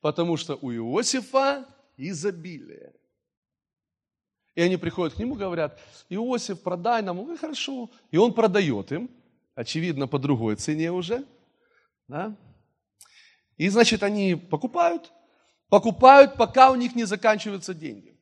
Потому 0.01 0.37
что 0.37 0.57
у 0.61 0.71
Иосифа 0.71 1.65
изобилие. 1.97 2.93
И 4.57 4.61
они 4.61 4.75
приходят 4.75 5.13
к 5.13 5.19
нему, 5.19 5.35
говорят, 5.35 5.79
Иосиф, 6.09 6.63
продай 6.63 7.03
нам. 7.03 7.19
Он 7.19 7.37
хорошо. 7.37 7.91
И 8.09 8.17
он 8.17 8.33
продает 8.33 8.91
им, 8.91 9.07
очевидно, 9.53 10.07
по 10.07 10.17
другой 10.17 10.55
цене 10.55 10.91
уже. 10.91 11.25
Да? 12.07 12.35
И, 13.57 13.69
значит, 13.69 14.01
они 14.01 14.33
покупают, 14.33 15.13
покупают, 15.69 16.37
пока 16.37 16.71
у 16.71 16.75
них 16.75 16.95
не 16.95 17.03
заканчиваются 17.03 17.75
деньги. 17.75 18.17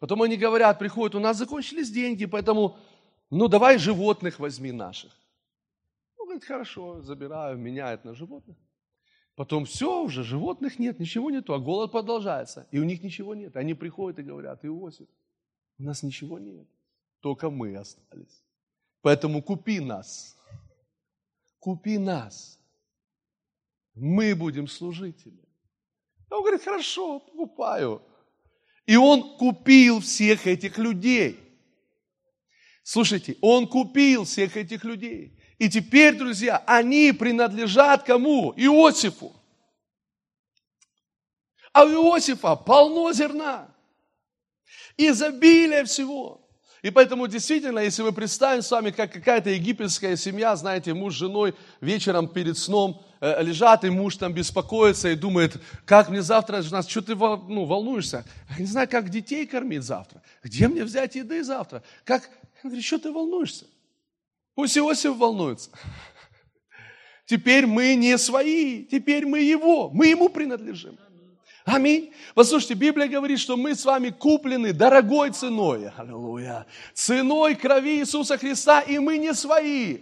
Потом 0.00 0.22
они 0.22 0.36
говорят, 0.36 0.76
приходят, 0.80 1.14
у 1.14 1.20
нас 1.20 1.36
закончились 1.36 1.88
деньги, 1.88 2.26
поэтому, 2.26 2.76
ну, 3.30 3.46
давай 3.46 3.78
животных 3.78 4.40
возьми 4.40 4.72
наших. 4.72 5.12
Он 6.18 6.26
говорит, 6.26 6.44
хорошо, 6.44 7.00
забираю, 7.02 7.58
меняет 7.58 8.04
на 8.04 8.12
животных. 8.12 8.56
Потом 9.36 9.64
все 9.66 10.02
уже, 10.02 10.24
животных 10.24 10.80
нет, 10.80 10.98
ничего 10.98 11.30
нету, 11.30 11.54
а 11.54 11.60
голод 11.60 11.92
продолжается. 11.92 12.66
И 12.72 12.80
у 12.80 12.84
них 12.84 13.04
ничего 13.04 13.36
нет. 13.36 13.56
Они 13.56 13.74
приходят 13.74 14.18
и 14.18 14.24
говорят, 14.24 14.64
Иосиф, 14.64 15.06
у 15.78 15.82
нас 15.82 16.02
ничего 16.02 16.38
нет, 16.38 16.66
только 17.20 17.50
мы 17.50 17.76
остались. 17.76 18.42
Поэтому 19.02 19.42
купи 19.42 19.80
нас, 19.80 20.36
купи 21.58 21.98
нас, 21.98 22.58
мы 23.94 24.34
будем 24.34 24.68
служить 24.68 25.22
тебе. 25.22 25.42
Он 26.30 26.40
говорит, 26.40 26.62
хорошо, 26.62 27.20
покупаю. 27.20 28.02
И 28.84 28.96
он 28.96 29.36
купил 29.36 30.00
всех 30.00 30.46
этих 30.46 30.78
людей. 30.78 31.40
Слушайте, 32.82 33.36
он 33.40 33.66
купил 33.66 34.24
всех 34.24 34.56
этих 34.56 34.84
людей. 34.84 35.38
И 35.58 35.68
теперь, 35.68 36.16
друзья, 36.16 36.62
они 36.66 37.12
принадлежат 37.12 38.02
кому? 38.04 38.52
Иосифу. 38.56 39.32
А 41.72 41.84
у 41.84 41.88
Иосифа 41.88 42.54
полно 42.54 43.12
зерна, 43.12 43.74
изобилие 44.96 45.84
всего. 45.84 46.46
И 46.82 46.90
поэтому 46.90 47.26
действительно, 47.26 47.80
если 47.80 48.02
мы 48.02 48.12
представим 48.12 48.62
с 48.62 48.70
вами, 48.70 48.90
как 48.90 49.12
какая-то 49.12 49.50
египетская 49.50 50.14
семья, 50.14 50.54
знаете, 50.54 50.94
муж 50.94 51.14
с 51.14 51.18
женой 51.18 51.54
вечером 51.80 52.28
перед 52.28 52.56
сном 52.56 53.02
э, 53.20 53.42
лежат, 53.42 53.84
и 53.84 53.90
муж 53.90 54.16
там 54.16 54.32
беспокоится 54.32 55.08
и 55.08 55.16
думает, 55.16 55.56
как 55.84 56.08
мне 56.10 56.22
завтра, 56.22 56.62
жена, 56.62 56.82
что 56.82 57.02
ты 57.02 57.16
ну, 57.16 57.64
волнуешься? 57.64 58.24
Я 58.50 58.58
не 58.58 58.66
знаю, 58.66 58.88
как 58.88 59.08
детей 59.08 59.46
кормить 59.46 59.82
завтра. 59.82 60.22
Где 60.44 60.68
мне 60.68 60.84
взять 60.84 61.16
еды 61.16 61.42
завтра? 61.42 61.82
Как? 62.04 62.30
Он 62.62 62.70
говорит, 62.70 62.84
что 62.84 62.98
ты 62.98 63.10
волнуешься? 63.10 63.66
Пусть 64.54 64.78
Иосиф 64.78 65.16
волнуется. 65.16 65.70
Теперь 67.26 67.66
мы 67.66 67.96
не 67.96 68.16
свои, 68.16 68.84
теперь 68.84 69.26
мы 69.26 69.40
его, 69.40 69.90
мы 69.90 70.06
ему 70.06 70.28
принадлежим. 70.28 70.96
Аминь. 71.66 72.12
Послушайте, 72.36 72.74
Библия 72.74 73.08
говорит, 73.08 73.40
что 73.40 73.56
мы 73.56 73.74
с 73.74 73.84
вами 73.84 74.10
куплены 74.10 74.72
дорогой 74.72 75.30
ценой. 75.30 75.90
Аллилуйя. 75.96 76.64
Ценой 76.94 77.56
крови 77.56 77.98
Иисуса 77.98 78.38
Христа, 78.38 78.82
и 78.82 79.00
мы 79.00 79.18
не 79.18 79.34
свои. 79.34 79.98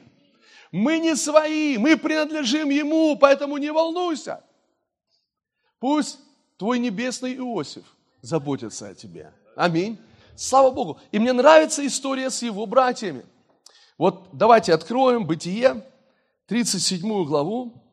Мы 0.70 0.98
не 0.98 1.16
свои, 1.16 1.79
мы 1.79 1.96
принадлежим 1.96 2.68
Ему, 2.68 3.16
поэтому 3.16 3.57
не 3.57 3.72
волнуйся. 3.72 4.44
Пусть 5.81 6.18
твой 6.59 6.79
небесный 6.79 7.35
Иосиф 7.37 7.85
заботится 8.20 8.88
о 8.88 8.94
тебе. 8.94 9.33
Аминь. 9.57 9.96
Слава 10.37 10.70
Богу. 10.70 11.00
И 11.12 11.18
мне 11.18 11.33
нравится 11.33 11.87
история 11.87 12.29
с 12.29 12.42
его 12.42 12.66
братьями. 12.66 13.24
Вот 13.96 14.29
давайте 14.33 14.74
откроем 14.74 15.27
Бытие, 15.27 15.83
37 16.46 17.24
главу. 17.24 17.84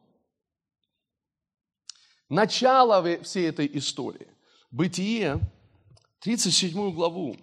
Начало 2.31 3.21
всей 3.23 3.49
этой 3.49 3.69
истории. 3.77 4.25
Бытие, 4.71 5.41
37 6.19 6.93
главу. 6.93 7.35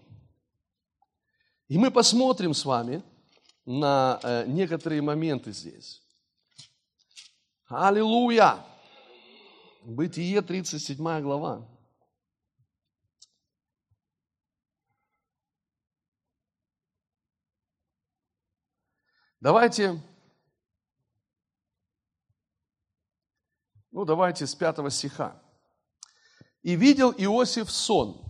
И 1.68 1.76
мы 1.76 1.90
посмотрим 1.90 2.54
с 2.54 2.64
вами 2.64 3.02
на 3.66 4.18
э, 4.22 4.46
некоторые 4.46 5.02
моменты 5.02 5.52
здесь. 5.52 6.00
Аллилуйя! 7.66 8.64
Бытие, 9.82 10.40
37 10.40 11.20
глава. 11.20 11.68
Давайте, 19.38 20.02
ну 23.98 24.04
давайте 24.04 24.46
с 24.46 24.54
пятого 24.54 24.90
стиха. 24.90 25.42
«И 26.62 26.76
видел 26.76 27.10
Иосиф 27.10 27.68
сон, 27.68 28.24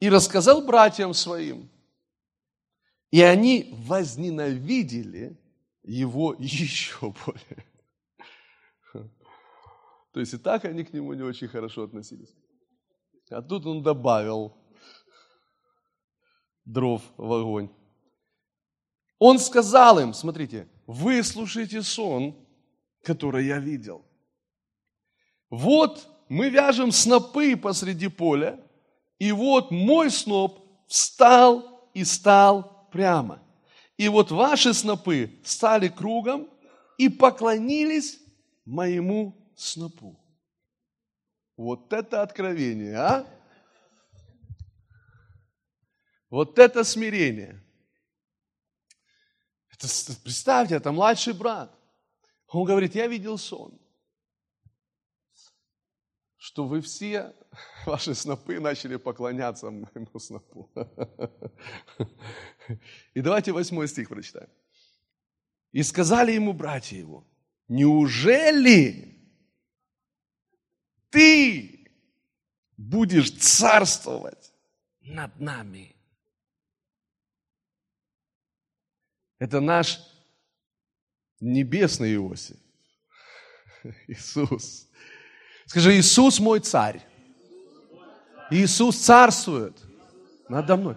и 0.00 0.08
рассказал 0.08 0.64
братьям 0.64 1.12
своим, 1.12 1.70
и 3.10 3.20
они 3.20 3.68
возненавидели 3.72 5.38
его 5.82 6.34
еще 6.38 7.14
более». 7.26 7.66
То 10.12 10.20
есть 10.20 10.32
и 10.32 10.38
так 10.38 10.64
они 10.64 10.82
к 10.82 10.94
нему 10.94 11.12
не 11.12 11.22
очень 11.22 11.48
хорошо 11.48 11.82
относились. 11.82 12.34
А 13.28 13.42
тут 13.42 13.66
он 13.66 13.82
добавил 13.82 14.56
дров 16.64 17.02
в 17.18 17.30
огонь. 17.30 17.68
Он 19.18 19.38
сказал 19.38 19.98
им, 19.98 20.14
смотрите, 20.14 20.70
выслушайте 20.86 21.82
сон, 21.82 22.45
который 23.06 23.46
я 23.46 23.58
видел. 23.58 24.04
Вот 25.48 26.08
мы 26.28 26.50
вяжем 26.50 26.90
снопы 26.90 27.56
посреди 27.56 28.08
поля, 28.08 28.60
и 29.20 29.30
вот 29.30 29.70
мой 29.70 30.10
сноп 30.10 30.60
встал 30.88 31.88
и 31.94 32.04
стал 32.04 32.88
прямо. 32.90 33.40
И 33.96 34.08
вот 34.08 34.32
ваши 34.32 34.74
снопы 34.74 35.30
стали 35.44 35.88
кругом 35.88 36.50
и 36.98 37.08
поклонились 37.08 38.18
моему 38.64 39.34
снопу. 39.54 40.20
Вот 41.56 41.92
это 41.92 42.22
откровение, 42.22 42.96
а? 42.96 43.26
Вот 46.28 46.58
это 46.58 46.82
смирение– 46.82 47.62
это, 49.78 49.88
представьте, 50.24 50.76
это 50.76 50.90
младший 50.90 51.34
брат. 51.34 51.75
Он 52.48 52.64
говорит, 52.64 52.94
я 52.94 53.06
видел 53.06 53.38
сон, 53.38 53.78
что 56.36 56.66
вы 56.66 56.80
все, 56.80 57.34
ваши 57.86 58.14
снопы, 58.14 58.60
начали 58.60 58.96
поклоняться 58.96 59.70
моему 59.70 60.18
снопу. 60.18 60.70
И 63.14 63.20
давайте 63.20 63.52
восьмой 63.52 63.88
стих 63.88 64.08
прочитаем. 64.08 64.48
И 65.72 65.82
сказали 65.82 66.32
ему 66.32 66.52
братья 66.52 66.96
его, 66.96 67.26
неужели 67.68 69.18
ты 71.10 71.90
будешь 72.76 73.32
царствовать 73.32 74.54
над 75.00 75.38
нами? 75.40 75.96
Это 79.38 79.60
наш 79.60 79.98
небесный 81.40 82.14
Иосиф. 82.14 82.56
Иисус. 84.08 84.88
Скажи, 85.66 85.98
Иисус 85.98 86.38
мой 86.40 86.60
царь. 86.60 87.00
Иисус 88.50 88.96
царствует 88.96 89.76
надо 90.48 90.76
мной. 90.76 90.94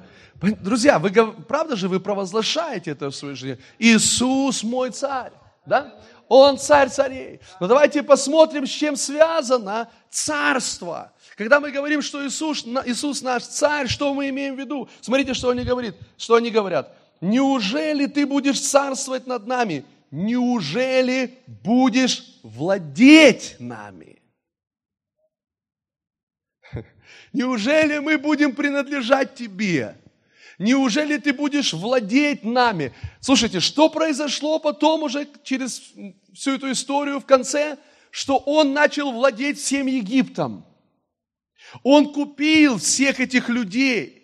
Друзья, 0.62 1.00
вы 1.00 1.12
правда 1.12 1.76
же 1.76 1.88
вы 1.88 2.00
провозглашаете 2.00 2.92
это 2.92 3.10
в 3.10 3.16
своей 3.16 3.36
жизни? 3.36 3.58
Иисус 3.78 4.64
мой 4.64 4.92
царь, 4.92 5.32
да? 5.66 5.96
Он 6.28 6.58
царь 6.58 6.90
царей. 6.90 7.40
Но 7.60 7.68
давайте 7.68 8.04
посмотрим, 8.04 8.68
с 8.68 8.70
чем 8.70 8.96
связано 8.96 9.90
царство. 10.10 11.12
Когда 11.36 11.60
мы 11.60 11.72
говорим, 11.72 12.02
что 12.02 12.26
Иисус, 12.26 12.64
Иисус 12.86 13.22
наш 13.22 13.44
царь, 13.44 13.88
что 13.88 14.14
мы 14.14 14.30
имеем 14.30 14.56
в 14.56 14.60
виду? 14.60 14.88
Смотрите, 15.02 15.34
что 15.34 15.50
они 15.50 15.64
говорят. 15.64 15.96
Что 16.18 16.36
они 16.36 16.52
говорят 16.52 16.96
неужели 17.22 18.06
ты 18.06 18.26
будешь 18.26 18.60
царствовать 18.60 19.28
над 19.28 19.48
нами? 19.48 19.86
Неужели 20.12 21.38
будешь 21.46 22.40
владеть 22.44 23.56
нами? 23.60 24.22
Неужели 27.34 28.00
мы 28.00 28.18
будем 28.18 28.56
принадлежать 28.56 29.36
тебе? 29.36 29.96
Неужели 30.58 31.18
ты 31.18 31.32
будешь 31.32 31.74
владеть 31.74 32.44
нами? 32.44 32.94
Слушайте, 33.22 33.60
что 33.60 33.90
произошло 33.90 34.60
потом 34.60 35.04
уже 35.04 35.28
через 35.44 35.94
всю 36.34 36.56
эту 36.56 36.72
историю 36.72 37.20
в 37.20 37.26
конце? 37.26 37.78
Что 38.12 38.38
он 38.38 38.74
начал 38.74 39.12
владеть 39.12 39.60
всем 39.60 39.86
Египтом. 39.86 40.66
Он 41.84 42.12
купил 42.12 42.78
всех 42.78 43.20
этих 43.20 43.48
людей. 43.48 44.19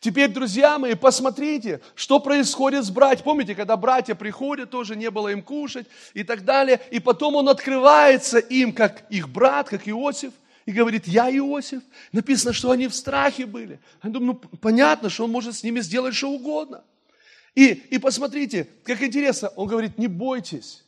Теперь, 0.00 0.30
друзья 0.30 0.78
мои, 0.78 0.94
посмотрите, 0.94 1.82
что 1.94 2.20
происходит 2.20 2.84
с 2.84 2.90
братьями. 2.90 3.22
Помните, 3.24 3.54
когда 3.54 3.76
братья 3.76 4.14
приходят, 4.14 4.70
тоже 4.70 4.96
не 4.96 5.10
было 5.10 5.28
им 5.28 5.42
кушать 5.42 5.86
и 6.14 6.24
так 6.24 6.44
далее. 6.44 6.80
И 6.90 7.00
потом 7.00 7.36
он 7.36 7.50
открывается 7.50 8.38
им, 8.38 8.72
как 8.72 9.04
их 9.10 9.28
брат, 9.28 9.68
как 9.68 9.86
Иосиф, 9.86 10.32
и 10.64 10.72
говорит, 10.72 11.06
я 11.06 11.30
Иосиф. 11.30 11.82
Написано, 12.12 12.54
что 12.54 12.70
они 12.70 12.88
в 12.88 12.94
страхе 12.94 13.44
были. 13.44 13.78
Я 14.02 14.08
думаю, 14.08 14.40
ну 14.50 14.58
понятно, 14.58 15.10
что 15.10 15.24
он 15.24 15.32
может 15.32 15.54
с 15.54 15.62
ними 15.62 15.80
сделать 15.80 16.14
что 16.14 16.30
угодно. 16.30 16.82
И, 17.54 17.66
и 17.66 17.98
посмотрите, 17.98 18.68
как 18.84 19.02
интересно, 19.02 19.48
он 19.54 19.68
говорит, 19.68 19.98
не 19.98 20.06
бойтесь. 20.06 20.82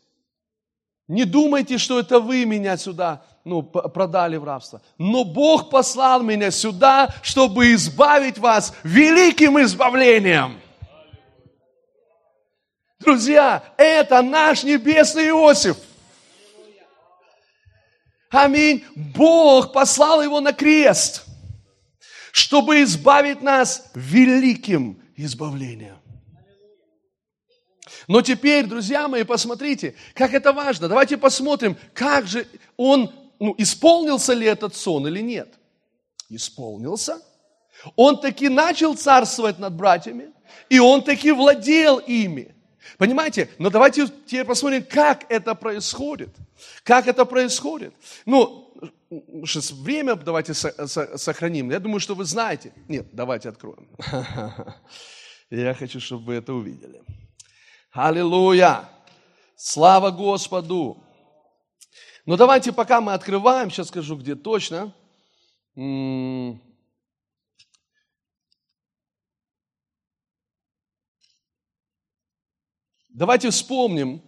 Не 1.09 1.25
думайте, 1.25 1.79
что 1.79 1.99
это 1.99 2.21
вы 2.21 2.45
меня 2.45 2.77
сюда 2.77 3.23
ну, 3.45 3.63
продали 3.63 4.37
в 4.37 4.45
рабство. 4.45 4.81
Но 4.99 5.25
Бог 5.25 5.71
послал 5.71 6.23
меня 6.23 6.51
сюда, 6.51 7.15
чтобы 7.23 7.73
избавить 7.75 8.39
вас 8.39 8.73
великим 8.83 9.61
избавлением. 9.61 10.61
Друзья, 13.01 13.65
это 13.77 14.23
наш 14.23 14.63
небесный 14.63 15.29
Иосиф. 15.29 15.77
Аминь. 18.31 18.85
Бог 18.95 19.73
послал 19.73 20.23
его 20.23 20.41
на 20.41 20.53
крест, 20.53 21.27
чтобы 22.31 22.83
избавить 22.83 23.43
нас 23.43 23.91
великим 23.95 25.03
избавлением. 25.17 25.99
Но 28.13 28.21
теперь, 28.21 28.67
друзья 28.67 29.09
мои, 29.09 29.23
посмотрите, 29.23 29.95
как 30.13 30.35
это 30.35 30.53
важно. 30.53 30.87
Давайте 30.87 31.17
посмотрим, 31.17 31.79
как 31.95 32.27
же 32.27 32.47
он, 32.77 33.11
ну, 33.39 33.55
исполнился 33.57 34.35
ли 34.35 34.47
этот 34.47 34.77
сон 34.77 35.07
или 35.07 35.23
нет. 35.23 35.55
Исполнился. 36.29 37.23
Он 37.97 38.21
таки 38.21 38.51
начал 38.51 38.97
царствовать 38.97 39.59
над 39.59 39.73
братьями, 39.73 40.31
и 40.69 40.79
он 40.79 41.03
таки 41.03 41.33
владел 41.33 42.01
ими. 42.01 42.55
Понимаете? 42.99 43.49
Но 43.57 43.71
давайте 43.71 44.07
теперь 44.27 44.45
посмотрим, 44.45 44.85
как 44.85 45.25
это 45.31 45.55
происходит. 45.55 46.37
Как 46.83 47.09
это 47.09 47.25
происходит? 47.25 47.95
Ну, 48.27 48.75
сейчас 49.47 49.71
время 49.71 50.17
давайте 50.17 50.53
сохраним. 50.53 51.71
Я 51.71 51.79
думаю, 51.79 51.99
что 51.99 52.15
вы 52.15 52.27
знаете. 52.27 52.75
Нет, 52.89 53.07
давайте 53.13 53.49
откроем. 53.49 53.89
Я 55.51 55.73
хочу, 55.73 55.99
чтобы 55.99 56.25
вы 56.27 56.35
это 56.35 56.53
увидели. 56.53 57.01
Аллилуйя! 57.93 58.89
Слава 59.55 60.11
Господу! 60.11 60.97
Но 62.25 62.39
давайте, 62.39 62.73
пока 62.73 63.03
мы 63.03 63.13
открываем, 63.13 63.71
сейчас 63.71 63.89
скажу, 63.89 64.17
где 64.17 64.35
точно. 64.35 64.95
Давайте 73.11 73.51
вспомним, 73.51 74.23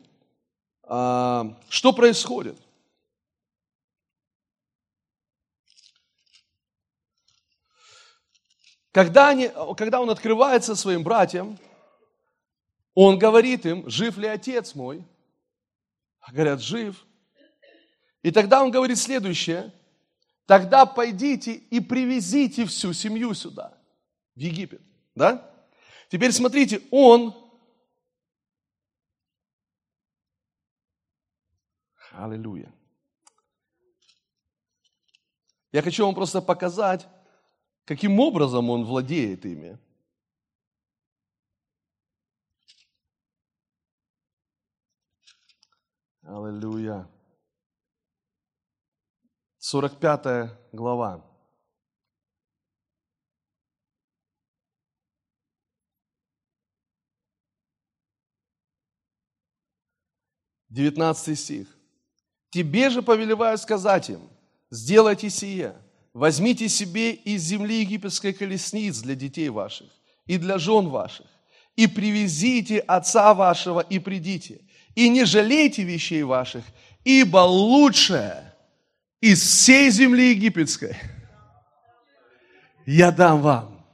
а, 0.82 1.58
что 1.70 1.94
происходит. 1.94 2.60
Когда, 8.92 9.28
они, 9.28 9.50
когда 9.78 10.02
он 10.02 10.10
открывается 10.10 10.76
своим 10.76 11.02
братьям, 11.02 11.58
он 12.95 13.18
говорит 13.18 13.66
им, 13.66 13.88
жив 13.88 14.16
ли 14.16 14.28
отец 14.28 14.74
мой? 14.74 15.05
Говорят, 16.32 16.61
жив. 16.61 17.05
И 18.22 18.30
тогда 18.30 18.62
он 18.62 18.70
говорит 18.70 18.99
следующее, 18.99 19.72
тогда 20.47 20.86
пойдите 20.86 21.55
и 21.55 21.80
привезите 21.80 22.64
всю 22.64 22.92
семью 22.92 23.34
сюда, 23.34 23.76
в 24.34 24.40
Египет. 24.40 24.80
Да? 25.14 25.51
Теперь 26.09 26.32
смотрите, 26.32 26.80
он 26.90 27.34
Аллилуйя. 32.16 32.72
Я 35.72 35.82
хочу 35.82 36.07
вам 36.07 36.14
просто 36.14 36.40
показать, 36.40 37.07
каким 37.84 38.20
образом 38.20 38.70
он 38.70 38.84
владеет 38.84 39.45
ими. 39.45 39.78
Аллилуйя. 46.26 47.06
45 49.58 50.50
глава. 50.72 51.22
Девятнадцатый 60.70 61.36
стих. 61.36 61.68
Тебе 62.48 62.88
же 62.88 63.02
повелеваю 63.02 63.58
сказать 63.58 64.08
им, 64.08 64.30
сделайте 64.70 65.28
сие, 65.28 65.76
возьмите 66.14 66.70
себе 66.70 67.12
из 67.12 67.42
земли 67.42 67.80
египетской 67.80 68.32
колесниц 68.32 69.00
для 69.00 69.14
детей 69.14 69.50
ваших 69.50 69.92
и 70.24 70.38
для 70.38 70.56
жен 70.56 70.88
ваших, 70.88 71.26
и 71.76 71.86
привезите 71.86 72.78
отца 72.78 73.34
вашего 73.34 73.80
и 73.80 73.98
придите, 73.98 74.64
и 74.95 75.09
не 75.09 75.24
жалейте 75.24 75.82
вещей 75.82 76.22
ваших, 76.22 76.64
ибо 77.05 77.38
лучшее 77.38 78.55
из 79.20 79.42
всей 79.42 79.90
земли 79.90 80.30
египетской 80.30 80.97
я 82.86 83.11
дам 83.11 83.40
вам. 83.40 83.84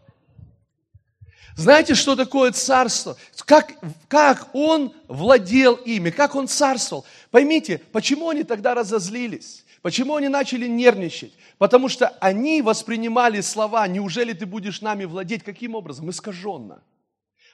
Знаете, 1.57 1.95
что 1.95 2.17
такое 2.17 2.53
царство? 2.53 3.17
Как, 3.45 3.75
как 4.09 4.55
он 4.55 4.95
владел 5.09 5.75
ими, 5.75 6.11
как 6.11 6.35
он 6.35 6.49
царствовал? 6.49 7.05
Поймите, 7.31 7.79
почему 7.93 8.31
они 8.31 8.45
тогда 8.45 8.75
разозлились? 8.75 9.65
Почему 9.83 10.17
они 10.17 10.29
начали 10.29 10.67
нервничать? 10.67 11.33
Потому 11.59 11.89
что 11.89 12.09
они 12.21 12.63
воспринимали 12.63 13.41
слова 13.41 13.87
«Неужели 13.89 14.33
ты 14.33 14.47
будешь 14.47 14.81
нами 14.81 15.05
владеть?» 15.05 15.43
Каким 15.43 15.75
образом? 15.75 16.09
Искаженно. 16.11 16.83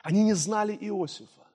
Они 0.02 0.22
не 0.22 0.34
знали 0.34 0.76
Иосифа. 0.80 1.45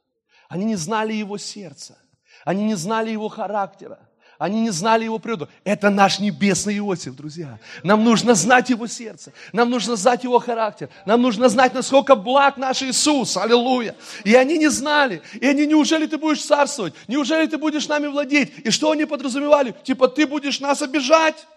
Они 0.51 0.65
не 0.65 0.75
знали 0.75 1.13
его 1.13 1.37
сердца. 1.37 1.97
Они 2.43 2.65
не 2.65 2.75
знали 2.75 3.09
его 3.09 3.29
характера. 3.29 3.99
Они 4.37 4.59
не 4.59 4.69
знали 4.71 5.05
его 5.05 5.17
природу. 5.17 5.47
Это 5.63 5.89
наш 5.89 6.19
небесный 6.19 6.77
Иосиф, 6.77 7.15
друзья. 7.15 7.57
Нам 7.83 8.03
нужно 8.03 8.35
знать 8.35 8.69
его 8.69 8.85
сердце. 8.85 9.31
Нам 9.53 9.69
нужно 9.69 9.95
знать 9.95 10.25
его 10.25 10.39
характер. 10.39 10.89
Нам 11.05 11.21
нужно 11.21 11.47
знать, 11.47 11.73
насколько 11.73 12.15
благ 12.15 12.57
наш 12.57 12.81
Иисус. 12.81 13.37
Аллилуйя. 13.37 13.95
И 14.25 14.35
они 14.35 14.57
не 14.57 14.69
знали. 14.69 15.21
И 15.39 15.47
они, 15.47 15.65
неужели 15.65 16.05
ты 16.05 16.17
будешь 16.17 16.43
царствовать? 16.43 16.95
Неужели 17.07 17.45
ты 17.47 17.57
будешь 17.57 17.87
нами 17.87 18.07
владеть? 18.07 18.51
И 18.65 18.71
что 18.71 18.91
они 18.91 19.05
подразумевали? 19.05 19.73
Типа, 19.83 20.09
ты 20.09 20.27
будешь 20.27 20.59
нас 20.59 20.81
обижать? 20.81 21.47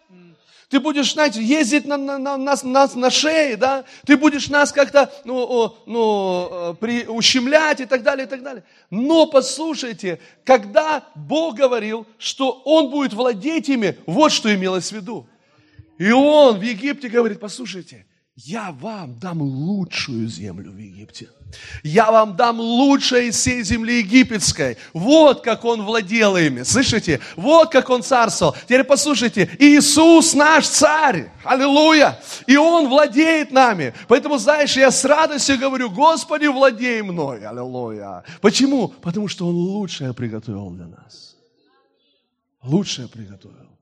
Ты 0.69 0.81
будешь, 0.81 1.13
знаете, 1.13 1.43
ездить 1.43 1.87
на, 1.87 1.97
на, 1.97 2.19
на, 2.19 2.37
на, 2.37 2.57
на, 2.63 2.89
на 2.95 3.11
шее, 3.11 3.57
да? 3.57 3.85
Ты 4.07 4.17
будешь 4.17 4.49
нас 4.49 4.73
как-то 4.73 5.13
ну, 5.25 5.77
ну, 5.87 6.49
э, 6.51 6.75
при, 6.81 7.07
ущемлять 7.07 7.81
и 7.81 7.87
так 7.87 8.03
далее, 8.03 8.27
и 8.27 8.29
так 8.29 8.43
далее. 8.43 8.65
Но 8.91 9.27
послушайте, 9.27 10.21
когда 10.45 11.05
Бог 11.15 11.57
говорил, 11.57 12.07
что 12.19 12.63
Он 12.65 12.91
будет 12.91 13.13
владеть 13.13 13.69
ими, 13.69 13.99
вот 14.07 14.33
что 14.33 14.55
имелось 14.55 14.89
в 14.89 14.93
виду. 14.93 15.27
И 15.99 16.11
Он 16.11 16.59
в 16.59 16.63
Египте 16.63 17.09
говорит, 17.09 17.41
послушайте, 17.41 18.07
я 18.37 18.73
вам 18.73 19.17
дам 19.19 19.41
лучшую 19.43 20.29
землю 20.29 20.73
в 20.73 20.77
Египте. 20.77 21.29
Я 21.85 22.11
вам 22.11 22.35
дам 22.35 22.59
лучшее 22.59 23.29
из 23.29 23.37
всей 23.37 23.63
земли 23.63 23.99
египетской. 23.99 24.77
Вот 24.93 25.43
как 25.43 25.65
он 25.65 25.83
владел 25.83 26.37
ими. 26.37 26.65
Слышите? 26.65 27.21
Вот 27.37 27.71
как 27.71 27.91
он 27.91 28.03
царствовал. 28.03 28.57
Теперь 28.65 28.83
послушайте. 28.83 29.49
Иисус 29.61 30.35
наш 30.35 30.67
царь. 30.67 31.31
Аллилуйя. 31.45 32.21
И 32.49 32.57
он 32.57 32.89
владеет 32.89 33.53
нами. 33.53 33.95
Поэтому, 34.09 34.39
знаешь, 34.39 34.77
я 34.77 34.91
с 34.91 35.05
радостью 35.05 35.57
говорю, 35.57 35.89
Господи, 35.91 36.47
владей 36.47 37.03
мной. 37.03 37.47
Аллилуйя. 37.47 38.25
Почему? 38.41 38.89
Потому 38.89 39.29
что 39.29 39.47
он 39.47 39.55
лучшее 39.55 40.13
приготовил 40.13 40.71
для 40.71 40.87
нас. 40.87 41.37
Лучшее 42.65 43.07
приготовил. 43.07 43.74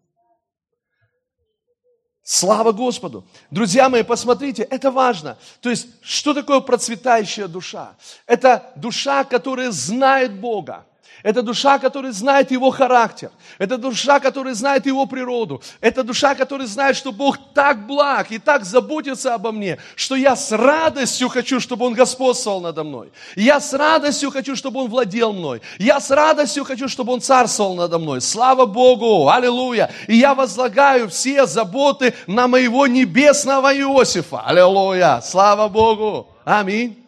Слава 2.35 2.73
Господу! 2.73 3.27
Друзья 3.51 3.91
мои, 3.91 4.03
посмотрите, 4.03 4.63
это 4.63 4.91
важно. 4.91 5.37
То 5.61 5.69
есть, 5.69 5.87
что 6.01 6.33
такое 6.33 6.61
процветающая 6.61 7.47
душа? 7.47 7.95
Это 8.27 8.73
душа, 8.75 9.25
которая 9.25 9.71
знает 9.71 10.41
Бога. 10.41 10.87
Это 11.23 11.43
душа, 11.43 11.79
которая 11.79 12.13
знает 12.13 12.51
его 12.51 12.71
характер. 12.71 13.31
Это 13.59 13.79
душа, 13.79 14.19
которая 14.19 14.55
знает 14.55 14.87
его 14.87 15.07
природу. 15.07 15.63
Это 15.81 16.03
душа, 16.03 16.35
которая 16.35 16.67
знает, 16.67 16.97
что 16.97 17.13
Бог 17.13 17.39
так 17.55 17.87
благ 17.87 18.33
и 18.33 18.39
так 18.39 18.65
заботится 18.65 19.35
обо 19.35 19.53
мне, 19.53 19.79
что 19.95 20.17
я 20.17 20.35
с 20.35 20.51
радостью 20.51 21.29
хочу, 21.29 21.61
чтобы 21.61 21.87
Он 21.87 21.93
господствовал 21.95 22.61
надо 22.61 22.83
мной. 22.83 23.13
Я 23.37 23.61
с 23.61 23.73
радостью 23.73 24.33
хочу, 24.33 24.57
чтобы 24.57 24.81
Он 24.81 24.89
владел 24.89 25.33
мной. 25.33 25.63
Я 25.79 26.01
с 26.01 26.11
радостью 26.11 26.65
хочу, 26.65 26.89
чтобы 26.89 27.13
Он 27.13 27.21
царствовал 27.21 27.77
надо 27.77 27.99
мной. 27.99 28.21
Слава 28.21 28.67
Богу! 28.67 29.29
Аллилуйя! 29.29 29.93
И 30.09 30.17
я 30.17 30.35
возлагаю 30.35 31.09
все 31.09 31.47
заботы 31.47 32.15
на 32.27 32.49
моего 32.49 32.89
небесного 32.89 33.73
Иосифа. 33.73 34.41
Аллилуйя! 34.41 35.21
Слава 35.25 35.69
Богу! 35.69 36.27
Аминь! 36.45 36.99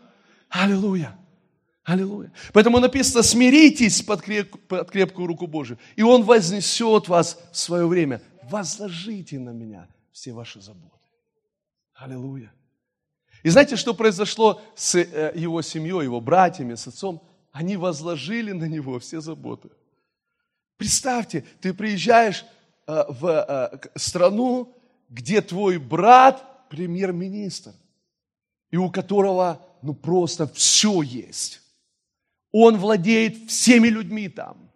Аллилуйя! 0.51 1.17
Аллилуйя. 1.85 2.33
Поэтому 2.55 2.81
написано, 2.81 3.23
смиритесь 3.23 4.01
под, 4.03 4.23
креп, 4.23 4.57
под 4.69 4.91
крепкую 4.91 5.27
руку 5.27 5.47
Божию, 5.47 5.79
и 5.97 6.03
Он 6.03 6.23
вознесет 6.23 7.09
вас 7.09 7.39
в 7.53 7.59
свое 7.59 7.87
время. 7.87 8.23
Возложите 8.45 9.39
на 9.39 9.51
меня 9.51 9.87
все 10.11 10.33
ваши 10.33 10.63
заботы. 10.63 10.95
Аллилуйя. 11.95 12.53
И 13.43 13.51
знаете, 13.51 13.77
что 13.77 13.93
произошло 13.93 14.63
с 14.75 14.95
э, 14.95 15.33
его 15.35 15.61
семьей, 15.61 16.05
его 16.05 16.23
братьями, 16.23 16.75
с 16.75 16.87
отцом? 16.87 17.23
Они 17.53 17.77
возложили 17.77 18.53
на 18.53 18.65
него 18.65 18.99
все 18.99 19.21
заботы. 19.21 19.69
Представьте, 20.79 21.45
ты 21.61 21.75
приезжаешь 21.75 22.47
э, 22.87 23.05
в 23.11 23.27
э, 23.27 23.79
страну, 23.97 24.75
где 25.11 25.43
твой 25.43 25.77
брат 25.77 26.69
премьер-министр, 26.71 27.75
и 28.71 28.79
у 28.79 28.91
которого 28.91 29.61
ну 29.83 29.93
просто 29.93 30.47
все 30.47 31.03
есть. 31.03 31.61
Он 32.57 32.77
владеет 32.79 33.51
всеми 33.51 33.89
людьми 33.89 34.29
там. 34.29 34.71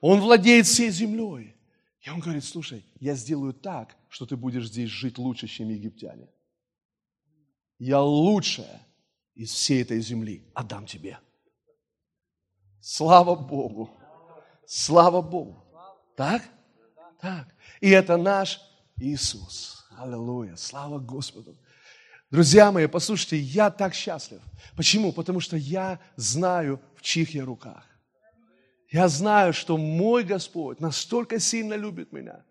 Он 0.00 0.20
владеет 0.20 0.64
всей 0.66 0.90
землей. 0.90 1.56
И 2.00 2.08
он 2.08 2.20
говорит, 2.20 2.44
слушай, 2.44 2.84
я 3.00 3.16
сделаю 3.16 3.52
так, 3.52 3.96
что 4.08 4.26
ты 4.26 4.36
будешь 4.36 4.68
здесь 4.68 4.88
жить 4.88 5.18
лучше, 5.18 5.48
чем 5.48 5.68
египтяне. 5.70 6.28
Я 7.80 8.00
лучшее 8.00 8.80
из 9.34 9.50
всей 9.50 9.82
этой 9.82 10.00
земли 10.00 10.48
отдам 10.54 10.86
тебе. 10.86 11.18
Слава 12.80 13.34
Богу! 13.34 13.90
Слава 14.64 15.20
Богу! 15.20 15.64
Так? 16.16 16.44
Так. 17.20 17.52
И 17.80 17.90
это 17.90 18.16
наш 18.16 18.60
Иисус. 18.98 19.84
Аллилуйя. 19.98 20.54
Слава 20.54 21.00
Господу. 21.00 21.56
Друзья 22.30 22.70
мои, 22.70 22.86
послушайте, 22.86 23.36
я 23.36 23.70
так 23.70 23.94
счастлив. 23.94 24.40
Почему? 24.76 25.12
Потому 25.12 25.40
что 25.40 25.56
я 25.56 25.98
знаю, 26.14 26.80
в 26.96 27.02
чьих 27.02 27.34
я 27.34 27.44
руках. 27.44 27.86
Я 28.90 29.08
знаю, 29.08 29.52
что 29.52 29.76
мой 29.76 30.24
Господь 30.24 30.80
настолько 30.80 31.38
сильно 31.38 31.74
любит 31.74 32.12
меня, 32.12 32.44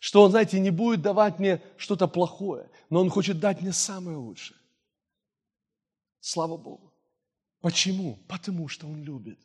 что 0.00 0.22
Он, 0.22 0.30
знаете, 0.30 0.60
не 0.60 0.70
будет 0.70 1.02
давать 1.02 1.38
мне 1.38 1.62
что-то 1.76 2.08
плохое, 2.08 2.68
но 2.90 3.00
Он 3.00 3.10
хочет 3.10 3.40
дать 3.40 3.62
мне 3.62 3.72
самое 3.72 4.16
лучшее. 4.16 4.58
Слава 6.20 6.56
Богу. 6.56 6.92
Почему? 7.60 8.18
Потому 8.28 8.68
что 8.68 8.86
Он 8.86 9.02
любит. 9.02 9.38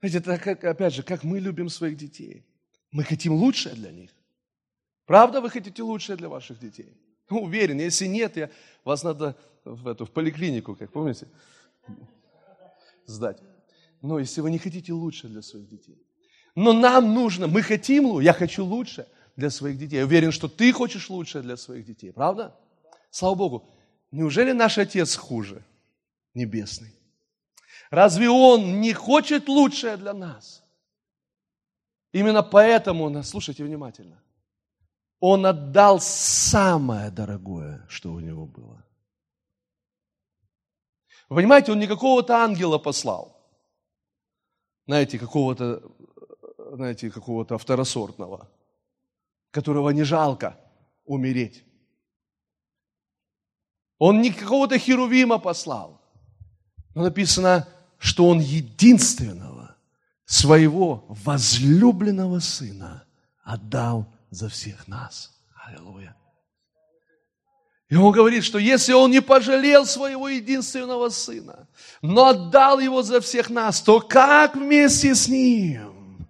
Знаете, 0.00 0.18
это 0.18 0.38
как, 0.38 0.64
опять 0.64 0.94
же, 0.94 1.02
как 1.02 1.22
мы 1.22 1.38
любим 1.38 1.68
своих 1.68 1.96
детей. 1.96 2.44
Мы 2.90 3.04
хотим 3.04 3.34
лучшее 3.34 3.74
для 3.74 3.92
них. 3.92 4.10
Правда, 5.06 5.40
вы 5.40 5.50
хотите 5.50 5.82
лучшее 5.82 6.16
для 6.16 6.28
ваших 6.28 6.58
детей? 6.58 6.96
Уверен, 7.28 7.78
если 7.78 8.06
нет, 8.06 8.36
я, 8.36 8.50
вас 8.84 9.02
надо 9.02 9.36
в, 9.64 9.86
эту, 9.86 10.06
в 10.06 10.10
поликлинику, 10.10 10.74
как 10.74 10.90
помните, 10.92 11.28
сдать. 13.06 13.38
Но 14.00 14.18
если 14.18 14.40
вы 14.40 14.50
не 14.50 14.58
хотите 14.58 14.92
лучше 14.92 15.28
для 15.28 15.42
своих 15.42 15.68
детей. 15.68 15.98
Но 16.54 16.72
нам 16.72 17.14
нужно, 17.14 17.46
мы 17.46 17.62
хотим, 17.62 18.20
я 18.20 18.32
хочу 18.32 18.64
лучше 18.64 19.06
для 19.36 19.50
своих 19.50 19.78
детей. 19.78 19.96
Я 19.96 20.04
уверен, 20.04 20.32
что 20.32 20.48
ты 20.48 20.72
хочешь 20.72 21.08
лучше 21.08 21.40
для 21.40 21.56
своих 21.56 21.86
детей, 21.86 22.12
правда? 22.12 22.54
Слава 23.10 23.34
Богу. 23.34 23.68
Неужели 24.10 24.52
наш 24.52 24.78
Отец 24.78 25.16
хуже? 25.16 25.64
Небесный. 26.34 26.94
Разве 27.90 28.28
Он 28.28 28.80
не 28.80 28.92
хочет 28.92 29.48
лучшее 29.48 29.96
для 29.96 30.12
нас? 30.12 30.62
Именно 32.12 32.42
поэтому, 32.42 33.22
слушайте 33.22 33.64
внимательно, 33.64 34.22
Он 35.20 35.46
отдал 35.46 36.00
самое 36.00 37.10
дорогое, 37.10 37.86
что 37.88 38.12
у 38.12 38.20
Него 38.20 38.46
было. 38.46 38.84
Вы 41.32 41.36
понимаете, 41.36 41.72
Он 41.72 41.78
не 41.78 41.86
какого-то 41.86 42.44
ангела 42.44 42.76
послал, 42.76 43.34
знаете, 44.86 45.18
какого-то, 45.18 45.82
знаете, 46.74 47.10
какого-то 47.10 47.56
второсортного, 47.56 48.50
которого 49.50 49.88
не 49.90 50.02
жалко 50.02 50.60
умереть. 51.06 51.64
Он 53.98 54.20
не 54.20 54.30
какого-то 54.30 54.78
херувима 54.78 55.38
послал. 55.38 56.02
Но 56.94 57.04
написано, 57.04 57.66
что 57.96 58.28
он 58.28 58.40
единственного 58.40 59.74
своего 60.26 61.06
возлюбленного 61.08 62.40
сына 62.40 63.06
отдал 63.42 64.04
за 64.28 64.50
всех 64.50 64.86
нас. 64.86 65.30
Аллилуйя. 65.64 66.14
И 67.92 67.94
он 67.94 68.10
говорит, 68.10 68.42
что 68.42 68.58
если 68.58 68.94
он 68.94 69.10
не 69.10 69.20
пожалел 69.20 69.84
своего 69.84 70.26
единственного 70.26 71.10
сына, 71.10 71.68
но 72.00 72.28
отдал 72.28 72.80
его 72.80 73.02
за 73.02 73.20
всех 73.20 73.50
нас, 73.50 73.82
то 73.82 74.00
как 74.00 74.56
вместе 74.56 75.14
с 75.14 75.28
ним 75.28 76.26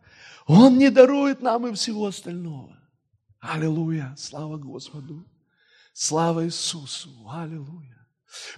он 0.47 0.77
не 0.77 0.91
дарует 0.91 1.41
нам 1.41 1.69
и 1.69 1.73
всего 1.75 2.07
остального? 2.07 2.77
Аллилуйя! 3.39 4.13
Слава 4.19 4.57
Господу! 4.57 5.25
Слава 5.93 6.47
Иисусу! 6.47 7.11
Аллилуйя! 7.33 8.09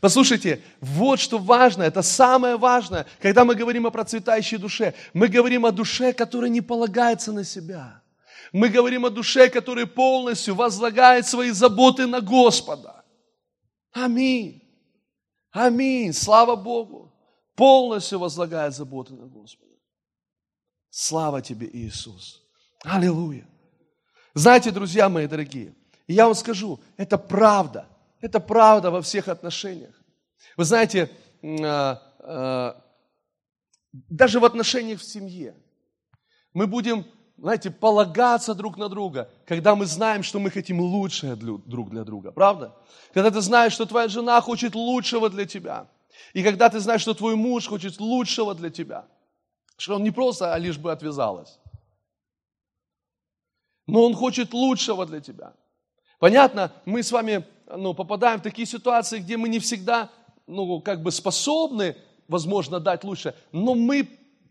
Послушайте, 0.01 0.63
вот 0.81 1.21
что 1.21 1.37
важно, 1.37 1.83
это 1.83 2.01
самое 2.01 2.57
важное, 2.57 3.05
когда 3.21 3.45
мы 3.45 3.55
говорим 3.55 3.87
о 3.87 3.91
процветающей 3.91 4.57
душе. 4.57 4.95
Мы 5.13 5.29
говорим 5.29 5.67
о 5.67 5.73
душе, 5.73 6.15
которая 6.15 6.49
не 6.49 6.63
полагается 6.63 7.33
на 7.33 7.45
себя. 7.45 8.01
Мы 8.55 8.69
говорим 8.69 9.05
о 9.05 9.11
душе, 9.11 9.51
которая 9.51 9.85
полностью 9.85 10.55
возлагает 10.55 11.27
свои 11.27 11.51
заботы 11.51 12.07
на 12.07 12.21
Господа. 12.21 12.94
Аминь. 13.95 14.61
Аминь. 15.53 16.13
Слава 16.13 16.57
Богу. 16.57 17.13
Полностью 17.55 18.19
возлагает 18.19 18.75
заботы 18.75 19.15
на 19.15 19.27
Господа. 19.27 19.73
Слава 20.91 21.41
тебе, 21.41 21.71
Иисус. 21.73 22.43
Аллилуйя. 22.83 23.49
Знаете, 24.35 24.73
друзья 24.73 25.09
мои 25.09 25.29
дорогие, 25.29 25.75
я 26.09 26.27
вам 26.27 26.35
скажу, 26.35 26.81
это 26.97 27.17
правда. 27.17 27.89
Это 28.21 28.41
правда 28.41 28.91
во 28.91 29.01
всех 29.01 29.29
отношениях. 29.29 29.95
Вы 30.57 30.65
знаете, 30.65 31.11
а, 31.43 32.03
а, 32.19 32.85
даже 33.93 34.41
в 34.41 34.45
отношениях 34.45 35.01
в 35.01 35.05
семье 35.05 35.55
мы 36.53 36.67
будем 36.67 37.07
знаете, 37.37 37.71
полагаться 37.71 38.55
друг 38.55 38.77
на 38.77 38.89
друга, 38.89 39.31
когда 39.47 39.75
мы 39.75 39.87
знаем, 39.87 40.23
что 40.23 40.39
мы 40.39 40.51
хотим 40.51 40.81
лучшее 40.81 41.37
друг 41.37 41.91
для 41.91 42.05
друга, 42.05 42.31
правда? 42.31 42.75
Когда 43.13 43.31
ты 43.31 43.41
знаешь, 43.41 43.73
что 43.73 43.87
твоя 43.87 44.09
жена 44.09 44.41
хочет 44.41 44.75
лучшего 44.75 45.29
для 45.29 45.45
тебя, 45.45 45.89
и 46.33 46.43
когда 46.43 46.71
ты 46.71 46.81
знаешь, 46.81 47.01
что 47.01 47.15
твой 47.15 47.35
муж 47.35 47.67
хочет 47.67 47.99
лучшего 48.01 48.55
для 48.55 48.71
тебя, 48.71 49.07
что 49.77 49.97
он 49.97 50.05
не 50.05 50.11
просто, 50.11 50.55
а 50.55 50.59
лишь 50.59 50.79
бы 50.79 50.93
отвязалась, 50.93 51.59
но 53.87 54.05
он 54.05 54.15
хочет 54.15 54.53
лучшего 54.53 55.05
для 55.05 55.21
тебя. 55.21 55.53
Понятно, 56.19 56.73
мы 56.85 57.03
с 57.03 57.13
вами 57.13 57.45
ну, 57.67 57.93
попадаем 57.95 58.39
в 58.39 58.43
такие 58.43 58.67
ситуации, 58.67 59.19
где 59.19 59.37
мы 59.37 59.49
не 59.49 59.59
всегда 59.59 60.11
ну, 60.47 60.81
как 60.81 61.03
бы 61.03 61.11
способны, 61.11 61.97
возможно, 62.29 62.81
дать 62.81 63.05
лучше, 63.05 63.35
но 63.53 63.75
мы 63.75 64.09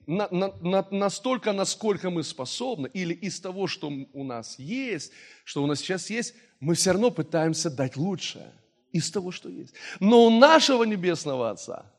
на, 0.07 0.27
на, 0.29 0.87
настолько, 0.91 1.53
насколько 1.53 2.09
мы 2.09 2.23
способны, 2.23 2.89
или 2.93 3.13
из 3.13 3.39
того, 3.39 3.67
что 3.67 3.91
у 4.13 4.23
нас 4.23 4.59
есть, 4.59 5.11
что 5.43 5.63
у 5.63 5.67
нас 5.67 5.79
сейчас 5.79 6.09
есть, 6.09 6.35
мы 6.59 6.75
все 6.75 6.91
равно 6.91 7.11
пытаемся 7.11 7.69
дать 7.69 7.97
лучшее 7.97 8.53
из 8.91 9.09
того, 9.11 9.31
что 9.31 9.49
есть. 9.49 9.73
Но 9.99 10.25
у 10.25 10.29
нашего 10.29 10.83
Небесного 10.83 11.49
Отца 11.49 11.91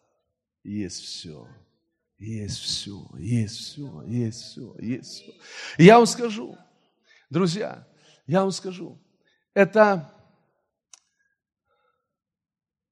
есть 0.63 1.01
все. 1.01 1.49
Есть 2.19 2.61
все, 2.61 3.07
есть 3.19 3.57
все, 3.57 4.03
есть 4.07 4.41
все, 4.43 4.75
есть 4.79 5.11
все. 5.11 5.35
Я 5.77 5.97
вам 5.97 6.07
скажу, 6.07 6.57
друзья, 7.29 7.87
я 8.27 8.43
вам 8.43 8.53
скажу, 8.53 8.99
это, 9.53 10.11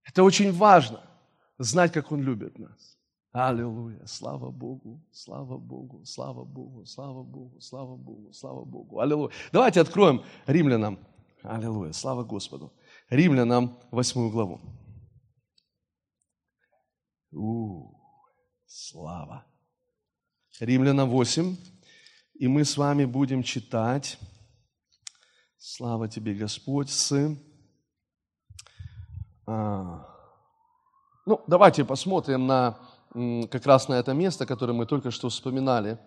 это 0.02 0.22
очень 0.24 0.52
важно, 0.52 1.08
знать, 1.56 1.92
как 1.92 2.10
Он 2.12 2.20
любит 2.22 2.58
нас. 2.58 2.98
Аллилуйя, 3.32 4.06
слава 4.06 4.50
Богу, 4.50 5.00
слава 5.10 5.56
Богу, 5.56 6.04
слава 6.04 6.44
Богу, 6.44 6.84
слава 6.84 7.24
Богу, 7.24 7.60
слава 7.62 7.96
Богу, 7.96 8.32
слава 8.34 8.64
Богу. 8.66 9.00
Аллилуйя. 9.00 9.30
Давайте 9.52 9.80
откроем 9.80 10.22
римлянам. 10.46 10.98
Аллилуйя, 11.42 11.92
слава 11.92 12.24
Господу. 12.24 12.74
Римлянам 13.08 13.78
восьмую 13.90 14.30
главу. 14.30 14.60
У, 17.30 17.94
слава. 18.66 19.46
Римлянам 20.60 21.08
8. 21.08 21.56
И 22.34 22.48
мы 22.48 22.66
с 22.66 22.76
вами 22.76 23.06
будем 23.06 23.42
читать. 23.42 24.18
Слава 25.56 26.06
тебе, 26.06 26.34
Господь, 26.34 26.90
с... 26.90 27.34
А, 29.46 30.06
ну, 31.24 31.42
давайте 31.46 31.84
посмотрим 31.84 32.46
на 32.46 32.78
как 33.12 33.66
раз 33.66 33.88
на 33.88 33.94
это 33.94 34.14
место, 34.14 34.46
которое 34.46 34.72
мы 34.72 34.86
только 34.86 35.10
что 35.10 35.28
вспоминали. 35.28 35.98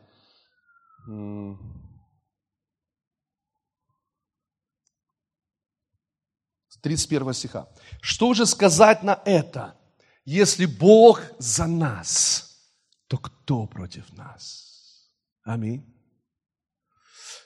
31 6.82 7.34
стиха. 7.34 7.68
Что 8.02 8.34
же 8.36 8.46
сказать 8.46 9.04
на 9.04 9.20
это? 9.26 9.76
Если 10.24 10.66
Бог 10.66 11.22
за 11.40 11.66
нас, 11.66 12.60
то 13.08 13.18
кто 13.18 13.66
против 13.66 14.12
нас? 14.14 15.10
Аминь. 15.44 15.84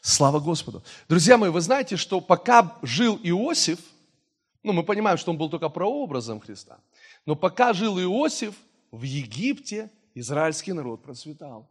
Слава 0.02 0.40
Господу. 0.40 0.84
Друзья 1.08 1.38
мои, 1.38 1.50
вы 1.50 1.62
знаете, 1.62 1.98
что 1.98 2.22
пока 2.22 2.78
жил 2.82 3.20
Иосиф, 3.24 3.80
ну, 4.64 4.74
мы 4.74 4.84
понимаем, 4.84 5.18
что 5.18 5.32
он 5.32 5.38
был 5.38 5.50
только 5.50 5.70
прообразом 5.70 6.42
Христа, 6.42 6.80
но 7.26 7.36
пока 7.36 7.74
жил 7.74 7.98
Иосиф, 8.00 8.56
в 8.92 9.04
Египте 9.04 9.92
израильский 10.16 10.74
народ 10.74 11.04
процветал. 11.04 11.70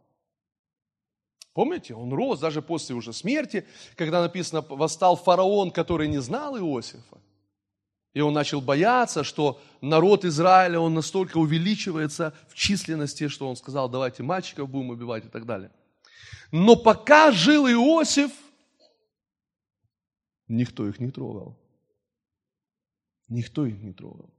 Помните, 1.53 1.93
он 1.93 2.13
рос 2.13 2.39
даже 2.39 2.61
после 2.61 2.95
уже 2.95 3.11
смерти, 3.11 3.65
когда 3.95 4.21
написано, 4.21 4.61
восстал 4.61 5.15
фараон, 5.15 5.71
который 5.71 6.07
не 6.07 6.21
знал 6.21 6.57
Иосифа. 6.57 7.17
И 8.13 8.21
он 8.21 8.33
начал 8.33 8.61
бояться, 8.61 9.23
что 9.23 9.61
народ 9.81 10.25
Израиля, 10.25 10.79
он 10.79 10.93
настолько 10.93 11.37
увеличивается 11.37 12.33
в 12.47 12.55
численности, 12.55 13.27
что 13.27 13.47
он 13.47 13.55
сказал, 13.55 13.89
давайте 13.89 14.23
мальчиков 14.23 14.69
будем 14.69 14.89
убивать 14.89 15.25
и 15.25 15.29
так 15.29 15.45
далее. 15.45 15.71
Но 16.51 16.75
пока 16.75 17.31
жил 17.31 17.67
Иосиф, 17.67 18.31
никто 20.47 20.87
их 20.87 20.99
не 20.99 21.11
трогал. 21.11 21.59
Никто 23.27 23.65
их 23.65 23.79
не 23.81 23.93
трогал. 23.93 24.33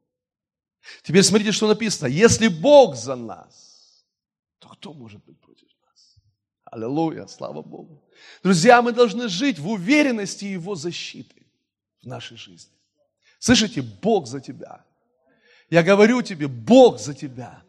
Теперь 1.02 1.22
смотрите, 1.22 1.52
что 1.52 1.68
написано. 1.68 2.08
Если 2.08 2.48
Бог 2.48 2.96
за 2.96 3.16
нас, 3.16 4.04
то 4.58 4.68
кто 4.68 4.92
может 4.92 5.24
быть 5.24 5.38
против 5.40 5.68
нас? 5.82 6.16
Аллилуйя, 6.64 7.26
слава 7.26 7.62
Богу. 7.62 8.02
Друзья, 8.42 8.82
мы 8.82 8.92
должны 8.92 9.28
жить 9.28 9.58
в 9.58 9.68
уверенности 9.68 10.44
Его 10.44 10.74
защиты 10.74 11.46
в 12.02 12.06
нашей 12.06 12.36
жизни. 12.36 12.72
Слышите, 13.38 13.82
Бог 13.82 14.26
за 14.26 14.40
тебя. 14.40 14.84
Я 15.70 15.82
говорю 15.82 16.22
тебе, 16.22 16.48
Бог 16.48 16.98
за 16.98 17.14
тебя. 17.14 17.62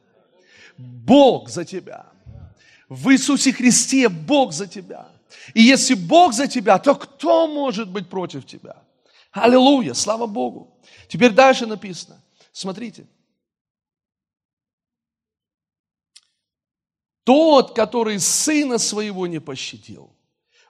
Бог 0.77 1.49
за 1.49 1.65
тебя. 1.65 2.11
В 2.89 3.09
Иисусе 3.11 3.53
Христе 3.53 4.09
Бог 4.09 4.51
за 4.51 4.67
тебя. 4.67 5.09
И 5.53 5.61
если 5.61 5.93
Бог 5.93 6.33
за 6.33 6.47
тебя, 6.47 6.77
то 6.79 6.95
кто 6.95 7.47
может 7.47 7.89
быть 7.89 8.09
против 8.09 8.45
тебя? 8.45 8.83
Аллилуйя, 9.31 9.93
слава 9.93 10.27
Богу. 10.27 10.77
Теперь 11.07 11.31
дальше 11.31 11.65
написано. 11.65 12.21
Смотрите. 12.51 13.07
Тот, 17.23 17.75
который 17.75 18.19
сына 18.19 18.77
своего 18.77 19.27
не 19.27 19.39
пощадил, 19.39 20.15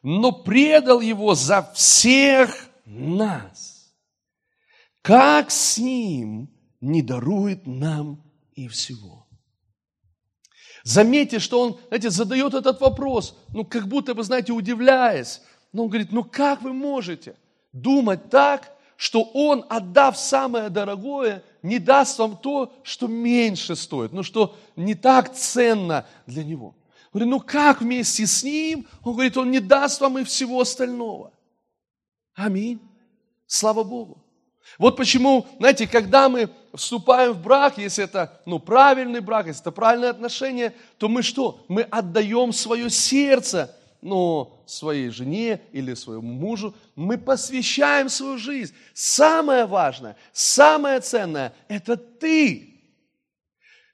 но 0.03 0.31
предал 0.31 0.99
его 1.01 1.33
за 1.33 1.63
всех 1.73 2.69
нас, 2.85 3.93
как 5.01 5.49
с 5.49 5.77
ним 5.77 6.49
не 6.81 7.01
дарует 7.01 7.65
нам 7.65 8.21
и 8.53 8.67
всего. 8.67 9.27
Заметьте, 10.83 11.39
что 11.39 11.61
он, 11.61 11.79
знаете, 11.87 12.09
задает 12.09 12.53
этот 12.53 12.81
вопрос, 12.81 13.37
ну, 13.49 13.63
как 13.63 13.87
будто 13.87 14.15
бы, 14.15 14.23
знаете, 14.23 14.51
удивляясь. 14.51 15.41
Но 15.71 15.83
он 15.83 15.89
говорит, 15.89 16.11
ну, 16.11 16.23
как 16.23 16.61
вы 16.63 16.73
можете 16.73 17.35
думать 17.71 18.29
так, 18.29 18.75
что 19.01 19.23
он, 19.33 19.65
отдав 19.67 20.15
самое 20.15 20.69
дорогое, 20.69 21.43
не 21.63 21.79
даст 21.79 22.19
вам 22.19 22.37
то, 22.37 22.71
что 22.83 23.07
меньше 23.07 23.75
стоит, 23.75 24.13
ну, 24.13 24.21
что 24.21 24.55
не 24.75 24.93
так 24.93 25.33
ценно 25.33 26.05
для 26.27 26.43
него. 26.43 26.75
Говорит, 27.11 27.31
ну, 27.31 27.39
как 27.39 27.81
вместе 27.81 28.27
с 28.27 28.43
ним? 28.43 28.85
Он 29.03 29.13
говорит, 29.13 29.35
он 29.37 29.49
не 29.49 29.59
даст 29.59 30.01
вам 30.01 30.19
и 30.19 30.23
всего 30.23 30.61
остального. 30.61 31.33
Аминь. 32.35 32.79
Слава 33.47 33.83
Богу. 33.83 34.23
Вот 34.77 34.97
почему, 34.97 35.47
знаете, 35.57 35.87
когда 35.87 36.29
мы 36.29 36.51
вступаем 36.75 37.33
в 37.33 37.41
брак, 37.41 37.79
если 37.79 38.03
это 38.03 38.39
ну, 38.45 38.59
правильный 38.59 39.21
брак, 39.21 39.47
если 39.47 39.63
это 39.63 39.71
правильные 39.71 40.11
отношения, 40.11 40.75
то 40.99 41.09
мы 41.09 41.23
что? 41.23 41.65
Мы 41.69 41.81
отдаем 41.81 42.53
свое 42.53 42.87
сердце 42.91 43.75
ну, 44.01 44.63
своей 44.65 45.09
жене 45.09 45.61
или 45.71 45.93
своему 45.93 46.33
мужу, 46.33 46.75
мы 46.95 47.17
посвящаем 47.17 48.09
свою 48.09 48.37
жизнь. 48.37 48.73
Самое 48.93 49.65
важное, 49.65 50.17
самое 50.33 50.99
ценное– 50.99 51.53
это 51.67 51.97
ты. 51.97 52.67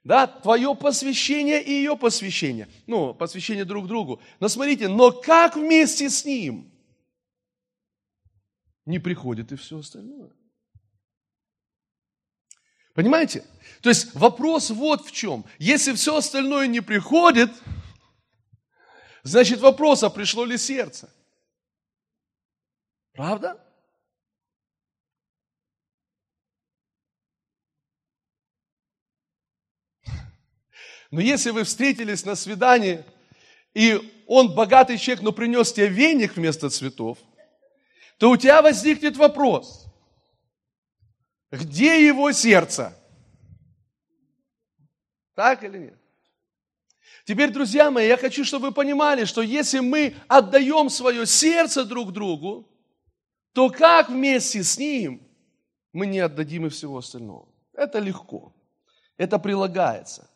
Да, 0.03 0.25
твое 0.25 0.73
посвящение 0.73 1.61
и 1.61 1.71
ее 1.71 1.97
посвящение. 1.97 2.69
Ну, 2.85 3.13
посвящение 3.13 3.65
друг 3.65 3.87
другу. 3.87 4.21
Но 4.39 4.47
смотрите, 4.47 4.87
но 4.87 5.11
как 5.11 5.57
вместе 5.57 6.09
с 6.09 6.23
ним 6.23 6.71
не 8.85 8.99
приходит 8.99 9.51
и 9.51 9.57
все 9.57 9.79
остальное. 9.79 10.31
Понимаете? 12.93 13.43
То 13.81 13.89
есть 13.89 14.15
вопрос 14.15 14.69
вот 14.69 15.05
в 15.05 15.11
чем. 15.11 15.45
Если 15.59 15.91
все 15.93 16.15
остальное 16.15 16.67
не 16.67 16.79
приходит, 16.79 17.51
значит 19.23 19.59
вопрос, 19.59 20.03
а 20.03 20.09
пришло 20.09 20.45
ли 20.45 20.57
сердце? 20.57 21.09
Правда? 23.13 23.63
Но 31.09 31.21
если 31.21 31.51
вы 31.51 31.63
встретились 31.63 32.25
на 32.25 32.35
свидании, 32.35 33.03
и 33.73 34.23
он 34.27 34.53
богатый 34.53 34.97
человек, 34.97 35.23
но 35.23 35.31
принес 35.31 35.71
тебе 35.71 35.87
веник 35.87 36.35
вместо 36.35 36.69
цветов, 36.69 37.17
то 38.17 38.29
у 38.29 38.37
тебя 38.37 38.61
возникнет 38.61 39.15
вопрос– 39.17 39.85
где 41.51 42.05
его 42.05 42.31
сердце? 42.31 42.93
Так 45.33 45.63
или 45.63 45.77
нет? 45.77 45.99
Теперь, 47.27 47.51
друзья 47.51 47.91
мои, 47.91 48.07
я 48.07 48.15
хочу, 48.15 48.45
чтобы 48.45 48.67
вы 48.67 48.71
понимали, 48.73 49.25
что 49.25 49.41
если 49.41 49.79
мы 49.79 50.15
отдаем 50.29 50.89
свое 50.89 51.25
сердце 51.25 51.83
друг 51.83 52.13
другу, 52.13 52.65
то 53.51 53.69
как 53.69 54.07
вместе 54.07 54.63
с 54.63 54.77
ним 54.77 55.21
мы 55.91 56.05
не 56.07 56.19
отдадим 56.19 56.67
и 56.67 56.69
всего 56.69 56.99
остального? 56.99 57.49
Это 57.73 57.99
легко. 57.99 58.53
Это 59.17 59.39
прилагается. 59.39 60.29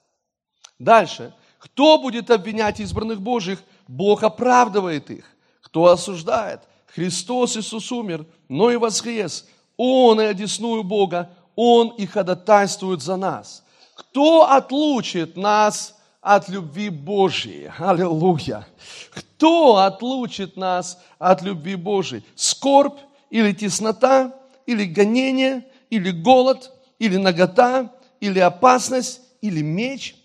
Дальше. 0.80 1.34
Кто 1.60 1.98
будет 1.98 2.30
обвинять 2.30 2.82
избранных 2.82 3.22
Божьих? 3.22 3.64
Бог 3.88 4.24
оправдывает 4.24 5.10
их. 5.12 5.32
Кто 5.62 5.86
осуждает? 5.86 6.60
Христос 6.88 7.56
Иисус 7.56 7.89
умер, 7.94 8.26
но 8.50 8.70
и 8.70 8.76
воскрес. 8.76 9.48
Он 9.78 10.20
и 10.20 10.26
одесную 10.26 10.84
Бога, 10.84 11.30
Он 11.56 11.88
и 11.92 12.06
ходатайствует 12.06 13.02
за 13.02 13.16
нас. 13.16 13.64
Кто 13.96 14.52
отлучит 14.52 15.38
нас 15.38 16.01
от 16.22 16.49
любви 16.49 16.89
Божьей? 16.89 17.69
Аллилуйя! 17.78 18.67
Кто 19.09 19.78
отлучит 19.78 20.55
нас 20.55 20.99
от 21.19 21.41
любви 21.41 21.76
Божьей? 21.76 22.24
Скорбь 22.36 22.99
или 23.30 23.53
теснота, 23.53 24.34
или 24.65 24.86
гонение, 24.86 25.65
или 25.89 26.11
голод, 26.11 26.72
или 26.99 27.17
нагота, 27.17 27.91
или 28.19 28.39
опасность, 28.39 29.22
или 29.41 29.61
меч? 29.61 30.15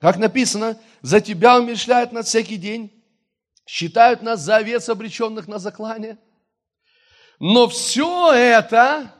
Как 0.00 0.18
написано, 0.18 0.78
за 1.02 1.20
тебя 1.20 1.58
умешляют 1.58 2.12
на 2.12 2.22
всякий 2.22 2.56
день, 2.56 2.90
считают 3.66 4.22
нас 4.22 4.40
за 4.40 4.56
овец, 4.56 4.88
обреченных 4.88 5.48
на 5.48 5.58
заклание– 5.58 6.18
но 7.40 7.68
все 7.68 8.32
это, 8.32 9.12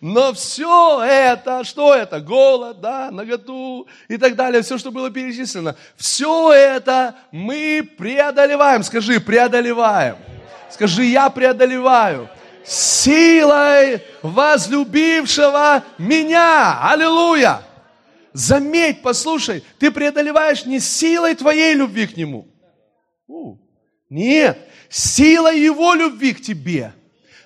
но 0.00 0.32
все 0.32 1.02
это, 1.02 1.64
что 1.64 1.94
это? 1.94 2.20
Голод, 2.20 2.80
да, 2.80 3.10
наготу 3.10 3.86
и 4.08 4.16
так 4.16 4.36
далее, 4.36 4.62
все, 4.62 4.78
что 4.78 4.90
было 4.90 5.10
перечислено. 5.10 5.76
Все 5.96 6.52
это 6.52 7.16
мы 7.32 7.88
преодолеваем. 7.98 8.82
Скажи, 8.82 9.20
преодолеваем. 9.20 10.16
Скажи, 10.70 11.04
я 11.04 11.30
преодолеваю 11.30 12.28
силой 12.64 14.02
возлюбившего 14.22 15.82
меня. 15.98 16.78
Аллилуйя! 16.82 17.62
Заметь, 18.32 19.02
послушай, 19.02 19.64
ты 19.78 19.90
преодолеваешь 19.90 20.64
не 20.64 20.78
силой 20.78 21.34
твоей 21.34 21.74
любви 21.74 22.06
к 22.06 22.16
Нему. 22.16 22.46
Нет, 24.08 24.58
сила 24.88 25.52
Его 25.52 25.94
любви 25.94 26.32
к 26.32 26.40
тебе. 26.40 26.92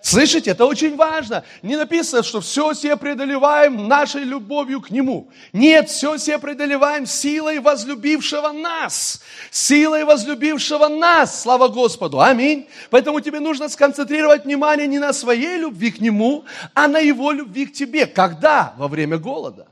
Слышите, 0.04 0.50
это 0.50 0.66
очень 0.66 0.96
важно. 0.96 1.44
Не 1.62 1.76
написано, 1.76 2.22
что 2.22 2.42
все 2.42 2.74
все 2.74 2.94
преодолеваем 2.94 3.88
нашей 3.88 4.22
любовью 4.22 4.82
к 4.82 4.90
Нему. 4.90 5.30
Нет, 5.54 5.88
все 5.88 6.18
все 6.18 6.38
преодолеваем 6.38 7.06
силой 7.06 7.58
возлюбившего 7.58 8.52
нас. 8.52 9.22
Силой 9.50 10.04
возлюбившего 10.04 10.88
нас. 10.88 11.40
Слава 11.40 11.68
Господу. 11.68 12.20
Аминь. 12.20 12.68
Поэтому 12.90 13.22
тебе 13.22 13.40
нужно 13.40 13.70
сконцентрировать 13.70 14.44
внимание 14.44 14.86
не 14.86 14.98
на 14.98 15.14
своей 15.14 15.56
любви 15.56 15.90
к 15.90 16.02
Нему, 16.02 16.44
а 16.74 16.86
на 16.86 16.98
Его 16.98 17.32
любви 17.32 17.64
к 17.64 17.72
тебе. 17.72 18.04
Когда? 18.04 18.74
Во 18.76 18.88
время 18.88 19.16
голода. 19.16 19.68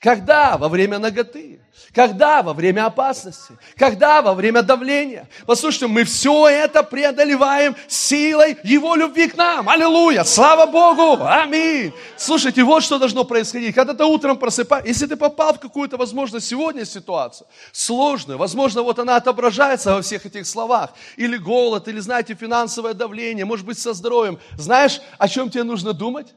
Когда? 0.00 0.58
Во 0.58 0.68
время 0.68 0.98
ноготы. 0.98 1.60
Когда? 1.94 2.42
Во 2.42 2.52
время 2.52 2.86
опасности. 2.86 3.56
Когда? 3.76 4.22
Во 4.22 4.34
время 4.34 4.62
давления. 4.62 5.28
Послушайте, 5.46 5.86
мы 5.86 6.04
все 6.04 6.48
это 6.48 6.82
преодолеваем 6.82 7.74
силой 7.88 8.56
Его 8.64 8.94
любви 8.96 9.28
к 9.28 9.36
нам. 9.36 9.68
Аллилуйя! 9.68 10.24
Слава 10.24 10.66
Богу! 10.66 11.24
Аминь! 11.24 11.92
Слушайте, 12.16 12.62
вот 12.64 12.82
что 12.82 12.98
должно 12.98 13.24
происходить. 13.24 13.74
Когда 13.74 13.94
ты 13.94 14.04
утром 14.04 14.36
просыпаешься, 14.36 14.88
если 14.88 15.06
ты 15.06 15.16
попал 15.16 15.54
в 15.54 15.60
какую-то, 15.60 15.96
возможно, 15.96 16.40
сегодня 16.40 16.84
ситуацию, 16.84 17.46
сложную, 17.72 18.38
возможно, 18.38 18.82
вот 18.82 18.98
она 18.98 19.16
отображается 19.16 19.94
во 19.94 20.02
всех 20.02 20.26
этих 20.26 20.46
словах, 20.46 20.90
или 21.16 21.36
голод, 21.36 21.88
или, 21.88 22.00
знаете, 22.00 22.34
финансовое 22.34 22.94
давление, 22.94 23.44
может 23.44 23.66
быть, 23.66 23.78
со 23.78 23.94
здоровьем. 23.94 24.38
Знаешь, 24.56 25.00
о 25.18 25.28
чем 25.28 25.50
тебе 25.50 25.64
нужно 25.64 25.92
думать? 25.92 26.34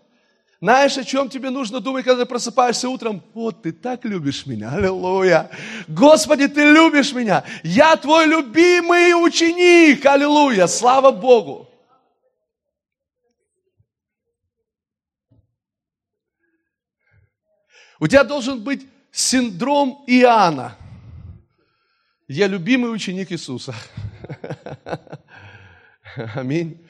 Знаешь, 0.60 0.98
о 0.98 1.04
чем 1.04 1.30
тебе 1.30 1.52
нужно 1.52 1.80
думать, 1.80 2.04
когда 2.04 2.24
ты 2.24 2.30
просыпаешься 2.30 2.90
утром? 2.90 3.24
Вот 3.36 3.62
ты 3.62 3.72
так 3.72 4.06
любишь 4.06 4.48
меня, 4.48 4.72
аллилуйя. 4.72 5.52
Господи, 5.88 6.48
ты 6.48 6.62
любишь 6.72 7.14
меня. 7.14 7.44
Я 7.64 7.96
твой 7.96 8.26
любимый 8.26 9.14
ученик, 9.14 10.04
аллилуйя. 10.04 10.66
Слава 10.66 11.12
Богу. 11.12 11.70
У 18.00 18.08
тебя 18.08 18.24
должен 18.24 18.64
быть 18.64 18.88
синдром 19.12 20.04
Иоанна. 20.08 20.76
Я 22.28 22.48
любимый 22.48 22.94
ученик 22.94 23.32
Иисуса. 23.32 23.76
Аминь. 26.36 26.84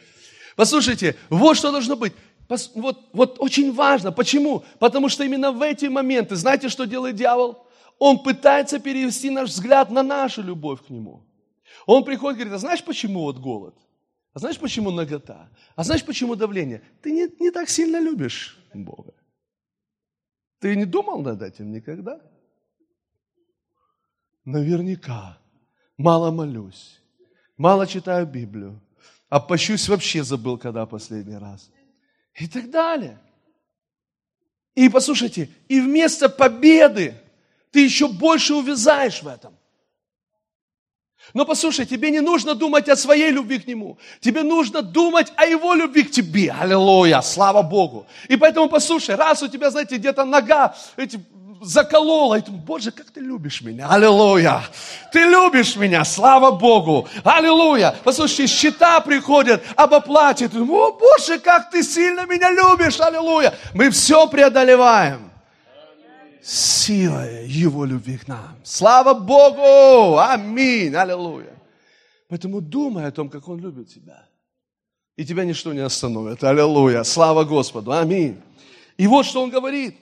Послушайте, 0.56 1.16
вот 1.30 1.56
что 1.58 1.72
должно 1.72 1.96
быть. 1.96 2.14
Вот, 2.50 3.10
вот 3.14 3.38
очень 3.40 3.74
важно. 3.74 4.12
Почему? 4.12 4.64
Потому 4.80 5.10
что 5.10 5.24
именно 5.24 5.52
в 5.52 5.62
эти 5.62 5.86
моменты, 5.86 6.36
знаете, 6.36 6.70
что 6.70 6.86
делает 6.86 7.16
дьявол? 7.16 7.68
Он 8.00 8.20
пытается 8.20 8.80
перевести 8.80 9.30
наш 9.30 9.50
взгляд 9.50 9.90
на 9.92 10.04
нашу 10.04 10.44
любовь 10.44 10.86
к 10.86 10.90
нему. 10.90 11.24
Он 11.86 12.04
приходит 12.04 12.40
и 12.40 12.44
говорит, 12.44 12.56
а 12.56 12.60
знаешь, 12.60 12.84
почему 12.84 13.22
вот 13.22 13.38
голод? 13.38 13.76
А 14.34 14.40
знаешь, 14.40 14.60
почему 14.60 14.92
нагота? 14.92 15.50
А 15.76 15.84
знаешь, 15.84 16.06
почему 16.06 16.36
давление? 16.36 16.84
Ты 17.02 17.12
не, 17.12 17.28
не 17.40 17.52
так 17.52 17.70
сильно 17.70 18.00
любишь 18.00 18.58
Бога. 18.74 19.14
Ты 20.60 20.76
не 20.76 20.86
думал 20.86 21.22
над 21.22 21.42
этим 21.42 21.72
никогда? 21.72 22.22
Наверняка. 24.46 25.38
Мало 25.98 26.30
молюсь, 26.30 27.00
мало 27.58 27.88
читаю 27.88 28.28
Библию, 28.28 28.80
а 29.30 29.40
пощусь 29.40 29.90
вообще 29.90 30.24
забыл, 30.24 30.60
когда 30.60 30.86
последний 30.86 31.38
раз. 31.38 31.72
И 32.38 32.48
так 32.48 32.70
далее. 32.70 33.18
И 34.76 34.90
послушайте, 34.90 35.50
и 35.68 35.82
вместо 35.82 36.30
победы 36.30 37.16
ты 37.72 37.84
еще 37.84 38.08
больше 38.08 38.54
увязаешь 38.54 39.24
в 39.24 39.28
этом. 39.28 39.58
Но 41.34 41.46
послушай, 41.46 41.86
тебе 41.86 42.12
не 42.12 42.22
нужно 42.22 42.54
думать 42.56 42.88
о 42.88 42.96
своей 42.96 43.32
любви 43.32 43.60
к 43.60 43.68
Нему. 43.68 43.98
Тебе 44.22 44.44
нужно 44.44 44.82
думать 44.82 45.34
о 45.36 45.46
Его 45.46 45.74
любви 45.74 46.04
к 46.04 46.12
тебе. 46.12 46.52
Аллилуйя, 46.52 47.22
слава 47.22 47.64
Богу. 47.64 48.06
И 48.30 48.38
поэтому 48.38 48.70
послушай, 48.70 49.16
раз 49.16 49.42
у 49.42 49.48
тебя, 49.48 49.72
знаете, 49.72 49.98
где-то 49.98 50.24
нога 50.24 50.76
эти, 50.96 51.20
заколола, 51.62 52.40
и 52.40 52.42
ты, 52.42 52.52
Боже, 52.52 52.92
как 52.92 53.12
ты 53.12 53.20
любишь 53.20 53.62
меня. 53.62 53.88
Аллилуйя. 53.90 54.64
Ты 55.12 55.20
любишь 55.20 55.76
меня, 55.76 56.04
слава 56.06 56.52
Богу. 56.52 57.08
Аллилуйя. 57.24 57.96
Послушайте, 58.04 58.48
счета 58.48 59.00
приходят 59.02 59.64
об 59.76 59.94
оплате. 59.94 60.48
Ты, 60.48 60.62
О, 60.62 60.92
Боже, 60.92 61.40
как 61.40 61.70
ты 61.70 61.84
сильно 61.84 62.26
меня 62.26 62.52
любишь. 62.52 63.00
Аллилуйя. 63.00 63.54
Мы 63.74 63.90
все 63.90 64.28
преодолеваем 64.28 65.28
силой 66.48 67.46
Его 67.48 67.86
любви 67.86 68.18
к 68.18 68.28
нам. 68.28 68.56
Слава 68.64 69.14
Богу! 69.14 70.18
Аминь! 70.18 70.96
Аллилуйя! 70.96 71.54
Поэтому 72.30 72.62
думай 72.62 73.06
о 73.06 73.12
том, 73.12 73.30
как 73.30 73.48
Он 73.50 73.60
любит 73.60 73.90
тебя. 73.90 74.26
И 75.18 75.26
тебя 75.26 75.44
ничто 75.44 75.74
не 75.74 75.80
остановит. 75.80 76.44
Аллилуйя! 76.44 77.04
Слава 77.04 77.44
Господу! 77.44 77.92
Аминь! 77.92 78.42
И 78.98 79.08
вот 79.08 79.26
что 79.26 79.44
Он 79.44 79.50
говорит. 79.50 79.98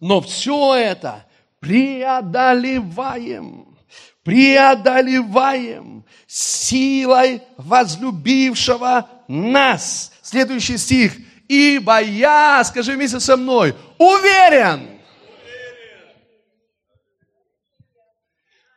Но 0.00 0.20
все 0.20 0.74
это 0.74 1.24
преодолеваем, 1.60 3.78
преодолеваем 4.22 6.04
силой 6.26 7.42
возлюбившего 7.56 9.08
нас. 9.28 10.12
Следующий 10.22 10.78
стих. 10.78 11.16
Ибо 11.48 12.02
я, 12.02 12.64
скажи 12.64 12.92
вместе 12.92 13.20
со 13.20 13.36
мной, 13.36 13.76
уверен, 13.98 14.96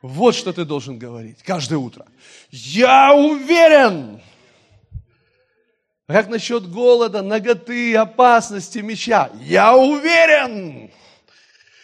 Вот 0.02 0.36
что 0.36 0.54
ты 0.54 0.64
должен 0.64 0.98
говорить 0.98 1.44
каждое 1.44 1.78
утро. 1.78 2.06
Я 2.52 3.14
уверен. 3.14 4.22
Как 6.08 6.30
насчет 6.30 6.70
голода, 6.70 7.22
ноготы, 7.22 7.96
опасности, 7.96 8.80
меча? 8.80 9.30
Я 9.42 9.76
уверен. 9.76 10.90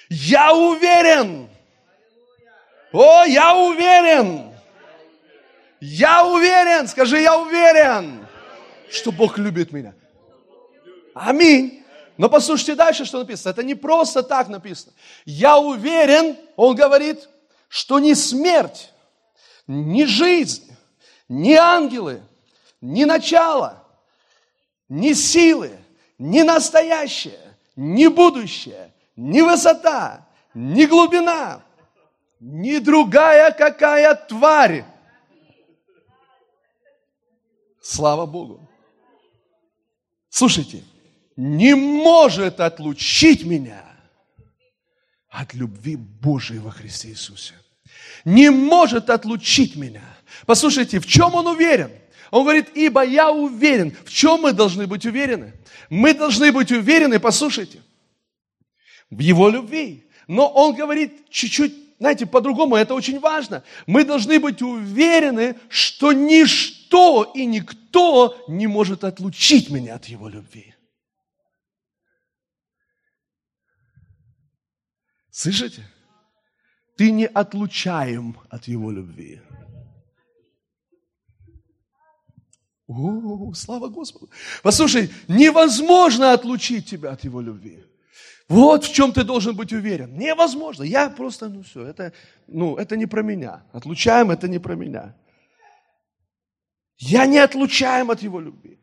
Я 0.10 0.54
уверен. 0.54 1.50
О, 2.92 3.24
я 3.26 3.56
уверен. 3.56 4.52
Я 5.80 6.26
уверен. 6.26 6.88
Скажи, 6.88 7.20
я 7.20 7.38
уверен, 7.38 8.26
что 8.90 9.12
Бог 9.12 9.38
любит 9.38 9.72
меня. 9.72 9.94
Аминь. 11.14 11.84
Но 12.18 12.30
послушайте 12.30 12.76
дальше, 12.76 13.06
что 13.06 13.20
написано. 13.20 13.52
Это 13.52 13.64
не 13.64 13.76
просто 13.76 14.24
так 14.24 14.48
написано. 14.48 14.94
Я 15.26 15.58
уверен, 15.58 16.38
он 16.56 16.76
говорит, 16.76 17.28
что 17.68 18.00
ни 18.00 18.14
смерть, 18.14 18.92
ни 19.68 20.06
жизнь, 20.06 20.72
ни 21.28 21.54
ангелы, 21.54 22.22
ни 22.80 23.04
начало, 23.04 23.84
ни 24.88 25.14
силы, 25.14 25.78
ни 26.18 26.42
настоящее, 26.42 27.40
ни 27.76 28.08
будущее, 28.08 28.94
ни 29.16 29.42
высота, 29.42 30.28
ни 30.54 30.86
глубина, 30.86 31.64
ни 32.40 32.78
другая 32.80 33.52
какая 33.52 34.16
тварь. 34.16 34.86
Слава 37.82 38.26
Богу. 38.26 38.68
Слушайте, 40.30 40.84
не 41.36 41.76
может 41.76 42.60
отлучить 42.60 43.46
меня 43.46 43.84
от 45.30 45.54
любви 45.54 45.96
Божией 45.96 46.60
во 46.60 46.72
Христе 46.72 47.10
Иисусе 47.10 47.54
не 48.26 48.50
может 48.50 49.10
отлучить 49.10 49.76
меня. 49.76 50.04
Послушайте, 50.46 51.00
в 51.00 51.06
чем 51.06 51.36
он 51.36 51.48
уверен? 51.48 51.92
Он 52.32 52.44
говорит, 52.44 52.70
ибо 52.74 53.06
я 53.06 53.32
уверен. 53.32 53.96
В 54.04 54.12
чем 54.12 54.42
мы 54.42 54.52
должны 54.52 54.88
быть 54.88 55.06
уверены? 55.06 55.54
Мы 55.90 56.14
должны 56.14 56.52
быть 56.52 56.72
уверены, 56.72 57.20
послушайте, 57.20 57.82
в 59.10 59.20
его 59.20 59.50
любви. 59.50 60.10
Но 60.28 60.48
он 60.48 60.76
говорит 60.76 61.30
чуть-чуть, 61.30 61.74
знаете, 62.00 62.26
по-другому, 62.26 62.76
это 62.76 62.94
очень 62.94 63.20
важно. 63.20 63.64
Мы 63.88 64.04
должны 64.04 64.40
быть 64.40 64.62
уверены, 64.62 65.56
что 65.70 66.14
ничто 66.14 67.32
и 67.36 67.46
никто 67.46 68.44
не 68.48 68.68
может 68.68 69.04
отлучить 69.04 69.70
меня 69.70 69.96
от 69.96 70.06
его 70.06 70.28
любви. 70.28 70.76
Слышите? 75.30 75.84
Ты 76.96 77.12
не 77.12 77.28
отлучаем 77.28 78.38
от 78.50 78.70
Его 78.70 78.90
любви. 78.90 79.42
О, 82.88 83.54
слава 83.54 83.90
Господу. 83.90 84.30
Послушай, 84.64 85.12
невозможно 85.28 86.32
отлучить 86.32 86.90
тебя 86.90 87.12
от 87.12 87.26
Его 87.26 87.42
любви. 87.42 87.84
Вот 88.48 88.84
в 88.84 88.94
чем 88.94 89.12
ты 89.12 89.24
должен 89.24 89.56
быть 89.56 89.74
уверен. 89.74 90.18
Невозможно. 90.18 90.84
Я 90.84 91.10
просто, 91.10 91.50
ну 91.50 91.64
все, 91.64 91.86
это, 91.86 92.14
ну, 92.48 92.76
это 92.76 92.96
не 92.96 93.08
про 93.08 93.24
меня. 93.24 93.64
Отлучаем, 93.72 94.30
это 94.30 94.48
не 94.48 94.60
про 94.60 94.76
меня. 94.76 95.16
Я 96.98 97.26
не 97.26 97.40
отлучаем 97.40 98.12
от 98.12 98.22
Его 98.22 98.40
любви. 98.40 98.80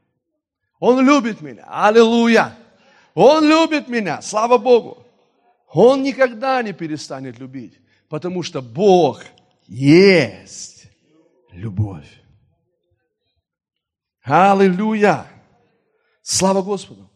Он 0.80 1.04
любит 1.04 1.40
меня. 1.40 1.64
Аллилуйя. 1.68 2.56
Он 3.14 3.44
любит 3.44 3.88
меня. 3.88 4.20
Слава 4.20 4.58
Богу. 4.58 5.06
Он 5.72 6.02
никогда 6.02 6.62
не 6.62 6.72
перестанет 6.72 7.38
любить. 7.38 7.78
Потому 8.08 8.42
что 8.42 8.60
Бог 8.60 9.22
есть 9.68 10.86
любовь. 11.52 12.08
Аллилуйя! 14.22 15.26
Слава 16.22 16.62
Господу! 16.62 17.11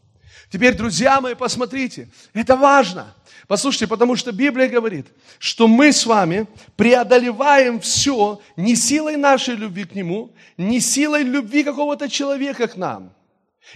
Теперь, 0.56 0.74
друзья 0.74 1.20
мои, 1.20 1.34
посмотрите, 1.34 2.08
это 2.32 2.56
важно. 2.56 3.14
Послушайте, 3.46 3.86
потому 3.86 4.16
что 4.16 4.32
Библия 4.32 4.68
говорит, 4.68 5.06
что 5.38 5.68
мы 5.68 5.92
с 5.92 6.06
вами 6.06 6.46
преодолеваем 6.76 7.78
все 7.78 8.40
не 8.56 8.74
силой 8.74 9.16
нашей 9.16 9.54
любви 9.54 9.84
к 9.84 9.94
Нему, 9.94 10.30
не 10.56 10.80
силой 10.80 11.24
любви 11.24 11.62
какого-то 11.62 12.08
человека 12.08 12.68
к 12.68 12.76
нам, 12.78 13.12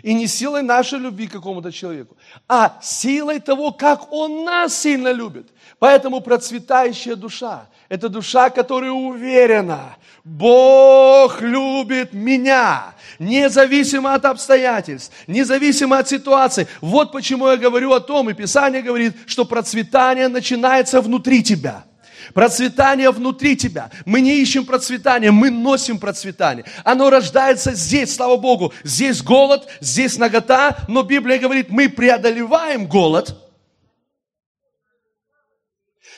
и 0.02 0.14
не 0.14 0.26
силой 0.26 0.62
нашей 0.62 0.98
любви 0.98 1.26
к 1.26 1.32
какому-то 1.32 1.70
человеку, 1.70 2.16
а 2.48 2.78
силой 2.80 3.40
того, 3.40 3.72
как 3.72 4.10
Он 4.10 4.44
нас 4.44 4.74
сильно 4.74 5.12
любит. 5.12 5.50
Поэтому 5.78 6.22
процветающая 6.22 7.14
душа– 7.14 7.68
это 7.90 8.08
душа, 8.08 8.48
которая 8.48 8.92
уверена, 8.92 9.96
Бог 10.24 11.42
любит 11.42 12.14
меня, 12.14 12.94
независимо 13.18 14.14
от 14.14 14.24
обстоятельств, 14.24 15.12
независимо 15.26 15.98
от 15.98 16.08
ситуации. 16.08 16.68
Вот 16.80 17.12
почему 17.12 17.48
я 17.48 17.56
говорю 17.56 17.92
о 17.92 18.00
том, 18.00 18.30
и 18.30 18.34
Писание 18.34 18.80
говорит, 18.80 19.14
что 19.26 19.44
процветание 19.44 20.28
начинается 20.28 21.02
внутри 21.02 21.42
тебя– 21.42 21.84
Процветание 22.34 23.10
внутри 23.10 23.56
тебя. 23.56 23.90
Мы 24.04 24.20
не 24.20 24.36
ищем 24.40 24.64
процветания, 24.64 25.32
мы 25.32 25.50
носим 25.50 25.98
процветание. 25.98 26.64
Оно 26.84 27.10
рождается 27.10 27.74
здесь, 27.74 28.14
слава 28.14 28.36
Богу. 28.36 28.72
Здесь 28.84 29.20
голод, 29.20 29.66
здесь 29.80 30.16
нагота, 30.16 30.76
но 30.86 31.02
Библия 31.02 31.38
говорит, 31.38 31.70
мы 31.70 31.88
преодолеваем 31.88 32.86
голод. 32.86 33.49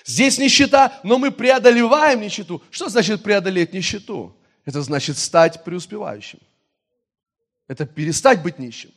Здесь 0.04 0.38
нищета, 0.38 1.00
но 1.02 1.18
мы 1.18 1.30
преодолеваем 1.30 2.20
нищету. 2.20 2.62
Что 2.70 2.88
значит 2.88 3.22
преодолеть 3.22 3.72
нищету? 3.72 4.36
Это 4.64 4.82
значит 4.82 5.18
стать 5.18 5.64
преуспевающим. 5.64 6.40
Это 7.68 7.86
перестать 7.86 8.42
быть 8.42 8.58
нищим. 8.58 8.90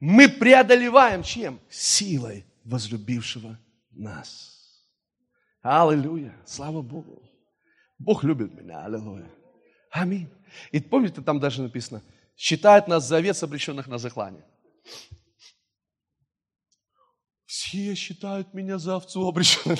Мы 0.00 0.28
преодолеваем 0.28 1.22
чем? 1.22 1.60
Силой 1.70 2.44
возлюбившего 2.64 3.58
нас. 3.90 4.82
Аллилуйя. 5.62 6.34
Слава 6.44 6.82
Богу. 6.82 7.22
Бог 7.98 8.24
любит 8.24 8.52
меня. 8.54 8.84
Аллилуйя. 8.84 9.30
Аминь. 9.90 10.28
И 10.70 10.80
помните, 10.80 11.20
там 11.20 11.38
даже 11.38 11.62
написано, 11.62 12.02
считает 12.36 12.88
нас 12.88 13.06
за 13.06 13.18
овец, 13.18 13.42
обреченных 13.42 13.86
на 13.86 13.98
заклание. 13.98 14.44
Все 17.52 17.94
считают 17.94 18.54
меня 18.54 18.78
за 18.78 18.96
овцу 18.96 19.28
обреченных. 19.28 19.78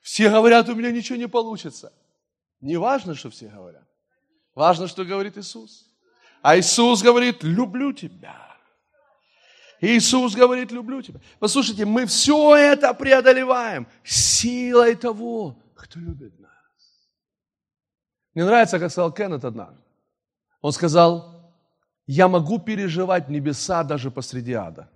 Все 0.00 0.30
говорят, 0.30 0.66
у 0.70 0.74
меня 0.74 0.90
ничего 0.90 1.18
не 1.18 1.28
получится. 1.28 1.92
Не 2.62 2.78
важно, 2.78 3.14
что 3.14 3.28
все 3.28 3.48
говорят. 3.48 3.86
Важно, 4.54 4.88
что 4.88 5.04
говорит 5.04 5.36
Иисус. 5.36 5.86
А 6.40 6.58
Иисус 6.58 7.02
говорит, 7.02 7.42
люблю 7.42 7.92
тебя. 7.92 8.56
Иисус 9.78 10.34
говорит, 10.34 10.72
люблю 10.72 11.02
тебя. 11.02 11.20
Послушайте, 11.38 11.84
мы 11.84 12.06
все 12.06 12.56
это 12.56 12.94
преодолеваем 12.94 13.86
силой 14.02 14.94
того, 14.94 15.54
кто 15.74 16.00
любит 16.00 16.40
нас. 16.40 16.50
Мне 18.32 18.46
нравится, 18.46 18.78
как 18.78 18.90
сказал 18.90 19.12
Кеннет 19.12 19.44
однажды. 19.44 19.82
Он 20.62 20.72
сказал, 20.72 21.54
я 22.06 22.26
могу 22.26 22.58
переживать 22.58 23.28
небеса 23.28 23.84
даже 23.84 24.10
посреди 24.10 24.54
ада. 24.54 24.88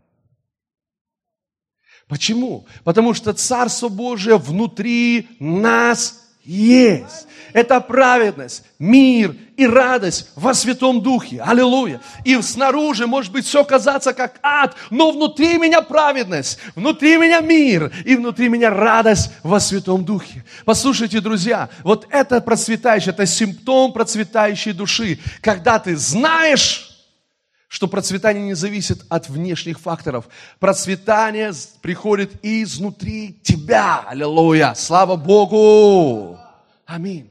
Почему? 2.08 2.66
Потому 2.84 3.12
что 3.12 3.34
Царство 3.34 3.88
Божие 3.88 4.38
внутри 4.38 5.28
нас 5.38 6.24
есть. 6.44 7.26
Это 7.52 7.80
праведность, 7.80 8.62
мир 8.78 9.34
и 9.56 9.66
радость 9.66 10.30
во 10.34 10.54
Святом 10.54 11.02
Духе. 11.02 11.42
Аллилуйя. 11.42 12.00
И 12.24 12.40
снаружи 12.40 13.06
может 13.06 13.32
быть 13.32 13.44
все 13.44 13.64
казаться 13.64 14.12
как 14.14 14.38
ад, 14.42 14.74
но 14.90 15.10
внутри 15.10 15.58
меня 15.58 15.82
праведность, 15.82 16.58
внутри 16.74 17.16
меня 17.18 17.40
мир 17.40 17.92
и 18.04 18.16
внутри 18.16 18.48
меня 18.48 18.70
радость 18.70 19.30
во 19.42 19.60
Святом 19.60 20.04
Духе. 20.04 20.44
Послушайте, 20.64 21.20
друзья, 21.20 21.68
вот 21.82 22.06
это 22.10 22.40
процветающее, 22.40 23.12
это 23.12 23.26
симптом 23.26 23.92
процветающей 23.92 24.72
души. 24.72 25.18
Когда 25.40 25.78
ты 25.78 25.96
знаешь, 25.96 26.87
что 27.68 27.86
процветание 27.86 28.44
не 28.44 28.54
зависит 28.54 29.04
от 29.10 29.28
внешних 29.28 29.78
факторов. 29.78 30.28
Процветание 30.58 31.52
приходит 31.82 32.32
изнутри 32.42 33.34
тебя. 33.42 34.00
Аллилуйя. 34.00 34.74
Слава 34.74 35.16
Богу. 35.16 36.38
Аминь. 36.86 37.30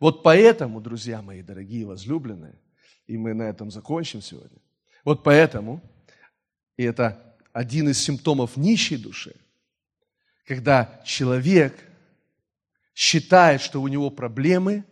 Вот 0.00 0.22
поэтому, 0.22 0.80
друзья 0.80 1.22
мои 1.22 1.42
дорогие 1.42 1.86
возлюбленные, 1.86 2.58
и 3.06 3.16
мы 3.16 3.34
на 3.34 3.44
этом 3.44 3.70
закончим 3.70 4.22
сегодня. 4.22 4.58
Вот 5.04 5.22
поэтому, 5.22 5.82
и 6.76 6.82
это 6.82 7.36
один 7.52 7.88
из 7.88 8.02
симптомов 8.02 8.56
нищей 8.56 8.96
души, 8.96 9.36
когда 10.46 11.00
человек 11.04 11.78
считает, 12.94 13.60
что 13.60 13.80
у 13.82 13.88
него 13.88 14.10
проблемы, 14.10 14.84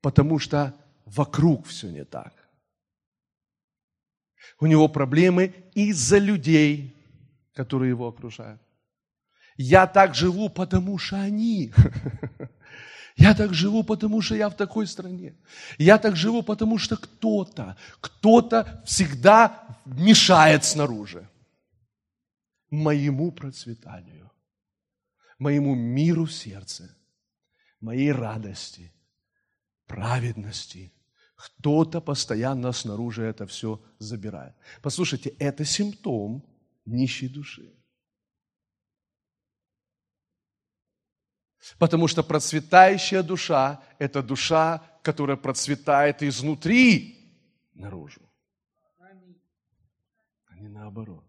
потому 0.00 0.38
что 0.38 0.74
вокруг 1.06 1.66
все 1.66 1.88
не 1.88 2.04
так. 2.04 2.43
У 4.60 4.66
него 4.66 4.88
проблемы 4.88 5.54
из-за 5.74 6.18
людей, 6.18 6.94
которые 7.54 7.90
его 7.90 8.08
окружают. 8.08 8.60
Я 9.56 9.86
так 9.86 10.14
живу, 10.14 10.48
потому 10.48 10.98
что 10.98 11.20
они. 11.20 11.72
Я 13.16 13.34
так 13.34 13.54
живу, 13.54 13.84
потому 13.84 14.20
что 14.22 14.34
я 14.34 14.48
в 14.48 14.56
такой 14.56 14.88
стране. 14.88 15.36
Я 15.78 15.98
так 15.98 16.16
живу, 16.16 16.42
потому 16.42 16.78
что 16.78 16.96
кто-то, 16.96 17.76
кто-то 18.00 18.82
всегда 18.84 19.78
мешает 19.84 20.64
снаружи 20.64 21.28
моему 22.70 23.30
процветанию, 23.30 24.32
моему 25.38 25.76
миру 25.76 26.24
в 26.24 26.32
сердце, 26.32 26.96
моей 27.80 28.10
радости, 28.10 28.92
праведности, 29.86 30.92
кто-то 31.44 32.00
постоянно 32.00 32.72
снаружи 32.72 33.22
это 33.22 33.46
все 33.46 33.80
забирает. 33.98 34.54
Послушайте, 34.82 35.30
это 35.38 35.64
симптом 35.64 36.42
нищей 36.86 37.28
души. 37.28 37.70
Потому 41.78 42.08
что 42.08 42.22
процветающая 42.22 43.22
душа– 43.22 43.82
это 43.98 44.22
душа, 44.22 44.82
которая 45.02 45.36
процветает 45.36 46.22
изнутри 46.22 47.16
наружу. 47.74 48.20
А 50.46 50.58
не 50.58 50.68
наоборот. 50.68 51.24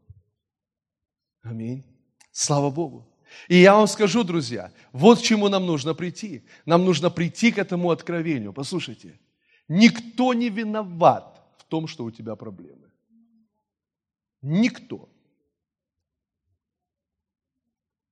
Аминь. 1.41 1.84
Слава 2.32 2.70
Богу. 2.70 3.05
И 3.49 3.55
я 3.55 3.76
вам 3.76 3.88
скажу, 3.88 4.24
друзья, 4.24 4.72
вот 4.91 5.20
к 5.20 5.24
чему 5.24 5.49
нам 5.49 5.66
нужно 5.66 5.93
прийти. 5.93 6.45
Нам 6.66 6.86
нужно 6.86 7.09
прийти 7.09 7.51
к 7.51 7.57
этому 7.57 7.91
откровению. 7.91 8.53
Послушайте, 8.53 9.20
Никто 9.68 10.34
не 10.34 10.49
виноват 10.49 11.41
в 11.57 11.63
том, 11.66 11.88
что 11.88 12.03
у 12.03 12.11
тебя 12.11 12.36
проблемы. 12.36 12.91
Никто. 14.41 15.09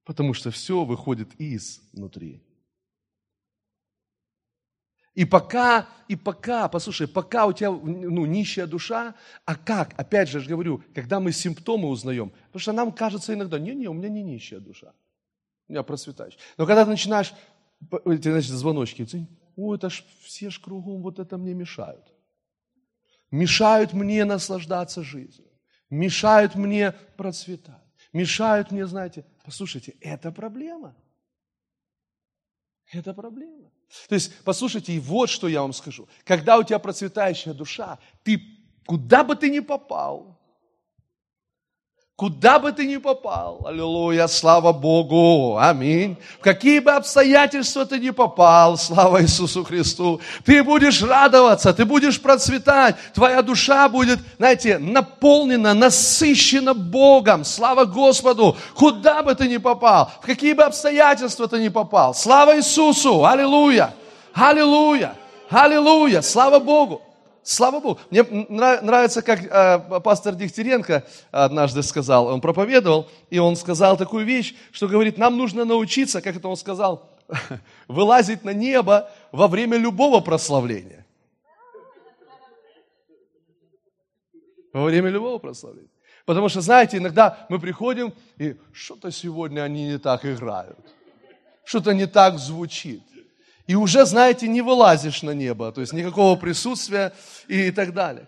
Потому 0.04 0.34
что 0.34 0.51
все 0.51 0.84
выходит 0.84 1.30
изнутри. 1.39 2.41
И 5.14 5.26
пока, 5.26 5.88
и 6.08 6.16
пока, 6.16 6.68
послушай, 6.68 7.08
пока 7.08 7.45
у 7.45 7.54
тебя 7.54 7.70
ну, 7.70 8.26
нищая 8.26 8.66
душа, 8.66 9.14
а 9.45 9.56
как? 9.56 9.93
Опять 9.99 10.28
же, 10.28 10.39
я 10.39 10.43
же 10.43 10.49
говорю, 10.49 10.84
когда 10.95 11.20
мы 11.20 11.32
симптомы 11.32 11.88
узнаем, 11.88 12.32
потому 12.47 12.60
что 12.60 12.72
нам 12.74 12.91
кажется 12.91 13.34
иногда, 13.34 13.60
не-не, 13.60 13.88
у 13.88 13.93
меня 13.93 14.10
не 14.10 14.24
нищая 14.24 14.60
душа, 14.60 14.91
у 15.68 15.72
меня 15.72 15.84
процветающая. 15.84 16.39
Но 16.58 16.66
когда 16.66 16.84
ты 16.84 16.89
начинаешь, 16.89 17.32
эти, 18.06 18.30
значит, 18.30 18.51
звоночки, 18.51 19.06
о, 19.56 19.76
это 19.76 19.89
ж 19.89 20.04
все 20.22 20.49
ж 20.49 20.60
кругом 20.60 21.01
вот 21.01 21.20
это 21.20 21.38
мне 21.38 21.54
мешают. 21.54 22.14
Мешают 23.32 23.93
мне 23.93 24.26
наслаждаться 24.26 25.04
жизнью. 25.04 25.49
Мешают 25.89 26.56
мне 26.56 26.91
процветать. 27.18 27.82
Мешают 28.14 28.72
мне, 28.72 28.86
знаете, 28.86 29.26
послушайте, 29.43 29.95
это 30.01 30.32
проблема. 30.32 30.95
Это 32.91 33.14
проблема. 33.14 33.72
То 34.08 34.16
есть, 34.16 34.32
послушайте, 34.43 34.93
и 34.93 34.99
вот 34.99 35.30
что 35.30 35.47
я 35.47 35.62
вам 35.62 35.74
скажу. 35.74 36.08
Когда 36.24 36.58
у 36.58 36.64
тебя 36.64 36.80
процветающая 36.80 37.54
душа, 37.54 37.99
ты 38.24 38.41
куда 38.86 39.24
бы 39.24 39.36
ты 39.36 39.49
ни 39.49 39.60
попал, 39.60 40.33
Куда 42.16 42.59
бы 42.59 42.72
ты 42.72 42.86
ни 42.86 42.97
попал, 42.97 43.66
аллилуйя, 43.66 44.28
слава 44.28 44.72
Богу, 44.72 45.57
аминь. 45.57 46.16
В 46.39 46.43
какие 46.43 46.78
бы 46.78 46.91
обстоятельства 46.91 47.88
ты 47.88 47.97
ни 47.97 48.11
попал, 48.11 48.78
слава 48.78 49.24
Иисусу 49.24 49.64
Христу, 49.64 50.22
ты 50.45 50.64
будешь 50.64 51.01
радоваться, 51.01 51.74
ты 51.74 51.86
будешь 51.86 52.22
процветать, 52.22 52.97
твоя 53.16 53.41
душа 53.41 53.89
будет, 53.89 54.20
знаете, 54.38 54.78
наполнена, 54.78 55.74
насыщена 55.74 56.76
Богом, 56.76 57.43
слава 57.43 57.86
Господу, 57.86 58.55
куда 58.76 59.24
бы 59.24 59.34
ты 59.34 59.47
ни 59.47 59.57
попал, 59.57 60.11
в 60.22 60.26
какие 60.28 60.53
бы 60.53 60.61
обстоятельства 60.61 61.47
ты 61.47 61.59
ни 61.59 61.70
попал, 61.70 62.14
слава 62.14 62.57
Иисусу, 62.57 63.26
аллилуйя, 63.26 63.91
аллилуйя, 64.36 65.16
аллилуйя, 65.49 66.22
слава 66.22 66.59
Богу. 66.59 67.01
Слава 67.44 67.82
Богу. 67.82 68.00
Мне 68.10 68.24
нравится, 68.24 69.22
как 69.22 69.44
э, 69.44 70.00
пастор 70.00 70.34
Дегтяренко 70.36 71.06
однажды 71.32 71.84
сказал, 71.84 72.28
он 72.28 72.39
проповедовал, 72.39 73.10
и 73.30 73.38
он 73.38 73.58
сказал 73.58 73.98
такую 73.98 74.26
вещь, 74.26 74.56
что 74.72 74.88
говорит, 74.88 75.18
нам 75.18 75.38
нужно 75.38 75.66
научиться, 75.66 76.22
как 76.22 76.38
это 76.38 76.48
он 76.48 76.56
сказал, 76.56 77.10
вылазить 77.89 78.46
на 78.46 78.54
небо 78.54 79.12
во 79.34 79.50
время 79.50 79.78
любого 79.78 80.22
прославления. 80.22 81.06
Во 84.72 84.86
время 84.86 85.10
любого 85.10 85.38
прославления. 85.38 85.89
Потому 86.26 86.48
что, 86.48 86.62
знаете, 86.62 86.98
иногда 86.98 87.46
мы 87.50 87.60
приходим, 87.60 88.14
и 88.38 88.56
что-то 88.72 89.12
сегодня 89.12 89.62
они 89.62 89.88
не 89.88 89.98
так 90.00 90.26
играют. 90.26 90.80
Что-то 91.66 91.94
не 91.94 92.08
так 92.08 92.39
звучит 92.39 93.04
и 93.68 93.76
уже, 93.76 94.05
знаете, 94.05 94.47
не 94.47 94.61
вылазишь 94.61 95.24
на 95.24 95.32
небо, 95.32 95.72
то 95.72 95.82
есть 95.82 95.93
никакого 95.93 96.36
присутствия 96.36 97.14
и 97.47 97.72
так 97.72 97.93
далее. 97.93 98.28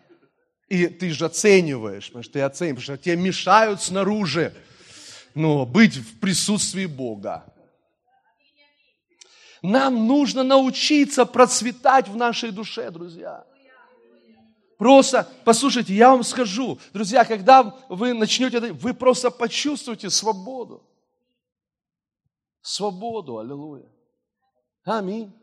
И 0.69 0.88
ты 0.88 1.11
же 1.11 1.25
оцениваешь, 1.25 2.07
потому 2.07 2.23
что 2.23 2.33
ты 2.33 2.41
оцениваешь, 2.41 2.86
потому 2.86 2.97
что 2.97 3.03
тебе 3.03 3.17
мешают 3.17 3.81
снаружи 3.81 4.53
ну, 5.36 5.65
быть 5.65 5.97
в 5.97 6.19
присутствии 6.19 6.86
Бога. 6.86 7.45
Нам 9.61 10.07
нужно 10.07 10.43
научиться 10.43 11.25
процветать 11.25 12.07
в 12.07 12.15
нашей 12.15 12.51
душе, 12.51 12.89
друзья. 12.89 13.45
Просто, 14.77 15.27
послушайте, 15.43 15.93
я 15.93 16.11
вам 16.11 16.23
скажу, 16.23 16.79
друзья, 16.93 17.23
когда 17.25 17.63
вы 17.89 18.13
начнете, 18.13 18.59
вы 18.59 18.93
просто 18.93 19.31
почувствуете 19.31 20.09
свободу. 20.09 20.83
Свободу, 22.61 23.38
аллилуйя. 23.39 23.95
Аминь. 24.86 25.33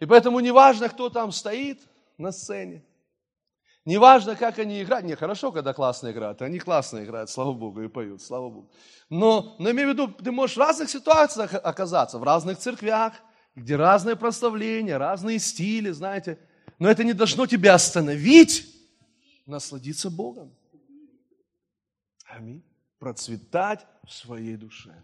И 0.00 0.06
поэтому 0.06 0.40
не 0.40 0.50
важно, 0.50 0.88
кто 0.88 1.10
там 1.10 1.30
стоит 1.30 1.80
на 2.16 2.32
сцене, 2.32 2.84
Неважно, 3.88 4.36
как 4.36 4.58
они 4.58 4.82
играют. 4.82 5.06
Не, 5.06 5.16
хорошо, 5.16 5.50
когда 5.50 5.72
классно 5.72 6.10
играют. 6.10 6.42
Они 6.42 6.58
классно 6.58 7.02
играют, 7.02 7.30
слава 7.30 7.52
Богу, 7.52 7.80
и 7.80 7.88
поют, 7.88 8.20
слава 8.20 8.50
Богу. 8.50 8.70
Но, 9.08 9.56
но 9.58 9.70
имею 9.70 9.88
в 9.88 9.92
виду, 9.92 10.08
ты 10.08 10.30
можешь 10.30 10.56
в 10.56 10.60
разных 10.60 10.90
ситуациях 10.90 11.54
оказаться, 11.54 12.18
в 12.18 12.22
разных 12.22 12.58
церквях, 12.58 13.14
где 13.54 13.76
разные 13.76 14.14
прославления, 14.14 14.98
разные 14.98 15.38
стили, 15.38 15.90
знаете. 15.90 16.38
Но 16.78 16.90
это 16.90 17.02
не 17.02 17.14
должно 17.14 17.46
тебя 17.46 17.72
остановить 17.72 18.66
насладиться 19.46 20.10
Богом. 20.10 20.54
Аминь. 22.26 22.62
Процветать 22.98 23.86
в 24.06 24.12
своей 24.12 24.56
душе. 24.56 25.02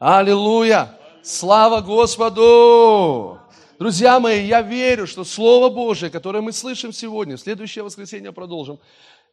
Аллилуйя! 0.00 0.98
Слава 1.22 1.82
Господу! 1.82 3.38
Друзья 3.78 4.18
мои, 4.20 4.46
я 4.46 4.62
верю, 4.62 5.06
что 5.06 5.24
Слово 5.24 5.68
Божие, 5.68 6.10
которое 6.10 6.40
мы 6.40 6.52
слышим 6.52 6.92
сегодня, 6.92 7.36
в 7.36 7.40
следующее 7.40 7.84
воскресенье 7.84 8.32
продолжим, 8.32 8.78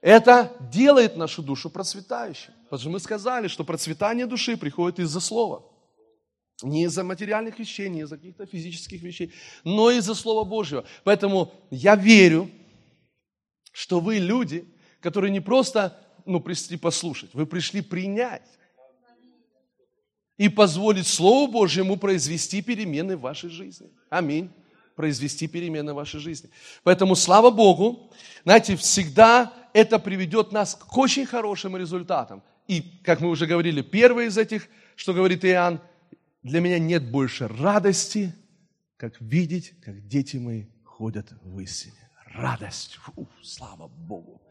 это 0.01 0.51
делает 0.59 1.15
нашу 1.15 1.41
душу 1.41 1.69
процветающей. 1.69 2.49
Потому 2.63 2.79
что 2.79 2.89
мы 2.89 2.99
сказали, 2.99 3.47
что 3.47 3.63
процветание 3.63 4.25
души 4.25 4.57
приходит 4.57 4.99
из-за 4.99 5.21
Слова. 5.21 5.63
Не 6.61 6.83
из-за 6.85 7.05
материальных 7.05 7.57
вещей, 7.57 7.87
не 7.87 8.01
из-за 8.01 8.17
каких-то 8.17 8.45
физических 8.45 9.01
вещей, 9.01 9.31
но 9.63 9.89
из-за 9.91 10.13
Слова 10.13 10.43
Божьего. 10.43 10.83
Поэтому 11.05 11.53
я 11.69 11.95
верю, 11.95 12.51
что 13.71 14.01
вы 14.01 14.17
люди, 14.17 14.67
которые 14.99 15.31
не 15.31 15.39
просто 15.39 15.97
ну, 16.25 16.41
пришли 16.41 16.75
послушать, 16.75 17.33
вы 17.33 17.45
пришли 17.45 17.81
принять 17.81 18.43
и 20.37 20.49
позволить 20.49 21.07
Слову 21.07 21.51
Божьему 21.51 21.97
произвести 21.97 22.61
перемены 22.61 23.17
в 23.17 23.21
вашей 23.21 23.49
жизни. 23.49 23.89
Аминь. 24.09 24.51
Произвести 24.95 25.47
перемены 25.47 25.93
в 25.93 25.95
вашей 25.95 26.19
жизни. 26.19 26.49
Поэтому, 26.83 27.15
слава 27.15 27.51
Богу, 27.51 28.11
знаете, 28.43 28.75
всегда 28.75 29.53
это 29.73 29.99
приведет 29.99 30.51
нас 30.51 30.75
к 30.75 30.97
очень 30.97 31.25
хорошим 31.25 31.77
результатам. 31.77 32.41
И, 32.67 32.81
как 33.03 33.21
мы 33.21 33.29
уже 33.29 33.45
говорили, 33.45 33.81
первый 33.81 34.27
из 34.27 34.37
этих, 34.37 34.67
что 34.95 35.13
говорит 35.13 35.45
Иоанн, 35.45 35.79
для 36.43 36.59
меня 36.59 36.79
нет 36.79 37.09
больше 37.11 37.47
радости, 37.47 38.33
как 38.97 39.19
видеть, 39.21 39.73
как 39.81 40.07
дети 40.07 40.37
мои 40.37 40.65
ходят 40.83 41.27
в 41.43 41.59
истине. 41.59 42.09
Радость. 42.33 42.95
Фу, 42.95 43.27
слава 43.41 43.87
Богу. 43.87 44.41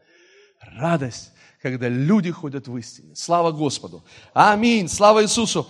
Радость, 0.61 1.31
когда 1.61 1.87
люди 1.87 2.31
ходят 2.31 2.67
в 2.67 2.77
истине. 2.77 3.15
Слава 3.15 3.51
Господу. 3.51 4.03
Аминь. 4.33 4.87
Слава 4.87 5.23
Иисусу. 5.23 5.67